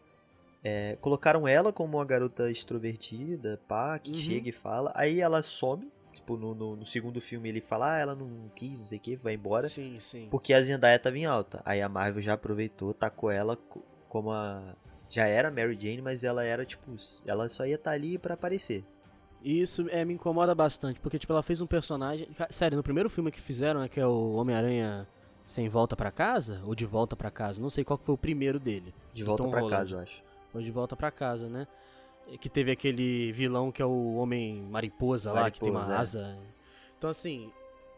é, 0.65 0.99
colocaram 1.01 1.47
ela 1.47 1.73
como 1.73 1.97
uma 1.97 2.05
garota 2.05 2.51
extrovertida, 2.51 3.61
pá, 3.69 3.97
que 3.99 4.11
Uhum. 4.11 4.19
chega 4.19 4.49
e 4.49 4.53
fala. 4.53 4.91
Aí 4.95 5.21
ela 5.21 5.41
some. 5.43 5.89
Tipo, 6.21 6.37
no, 6.37 6.55
no, 6.55 6.77
no 6.77 6.85
segundo 6.87 7.21
filme 7.21 7.49
ele 7.49 7.61
fala, 7.61 7.95
ah, 7.95 7.99
ela 7.99 8.15
não 8.15 8.51
quis, 8.55 8.81
não 8.81 8.89
sei 8.89 8.99
o 8.99 9.01
que, 9.01 9.17
vai 9.17 9.35
embora. 9.35 9.69
Sim, 9.69 9.99
sim. 9.99 10.29
Porque 10.31 10.53
a 10.53 10.61
Zendaya 10.61 10.99
tava 10.99 11.17
em 11.19 11.25
alta. 11.27 11.63
Aí 11.65 11.81
a 11.81 11.89
Marvel 11.89 12.21
já 12.23 12.35
aproveitou, 12.35 12.93
tacou 12.93 13.31
ela 13.31 13.57
co- 13.57 13.83
como 14.09 14.31
a. 14.33 14.75
Já 15.11 15.27
era 15.27 15.51
Mary 15.51 15.75
Jane, 15.81 16.03
mas 16.03 16.23
ela 16.25 16.45
era 16.45 16.65
tipo. 16.65 16.95
Ela 17.25 17.49
só 17.49 17.65
ia 17.67 17.77
estar 17.77 17.93
ali 17.93 18.19
pra 18.19 18.35
aparecer. 18.35 18.85
Isso 19.43 19.87
é, 19.91 20.05
me 20.05 20.15
incomoda 20.15 20.55
bastante, 20.55 20.99
porque 21.01 21.19
tipo, 21.19 21.33
ela 21.33 21.43
fez 21.43 21.61
um 21.61 21.67
personagem. 21.67 22.29
Sério, 22.51 22.77
no 22.77 22.83
primeiro 22.83 23.09
filme 23.09 23.31
que 23.31 23.41
fizeram, 23.41 23.81
né, 23.81 23.89
que 23.89 24.01
é 24.01 24.07
o 24.07 24.33
Homem-Aranha 24.33 25.07
Sem 25.47 25.69
Volta 25.69 25.97
pra 25.97 26.11
Casa, 26.11 26.61
ou 26.67 26.75
De 26.75 26.85
Volta 26.85 27.15
pra 27.15 27.31
Casa, 27.31 27.63
não 27.63 27.71
sei 27.71 27.85
qual 27.85 27.97
que 27.97 28.05
foi 28.05 28.15
o 28.17 28.19
primeiro 28.19 28.59
dele. 28.59 28.93
De 29.15 29.23
volta 29.23 29.45
Holland. 29.45 29.71
casa, 29.71 29.95
eu 29.97 30.01
acho. 30.01 30.23
Ou 30.53 30.61
De 30.61 30.71
Volta 30.73 30.97
pra 30.97 31.11
Casa, 31.13 31.49
né? 31.49 31.67
Que 32.41 32.49
teve 32.49 32.71
aquele 32.71 33.33
vilão 33.33 33.73
que 33.73 33.81
é 33.81 33.87
o 33.87 34.17
Homem 34.17 34.61
Mariposa 34.71 35.33
lá, 35.33 35.51
que 35.51 35.59
tem 35.61 35.71
uma 35.71 35.81
Mariposa, 35.87 36.19
é. 36.19 36.23
asa. 36.25 36.39
Então, 36.99 37.09
assim, 37.09 37.51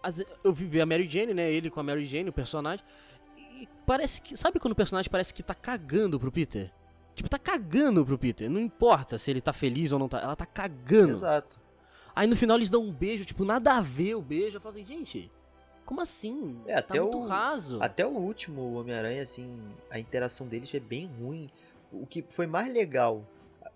as- 0.02 0.22
eu 0.44 0.52
vi 0.52 0.80
a 0.80 0.86
Mary 0.86 1.08
Jane, 1.08 1.34
né? 1.34 1.50
Ele 1.50 1.68
com 1.70 1.80
a 1.80 1.82
Mary 1.82 2.06
Jane, 2.06 2.28
o 2.28 2.32
personagem. 2.32 2.84
E 3.36 3.68
parece 3.84 4.20
que. 4.20 4.36
Sabe 4.36 4.60
quando 4.60 4.72
o 4.72 4.76
personagem 4.76 5.10
parece 5.10 5.34
que 5.34 5.42
tá 5.42 5.54
cagando 5.54 6.18
pro 6.20 6.30
Peter? 6.30 6.70
Tipo, 7.14 7.28
tá 7.28 7.38
cagando 7.38 8.04
pro 8.06 8.16
Peter. 8.16 8.48
Não 8.48 8.60
importa 8.60 9.18
se 9.18 9.30
ele 9.30 9.40
tá 9.40 9.52
feliz 9.52 9.90
ou 9.92 9.98
não 9.98 10.08
tá. 10.08 10.20
Ela 10.20 10.36
tá 10.36 10.46
cagando. 10.46 11.10
Exato. 11.12 11.58
Aí 12.14 12.26
no 12.26 12.36
final 12.36 12.56
eles 12.56 12.70
dão 12.70 12.82
um 12.82 12.92
beijo, 12.92 13.24
tipo, 13.24 13.44
nada 13.44 13.76
a 13.76 13.80
ver 13.80 14.14
o 14.14 14.22
beijo. 14.22 14.56
Eu 14.56 14.60
falo 14.60 14.74
assim, 14.74 14.86
gente, 14.86 15.30
como 15.84 16.00
assim? 16.00 16.60
É, 16.66 16.74
tá 16.74 16.78
até 16.94 17.00
muito 17.00 17.18
o- 17.18 17.26
raso. 17.26 17.78
Até 17.82 18.06
o 18.06 18.10
último 18.10 18.74
Homem-Aranha, 18.74 19.22
assim, 19.22 19.58
a 19.90 19.98
interação 19.98 20.46
deles 20.46 20.72
é 20.74 20.80
bem 20.80 21.10
ruim. 21.20 21.50
O 21.92 22.06
que 22.06 22.24
foi 22.30 22.46
mais 22.46 22.72
legal, 22.72 23.24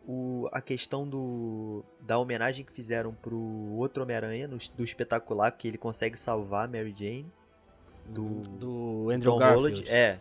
o, 0.06 0.48
a 0.52 0.60
questão 0.60 1.06
do 1.08 1.82
da 2.00 2.18
homenagem 2.18 2.64
que 2.64 2.72
fizeram 2.72 3.14
pro 3.14 3.38
outro 3.76 4.02
Homem-Aranha, 4.02 4.46
no- 4.46 4.58
do 4.76 4.84
espetacular, 4.84 5.50
que 5.52 5.66
ele 5.68 5.78
consegue 5.78 6.18
salvar 6.18 6.66
a 6.66 6.68
Mary 6.68 6.94
Jane. 6.96 7.26
Do, 8.06 8.24
Do 8.58 9.10
Andrew 9.10 9.32
Tom 9.32 9.38
Garfield. 9.38 9.80
Holland. 9.80 9.90
É. 9.90 10.18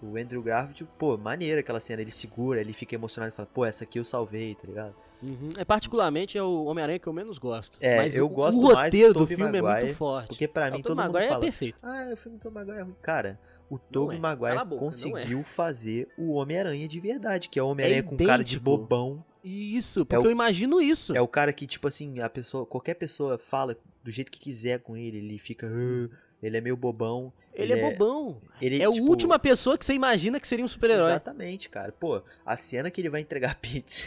O 0.00 0.16
Andrew 0.16 0.40
Garfield, 0.40 0.84
pô, 0.96 1.16
maneira 1.16 1.58
aquela 1.60 1.80
cena. 1.80 2.00
Ele 2.00 2.12
segura, 2.12 2.60
ele 2.60 2.72
fica 2.72 2.94
emocionado 2.94 3.32
e 3.32 3.36
fala, 3.36 3.48
pô, 3.52 3.64
essa 3.64 3.82
aqui 3.82 3.98
eu 3.98 4.04
salvei, 4.04 4.54
tá 4.54 4.68
ligado? 4.68 4.94
Uhum. 5.20 5.48
É, 5.58 5.64
particularmente 5.64 6.38
é 6.38 6.42
o 6.44 6.66
Homem-Aranha 6.66 7.00
que 7.00 7.08
eu 7.08 7.12
menos 7.12 7.38
gosto. 7.38 7.76
É, 7.80 7.96
Mas 7.96 8.16
eu 8.16 8.26
o, 8.26 8.28
gosto 8.28 8.60
o 8.60 8.72
mais 8.72 8.92
roteiro 8.94 9.12
do 9.12 9.18
do 9.20 9.26
filme 9.26 9.42
é 9.58 9.60
Maguire, 9.60 9.86
muito 9.86 9.96
forte. 9.96 10.28
Porque 10.28 10.46
pra 10.46 10.66
Ah, 10.66 10.70
mim 10.70 10.78
o 10.78 10.82
todo 10.82 10.90
Tobey 10.92 11.04
mundo 11.06 11.12
Maguire 11.14 11.32
fala, 11.32 11.44
é 11.44 11.46
perfeito. 11.48 11.78
ah, 11.82 12.10
o 12.12 12.16
filme 12.16 12.38
do 12.38 12.42
Tom 12.42 12.50
Maguire 12.52 12.78
é 12.78 12.82
ruim. 12.82 12.94
Cara, 13.02 13.40
o 13.70 13.78
Tobey 13.78 14.16
é. 14.16 14.20
Maguire 14.20 14.64
boca, 14.64 14.76
conseguiu 14.80 15.42
fazer 15.42 16.08
o 16.16 16.32
Homem-Aranha 16.32 16.88
de 16.88 17.00
verdade, 17.00 17.48
que 17.48 17.58
é 17.58 17.62
o 17.62 17.68
Homem-Aranha 17.68 18.00
É 18.00 18.02
com 18.02 18.16
cara 18.16 18.42
de 18.44 18.58
bobão. 18.58 19.24
Isso, 19.44 20.04
porque 20.04 20.16
É 20.16 20.18
o- 20.18 20.24
eu 20.26 20.30
imagino 20.30 20.80
isso. 20.80 21.14
É 21.16 21.20
o 21.20 21.28
cara 21.28 21.52
que, 21.52 21.66
tipo 21.66 21.86
assim, 21.86 22.20
a 22.20 22.28
pessoa, 22.28 22.66
qualquer 22.66 22.94
pessoa 22.94 23.38
fala 23.38 23.76
do 24.02 24.10
jeito 24.10 24.30
que 24.32 24.40
quiser 24.40 24.80
com 24.80 24.96
ele, 24.96 25.18
ele 25.18 25.38
fica, 25.38 25.66
"Ah", 25.66 26.08
ele 26.42 26.56
é 26.56 26.60
meio 26.60 26.76
bobão. 26.76 27.32
ele, 27.54 27.72
é 27.72 27.76
bobão. 27.90 28.40
Ele, 28.62 28.80
É 28.80 28.84
a 28.86 28.92
tipo, 28.92 29.06
última 29.08 29.36
pessoa 29.38 29.76
que 29.76 29.84
você 29.84 29.92
imagina 29.92 30.38
que 30.38 30.46
seria 30.46 30.64
um 30.64 30.68
super-herói. 30.68 31.06
Exatamente, 31.10 31.68
cara. 31.68 31.90
Pô, 31.90 32.22
a 32.46 32.56
cena 32.56 32.88
que 32.90 33.00
ele 33.00 33.10
vai 33.10 33.20
entregar 33.20 33.56
pizza 33.60 34.06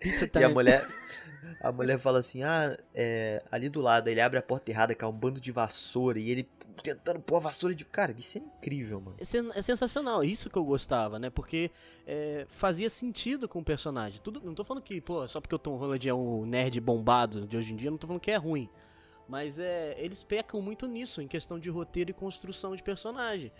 Pizza 0.00 0.24
e 0.24 0.28
time. 0.28 0.44
a 0.44 0.48
mulher, 0.48 0.80
a 1.60 1.72
mulher 1.72 1.98
fala 1.98 2.18
assim, 2.18 2.42
ah, 2.42 2.76
é, 2.94 3.42
ali 3.50 3.68
do 3.68 3.80
lado, 3.80 4.08
ele 4.08 4.20
abre 4.20 4.38
a 4.38 4.42
porta 4.42 4.70
errada, 4.70 4.94
que 4.94 5.04
é 5.04 5.06
um 5.06 5.12
bando 5.12 5.40
de 5.40 5.50
vassoura, 5.50 6.18
e 6.18 6.30
ele 6.30 6.48
tentando 6.82 7.20
pôr 7.20 7.36
a 7.36 7.40
vassoura 7.40 7.74
de... 7.74 7.84
Cara, 7.84 8.14
isso 8.16 8.38
é 8.38 8.40
incrível, 8.40 9.00
mano. 9.00 9.16
É 9.18 9.58
é 9.58 9.62
sensacional, 9.62 10.24
isso 10.24 10.48
que 10.48 10.56
eu 10.56 10.64
gostava, 10.64 11.18
né? 11.18 11.30
Porque 11.30 11.70
é, 12.06 12.46
fazia 12.50 12.88
sentido 12.88 13.48
com 13.48 13.58
o 13.58 13.64
personagem. 13.64 14.20
Tudo, 14.22 14.40
não 14.42 14.54
tô 14.54 14.64
falando 14.64 14.82
que, 14.82 15.00
pô, 15.00 15.26
só 15.28 15.40
porque 15.40 15.54
o 15.54 15.58
Tom 15.58 15.76
Holland 15.76 16.08
é 16.08 16.14
um 16.14 16.46
nerd 16.46 16.80
bombado 16.80 17.46
de 17.46 17.56
hoje 17.56 17.72
em 17.72 17.76
dia, 17.76 17.90
não 17.90 17.98
tô 17.98 18.06
falando 18.06 18.22
que 18.22 18.30
é 18.30 18.36
ruim. 18.36 18.68
Mas 19.28 19.60
é, 19.60 19.94
eles 19.98 20.24
pecam 20.24 20.60
muito 20.60 20.88
nisso, 20.88 21.22
em 21.22 21.28
questão 21.28 21.58
de 21.58 21.70
roteiro 21.70 22.10
e 22.10 22.14
construção 22.14 22.74
de 22.74 22.82
personagem. 22.82 23.52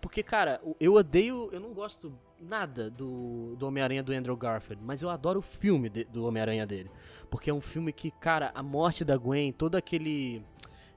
Porque, 0.00 0.22
cara, 0.22 0.60
o- 0.64 0.74
eu 0.80 0.94
odeio, 0.94 1.48
eu 1.52 1.60
não 1.60 1.72
gosto 1.72 2.12
nada 2.40 2.88
do, 2.90 3.54
do 3.56 3.66
Homem-Aranha 3.66 4.02
do 4.02 4.12
Andrew 4.12 4.36
Garfield, 4.36 4.82
mas 4.84 5.02
eu 5.02 5.10
adoro 5.10 5.40
o 5.40 5.42
filme 5.42 5.88
de- 5.90 6.04
do 6.04 6.24
Homem-Aranha 6.24 6.66
dele. 6.66 6.90
Porque 7.28 7.50
é 7.50 7.54
um 7.54 7.60
filme 7.60 7.92
que, 7.92 8.10
cara, 8.10 8.50
a 8.54 8.62
morte 8.62 9.04
da 9.04 9.16
Gwen, 9.16 9.52
todo 9.52 9.76
aquele. 9.76 10.42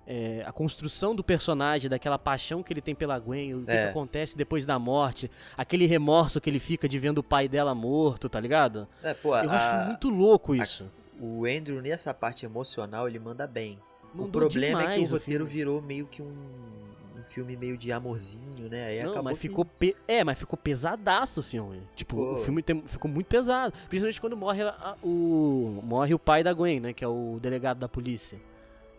é, 0.06 0.44
a 0.46 0.52
construção 0.52 1.16
do 1.16 1.24
personagem, 1.24 1.90
daquela 1.90 2.20
paixão 2.20 2.62
que 2.62 2.74
ele 2.74 2.82
tem 2.82 2.94
pela 2.94 3.18
Gwen, 3.18 3.54
o 3.56 3.64
que, 3.66 3.72
É. 3.72 3.84
que 3.84 3.88
acontece 3.88 4.36
depois 4.38 4.66
da 4.66 4.78
morte, 4.78 5.32
aquele 5.56 5.86
remorso 5.86 6.42
que 6.42 6.50
ele 6.50 6.60
fica 6.60 6.90
de 6.90 7.00
vendo 7.00 7.20
o 7.20 7.24
pai 7.24 7.48
dela 7.48 7.74
morto, 7.74 8.28
tá 8.28 8.38
ligado? 8.38 8.86
É, 9.02 9.14
pô, 9.14 9.30
Eu 9.38 9.50
a- 9.50 9.56
acho 9.56 9.88
muito 9.88 10.10
louco 10.10 10.54
isso. 10.54 10.92
o 11.18 11.46
Andrew, 11.46 11.82
nessa 11.82 12.14
parte 12.14 12.46
emocional, 12.46 13.08
ele 13.08 13.18
manda 13.18 13.48
bem. 13.48 13.80
o 14.14 14.18
Mandou 14.24 14.42
problema 14.42 14.84
é 14.92 14.96
que 14.98 15.04
o 15.06 15.10
roteiro 15.12 15.46
filme. 15.46 15.50
virou 15.50 15.82
meio 15.82 16.06
que 16.06 16.22
um, 16.22 16.36
um 17.24 17.30
filme 17.30 17.56
meio 17.56 17.78
de 17.78 17.92
amorzinho, 17.92 18.70
né? 18.70 18.88
Aí 18.88 19.04
Não, 19.04 19.24
mas 19.24 19.34
que- 19.40 19.48
ficou. 19.48 19.66
pe- 19.66 19.96
É, 20.08 20.24
mas 20.24 20.38
ficou 20.38 20.58
pesadaço 20.58 21.40
o 21.40 21.44
filme. 21.44 21.82
Tipo, 21.96 22.16
Pô. 22.18 22.34
o 22.34 22.44
filme 22.44 22.62
tem- 22.62 22.84
ficou 22.86 23.10
muito 23.10 23.28
pesado. 23.28 23.74
Principalmente 23.88 24.20
quando 24.22 24.38
morre 24.38 24.62
a- 24.64 24.96
o. 25.02 25.80
Morre 25.84 26.14
o 26.14 26.20
pai 26.20 26.44
da 26.44 26.54
Gwen, 26.54 26.80
né? 26.80 26.94
Que 26.94 27.04
é 27.04 27.08
o 27.08 27.40
delegado 27.42 27.80
da 27.80 27.88
polícia. 27.90 28.40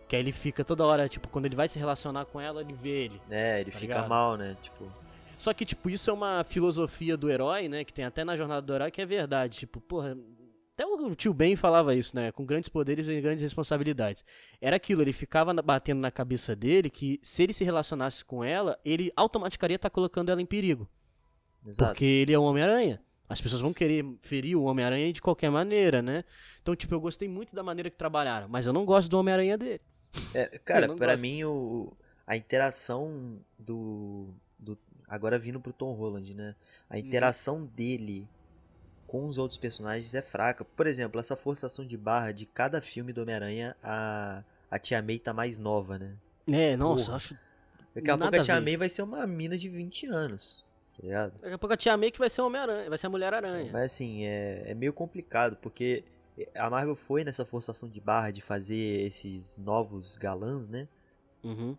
Que 0.07 0.15
aí 0.15 0.21
ele 0.21 0.31
fica 0.31 0.63
toda 0.63 0.85
hora, 0.85 1.07
tipo, 1.09 1.27
quando 1.29 1.45
ele 1.45 1.55
vai 1.55 1.67
se 1.67 1.79
relacionar 1.79 2.25
com 2.25 2.39
ela, 2.39 2.61
ele 2.61 2.73
vê 2.73 3.05
ele. 3.05 3.21
É, 3.29 3.61
ele 3.61 3.71
Tá 3.71 3.77
fica 3.79 3.93
ligado? 3.95 4.09
mal, 4.09 4.35
né? 4.37 4.55
Tipo, 4.61 4.85
Só 5.37 5.53
que, 5.53 5.65
tipo, 5.65 5.89
isso 5.89 6.09
é 6.09 6.13
uma 6.13 6.45
filosofia 6.47 7.17
do 7.17 7.29
herói, 7.29 7.67
né? 7.67 7.83
Que 7.83 7.91
tem 7.93 8.05
até 8.05 8.23
na 8.23 8.37
jornada 8.37 8.61
do 8.61 8.73
herói, 8.73 8.89
que 8.89 9.01
é 9.01 9.05
verdade. 9.05 9.57
Tipo, 9.59 9.81
porra. 9.81 10.15
Até 10.75 10.85
o 10.85 11.15
tio 11.15 11.33
Ben 11.33 11.55
falava 11.55 11.95
isso, 11.95 12.13
né? 12.13 12.33
Com 12.33 12.45
grandes 12.45 12.67
poderes 12.67 13.07
e 13.07 13.21
grandes 13.21 13.41
responsabilidades. 13.41 14.25
Era 14.59 14.75
aquilo, 14.75 15.01
ele 15.01 15.13
ficava 15.13 15.53
batendo 15.53 16.01
na 16.01 16.11
cabeça 16.11 16.53
dele 16.53 16.89
que 16.89 17.17
se 17.23 17.43
ele 17.43 17.53
se 17.53 17.63
relacionasse 17.63 18.25
com 18.25 18.43
ela, 18.43 18.77
ele 18.83 19.09
automaticamente 19.15 19.77
estar 19.77 19.89
colocando 19.89 20.29
ela 20.29 20.41
em 20.41 20.45
perigo. 20.45 20.85
exato. 21.65 21.91
Porque 21.91 22.03
ele 22.03 22.33
é 22.33 22.37
o 22.37 22.43
Homem-Aranha. 22.43 23.01
As 23.27 23.39
pessoas 23.39 23.61
vão 23.61 23.73
querer 23.73 24.05
ferir 24.19 24.57
o 24.57 24.63
Homem-Aranha 24.63 25.13
de 25.13 25.21
qualquer 25.21 25.49
maneira, 25.49 26.01
né? 26.01 26.25
Então, 26.61 26.75
tipo, 26.75 26.93
eu 26.93 26.99
gostei 26.99 27.27
muito 27.27 27.55
da 27.55 27.63
maneira 27.63 27.89
que 27.89 27.97
trabalharam, 27.97 28.49
mas 28.49 28.67
eu 28.67 28.73
não 28.73 28.83
gosto 28.83 29.09
do 29.09 29.17
Homem-Aranha 29.17 29.57
dele. 29.57 29.81
É, 30.33 30.59
cara, 30.59 30.87
gosto. 30.87 31.21
mim 31.21 31.43
o, 31.45 31.93
a 32.27 32.35
interação 32.35 33.39
do, 33.57 34.27
do. 34.59 34.77
Agora 35.07 35.39
vindo 35.39 35.59
pro 35.59 35.71
Tom 35.71 35.93
Holland, 35.93 36.33
né? 36.33 36.49
Uhum. 36.49 36.53
A 36.89 36.99
interação 36.99 37.65
dele 37.65 38.27
com 39.07 39.25
os 39.25 39.37
outros 39.37 39.57
personagens 39.57 40.13
é 40.13 40.21
fraca. 40.21 40.63
Por 40.63 40.87
exemplo, 40.87 41.19
essa 41.19 41.35
forçação 41.35 41.85
de 41.85 41.97
barra 41.97 42.31
de 42.31 42.45
cada 42.45 42.81
filme 42.81 43.13
do 43.13 43.21
Homem-Aranha, 43.21 43.75
a, 43.83 44.43
a 44.69 44.79
Tia 44.79 45.01
May 45.01 45.19
tá 45.19 45.33
mais 45.33 45.57
nova, 45.57 45.97
né? 45.97 46.13
É, 46.47 46.75
nossa, 46.75 47.05
Porra. 47.05 47.13
eu 47.13 47.15
acho. 47.15 47.37
Daqui 47.95 48.11
a 48.11 48.17
pouco 48.17 48.35
a 48.35 48.43
Tia. 48.43 48.61
May 48.61 48.77
vai 48.77 48.89
ser 48.89 49.01
uma 49.03 49.25
mina 49.25 49.57
de 49.57 49.69
20 49.69 50.07
anos. 50.07 50.63
Tá? 51.01 51.27
Daqui 51.41 51.53
a 51.53 51.57
pouco 51.57 51.73
a 51.73 51.77
Tia 51.77 51.95
May 51.97 52.11
que 52.11 52.19
vai 52.19 52.29
ser 52.29 52.41
o 52.41 52.47
Homem-Aranha, 52.47 52.89
vai 52.89 52.97
ser 52.97 53.07
a 53.07 53.09
Mulher-Aranha. 53.09 53.69
Mas 53.71 53.93
assim, 53.93 54.25
é, 54.25 54.63
é 54.67 54.73
meio 54.73 54.91
complicado, 54.91 55.57
porque 55.61 56.03
a 56.53 56.69
Marvel 56.69 56.95
foi 56.95 57.23
nessa 57.23 57.45
forçação 57.45 57.87
de 57.87 58.01
barra 58.01 58.31
de 58.31 58.41
fazer 58.41 59.05
esses 59.05 59.57
novos 59.57 60.17
galãs, 60.17 60.67
né? 60.67 60.87
Uhum. 61.45 61.75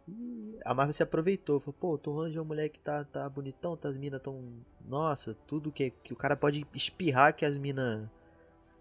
A 0.65 0.73
Marvel 0.73 0.93
se 0.93 1.03
aproveitou, 1.03 1.59
falou, 1.61 1.75
pô, 1.79 1.93
o 1.95 1.99
Tom 1.99 2.13
Holland 2.13 2.37
é 2.39 2.41
um 2.41 2.45
moleque 2.45 2.79
que 2.79 2.85
tá, 2.85 3.05
tá 3.05 3.29
bonitão, 3.29 3.77
tá, 3.77 3.89
as 3.89 3.97
minas 3.97 4.23
tão. 4.23 4.43
Nossa, 4.87 5.37
tudo 5.47 5.73
que, 5.73 5.91
que 6.03 6.13
o 6.13 6.17
cara 6.17 6.37
pode 6.37 6.65
espirrar 6.75 7.35
que 7.35 7.45
as 7.45 7.57
minas. 7.59 8.09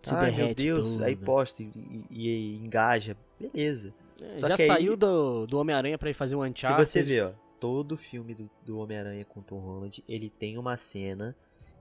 Se 0.04 0.14
Ai 0.14 0.30
meu 0.32 0.54
Deus, 0.54 0.92
tudo. 0.94 1.04
aí 1.04 1.16
posta 1.16 1.64
e, 1.64 1.72
e- 2.12 2.28
e 2.28 2.56
engaja. 2.58 3.18
Beleza. 3.40 3.92
É, 4.22 4.38
já 4.38 4.56
que 4.56 4.62
aí- 4.62 4.68
saiu 4.68 4.96
do, 4.96 5.48
do 5.48 5.58
Homem-Aranha 5.58 5.98
pra 5.98 6.10
ir 6.10 6.14
fazer 6.14 6.36
um 6.36 6.44
Se 6.44 6.50
Uncharted. 6.50 6.86
você 6.88 7.02
ver, 7.02 7.24
ó, 7.26 7.32
todo 7.60 7.98
filme 7.98 8.36
do, 8.36 8.50
do 8.64 8.78
Homem-Aranha 8.78 9.26
com 9.26 9.42
Tom 9.42 9.58
Holland, 9.60 10.04
ele 10.08 10.30
tem 10.30 10.58
uma 10.60 10.78
cena 10.78 11.36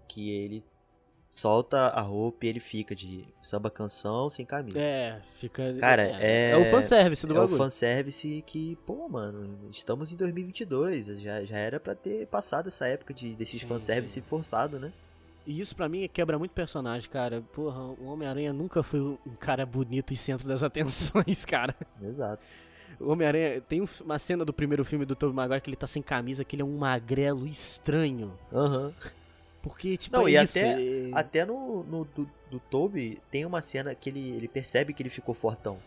que 0.09 0.31
ele 0.31 0.64
solta 1.37 1.88
a 1.88 2.01
roupa 2.01 2.47
e 2.47 2.49
ele 2.49 2.61
fica 2.61 2.94
de 2.94 3.25
samba 3.42 3.68
canção 3.68 4.31
sem 4.31 4.47
camisa. 4.47 4.79
É, 4.79 5.20
fica. 5.35 5.75
Cara, 5.81 6.03
é, 6.05 6.18
é- 6.20 6.51
é 6.51 6.57
o 6.57 6.64
fanservice 6.66 7.27
do 7.27 7.35
é 7.35 7.38
o 7.38 7.40
bagulho. 7.40 7.59
fanservice 7.59 8.44
que, 8.47 8.77
pô, 8.87 9.09
mano, 9.09 9.59
estamos 9.73 10.12
em 10.12 10.16
2022, 10.16 11.07
já, 11.20 11.42
já 11.44 11.59
era 11.59 11.81
pra 11.81 11.92
ter 11.97 12.29
passado 12.29 12.68
essa 12.68 12.87
época 12.87 13.12
de, 13.12 13.35
desses 13.35 13.61
Sim, 13.61 13.66
fanservice 13.66 14.14
sim. 14.14 14.20
forçado, 14.20 14.79
né? 14.79 14.92
E 15.44 15.61
isso 15.61 15.75
pra 15.75 15.88
mim 15.88 16.09
quebra 16.11 16.38
muito 16.38 16.53
personagem, 16.53 17.11
cara. 17.11 17.42
Porra, 17.53 17.81
o 17.83 18.05
Homem-Aranha 18.07 18.53
nunca 18.53 18.83
foi 18.85 19.01
um 19.01 19.18
cara 19.40 19.66
bonito 19.66 20.12
e 20.14 20.16
centro 20.16 20.47
das 20.47 20.62
atenções, 20.64 21.44
cara. 21.44 21.75
Exato. 22.01 22.42
O 23.01 23.11
Homem-Aranha 23.11 23.61
tem 23.61 23.81
um- 23.81 23.88
uma 24.05 24.20
cena 24.20 24.44
do 24.44 24.53
primeiro 24.53 24.85
filme 24.85 25.05
do 25.05 25.16
Tobey 25.16 25.35
Maguire 25.35 25.61
que 25.61 25.68
ele 25.68 25.77
tá 25.77 25.87
sem 25.88 26.01
camisa, 26.01 26.44
que 26.44 26.55
ele 26.55 26.62
é 26.62 26.64
um 26.64 26.79
magrelo 26.79 27.44
estranho. 27.44 28.33
Aham. 28.53 28.94
Porque, 29.64 29.96
tipo, 29.96 30.14
Não, 30.14 30.29
é 30.29 30.33
e 30.33 30.37
isso. 30.44 30.59
até- 30.59 30.83
é- 30.83 31.11
Até 31.12 31.44
no, 31.46 31.83
no 31.85 32.05
do, 32.05 32.31
do 32.50 32.61
Toby 32.61 33.18
tem 33.31 33.46
uma 33.46 33.62
cena 33.62 33.94
que 33.94 34.11
ele, 34.11 34.31
ele 34.37 34.46
percebe 34.46 34.92
que 34.92 35.03
ele 35.03 35.09
ficou 35.09 35.35
fortão. 35.35 35.79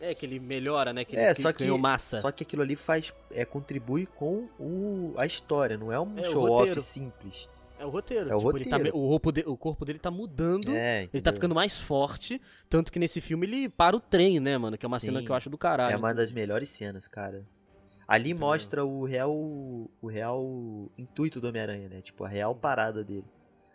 É, 0.00 0.14
que 0.14 0.24
ele 0.24 0.38
melhora, 0.38 0.92
né? 0.92 1.04
Que 1.04 1.16
ele 1.16 1.22
É, 1.22 1.34
que 1.34 1.42
só 1.42 1.52
que, 1.52 1.64
ganhou 1.64 1.76
massa. 1.76 2.20
só 2.20 2.30
que 2.30 2.44
aquilo 2.44 2.62
ali 2.62 2.76
faz, 2.76 3.12
é, 3.32 3.44
contribui 3.44 4.06
com 4.06 4.48
o, 4.58 5.14
a 5.16 5.26
história, 5.26 5.76
não 5.76 5.90
é 5.90 5.98
um 5.98 6.16
É, 6.18 6.22
show-off 6.22 6.80
simples. 6.80 7.48
É 7.76 7.84
o 7.84 7.88
roteiro. 7.90 8.30
É 8.30 8.34
o 8.36 8.38
tipo, 8.38 8.56
ele 8.56 8.66
tá 8.66 8.76
roteiro. 8.76 8.96
me- 8.96 9.04
o, 9.04 9.08
corpo 9.08 9.32
de- 9.32 9.44
o 9.46 9.56
corpo 9.56 9.84
dele 9.84 9.98
tá 9.98 10.10
mudando. 10.12 10.68
É, 10.76 11.08
Ele 11.12 11.20
tá 11.20 11.32
ficando 11.32 11.56
mais 11.56 11.76
forte. 11.76 12.40
Tanto 12.68 12.92
que 12.92 13.00
nesse 13.00 13.20
filme 13.20 13.46
ele 13.48 13.68
para 13.68 13.96
o 13.96 14.00
trem, 14.00 14.38
né, 14.38 14.56
mano? 14.56 14.78
Que 14.78 14.86
é 14.86 14.88
uma 14.88 15.00
cena 15.00 15.18
Sim. 15.18 15.24
que 15.26 15.30
eu 15.32 15.34
acho 15.34 15.50
do 15.50 15.58
caralho. 15.58 15.92
É 15.92 15.96
uma 15.96 16.14
das 16.14 16.30
melhores 16.30 16.70
cenas, 16.70 17.08
cara. 17.08 17.44
Ali 18.06 18.34
mostra 18.34 18.84
o 18.84 19.04
real 19.04 19.32
o 19.34 20.06
real 20.06 20.90
intuito 20.96 21.40
do 21.40 21.48
Homem-Aranha, 21.48 21.88
né? 21.88 22.00
Tipo, 22.02 22.24
a 22.24 22.28
real 22.28 22.54
parada 22.54 23.02
dele. 23.02 23.24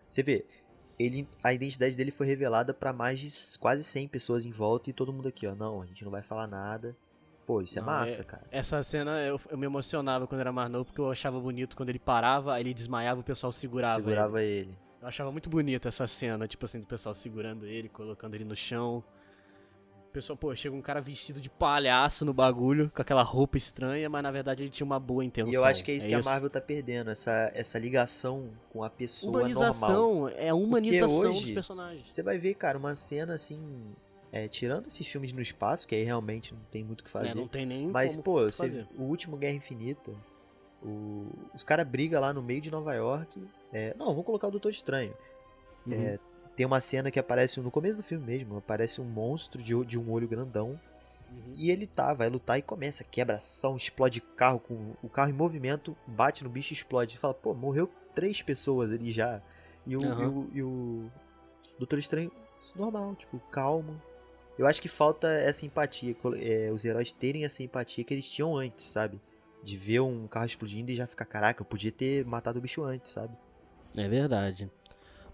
Você 0.07 0.23
vê, 0.23 0.45
ele 0.97 1.27
a 1.43 1.53
identidade 1.53 1.95
dele 1.95 2.11
foi 2.11 2.27
revelada 2.27 2.73
pra 2.73 2.91
mais 2.93 3.19
de 3.19 3.29
quase 3.59 3.83
100 3.83 4.07
pessoas 4.07 4.45
em 4.45 4.51
volta 4.51 4.89
e 4.89 4.93
todo 4.93 5.13
mundo 5.13 5.27
aqui, 5.27 5.47
ó. 5.47 5.55
Não, 5.55 5.81
a 5.81 5.85
gente 5.85 6.03
não 6.03 6.11
vai 6.11 6.21
falar 6.21 6.47
nada. 6.47 6.95
Pô, 7.45 7.61
isso 7.61 7.79
é 7.79 7.81
Não, 7.81 7.87
massa, 7.87 8.23
cara. 8.23 8.43
Essa 8.51 8.83
cena 8.83 9.19
eu, 9.21 9.41
eu 9.49 9.57
me 9.57 9.65
emocionava 9.65 10.27
quando 10.27 10.41
era 10.41 10.51
mais 10.51 10.69
novo, 10.69 10.85
porque 10.85 11.01
eu 11.01 11.09
achava 11.09 11.39
bonito 11.39 11.75
quando 11.75 11.89
ele 11.89 11.97
parava, 11.97 12.53
aí 12.53 12.61
ele 12.61 12.75
desmaiava 12.75 13.19
e 13.19 13.23
o 13.23 13.25
pessoal 13.25 13.51
segurava. 13.51 13.95
ele. 13.95 14.03
Segurava 14.03 14.43
ele. 14.43 14.77
Eu 15.01 15.07
achava 15.07 15.31
muito 15.31 15.49
bonita 15.49 15.87
essa 15.87 16.05
cena, 16.05 16.47
tipo 16.47 16.65
assim, 16.65 16.79
do 16.79 16.85
pessoal 16.85 17.15
segurando 17.15 17.65
ele, 17.65 17.89
colocando 17.89 18.35
ele 18.35 18.43
no 18.43 18.55
chão. 18.55 19.03
Pessoal, 20.11 20.35
pô, 20.35 20.55
chega 20.55 20.75
um 20.75 20.81
cara 20.81 20.99
vestido 20.99 21.39
de 21.39 21.51
palhaço 21.51 22.25
no 22.25 22.33
bagulho, 22.33 22.91
com 22.95 22.99
aquela 23.01 23.21
roupa 23.21 23.57
estranha, 23.57 24.09
mas 24.09 24.23
na 24.23 24.31
verdade 24.31 24.63
ele 24.63 24.71
tinha 24.71 24.83
uma 24.85 24.99
boa 24.99 25.23
intenção. 25.23 25.51
E 25.51 25.55
eu 25.55 25.63
acho 25.63 25.83
que 25.83 25.91
é 25.91 25.95
isso 25.95 26.07
que 26.07 26.13
a 26.15 26.21
Marvel 26.23 26.49
tá 26.49 26.59
perdendo, 26.59 27.11
essa, 27.11 27.51
essa 27.53 27.77
ligação 27.77 28.49
com 28.71 28.83
a 28.83 28.89
pessoa 28.89 29.31
normal. 29.31 29.49
Humanização, 29.51 30.29
é 30.29 30.49
a 30.49 30.55
humanização 30.55 31.31
dos 31.31 31.43
hoje- 31.43 31.53
personagens. 31.53 32.11
Você 32.11 32.23
vai 32.23 32.39
ver, 32.39 32.55
cara, 32.55 32.77
uma 32.77 32.95
cena 32.95 33.35
assim. 33.35 33.61
é, 34.31 34.47
tirando 34.47 34.87
esses 34.87 35.07
filmes 35.07 35.31
no 35.31 35.41
espaço, 35.41 35.87
que 35.87 35.93
aí 35.95 36.03
realmente 36.03 36.53
não 36.55 36.61
tem 36.71 36.83
muito 36.83 37.01
o 37.01 37.03
que 37.03 37.09
fazer. 37.09 37.29
É, 37.29 37.33
não 37.35 37.47
tem 37.47 37.65
nem 37.65 37.87
Mas, 37.87 38.15
pô, 38.17 38.43
você, 38.51 38.85
o 38.97 39.03
último 39.03 39.37
Guerra 39.37 39.53
Infinita, 39.55 40.11
o- 40.83 41.27
os 41.53 41.63
caras 41.63 41.87
brigam 41.87 42.19
lá 42.21 42.33
no 42.33 42.41
meio 42.41 42.61
de 42.61 42.71
Nova 42.71 42.93
York. 42.95 43.41
é, 43.71 43.93
não, 43.97 44.07
vamos 44.07 44.25
colocar 44.25 44.47
o 44.47 44.51
Doutor 44.51 44.69
Estranho. 44.71 45.13
Uhum. 45.85 45.93
É, 45.93 46.19
tem 46.59 46.65
uma 46.65 46.81
cena 46.81 47.09
que 47.09 47.17
aparece 47.17 47.61
no 47.61 47.71
começo 47.71 47.99
do 47.99 48.03
filme 48.03 48.25
mesmo, 48.25 48.57
aparece 48.57 48.99
um 48.99 49.05
monstro 49.05 49.63
de, 49.63 49.73
de 49.85 49.97
um 49.97 50.11
olho 50.11 50.27
grandão. 50.27 50.77
Uhum. 51.31 51.53
E 51.55 51.71
ele 51.71 51.87
tá, 51.87 52.13
vai 52.13 52.27
lutar 52.29 52.59
e 52.59 52.61
começa, 52.61 53.01
quebra 53.01 53.37
ação, 53.37 53.77
explode 53.77 54.19
carro, 54.19 54.59
com 54.59 54.93
o 55.01 55.07
carro 55.07 55.29
em 55.29 55.33
movimento, 55.33 55.95
bate 56.05 56.43
no 56.43 56.49
bicho 56.49 56.73
e 56.73 56.75
explode. 56.75 57.17
Fala, 57.17 57.33
pô, 57.33 57.53
morreu 57.53 57.89
três 58.13 58.41
pessoas 58.41 58.91
ali 58.91 59.09
já. 59.09 59.41
E 59.87 59.95
o, 59.95 60.03
Aham. 60.03 60.21
e 60.21 60.27
o, 60.27 60.49
e 60.55 60.63
o 60.63 61.11
Doutor 61.77 61.97
Estranho, 61.97 62.29
normal, 62.75 63.15
tipo, 63.15 63.39
calmo. 63.49 63.95
Eu 64.57 64.67
acho 64.67 64.81
que 64.81 64.89
falta 64.89 65.29
essa 65.29 65.65
empatia, 65.65 66.13
é, 66.41 66.69
os 66.73 66.83
heróis 66.83 67.13
terem 67.13 67.45
essa 67.45 67.63
empatia 67.63 68.03
que 68.03 68.13
eles 68.13 68.29
tinham 68.29 68.57
antes, 68.57 68.83
sabe? 68.83 69.21
De 69.63 69.77
ver 69.77 70.01
um 70.01 70.27
carro 70.27 70.47
explodindo 70.47 70.91
e 70.91 70.95
já 70.95 71.07
ficar, 71.07 71.23
caraca, 71.23 71.61
eu 71.61 71.65
podia 71.65 71.93
ter 71.93 72.25
matado 72.25 72.59
o 72.59 72.61
bicho 72.61 72.83
antes, 72.83 73.13
sabe? 73.13 73.33
É 73.95 74.09
verdade. 74.09 74.69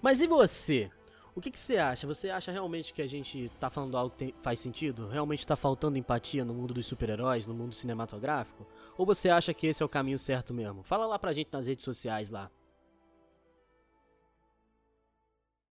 Mas 0.03 0.21
e 0.21 0.27
você? 0.27 0.91
O 1.35 1.41
que, 1.41 1.51
que 1.51 1.59
você 1.59 1.77
acha? 1.77 2.07
Você 2.07 2.29
acha 2.29 2.49
realmente 2.51 2.93
que 2.93 3.01
a 3.01 3.07
gente 3.07 3.51
tá 3.59 3.69
falando 3.69 3.97
algo 3.97 4.11
que 4.11 4.17
tem- 4.17 4.33
faz 4.41 4.57
sentido? 4.59 5.07
Realmente 5.09 5.45
tá 5.45 5.55
faltando 5.57 5.97
empatia 5.97 6.45
no 6.45 6.53
mundo 6.53 6.73
dos 6.73 6.87
super-heróis, 6.87 7.45
no 7.45 7.53
mundo 7.53 7.73
cinematográfico? 7.73 8.65
Ou 8.97 9.05
você 9.05 9.27
acha 9.29 9.53
que 9.53 9.67
esse 9.67 9.83
é 9.83 9.85
o 9.85 9.89
caminho 9.89 10.17
certo 10.17 10.53
mesmo? 10.53 10.81
Fala 10.83 11.05
lá 11.05 11.19
pra 11.19 11.33
gente 11.33 11.49
nas 11.51 11.67
redes 11.67 11.83
sociais 11.83 12.31
lá. 12.31 12.49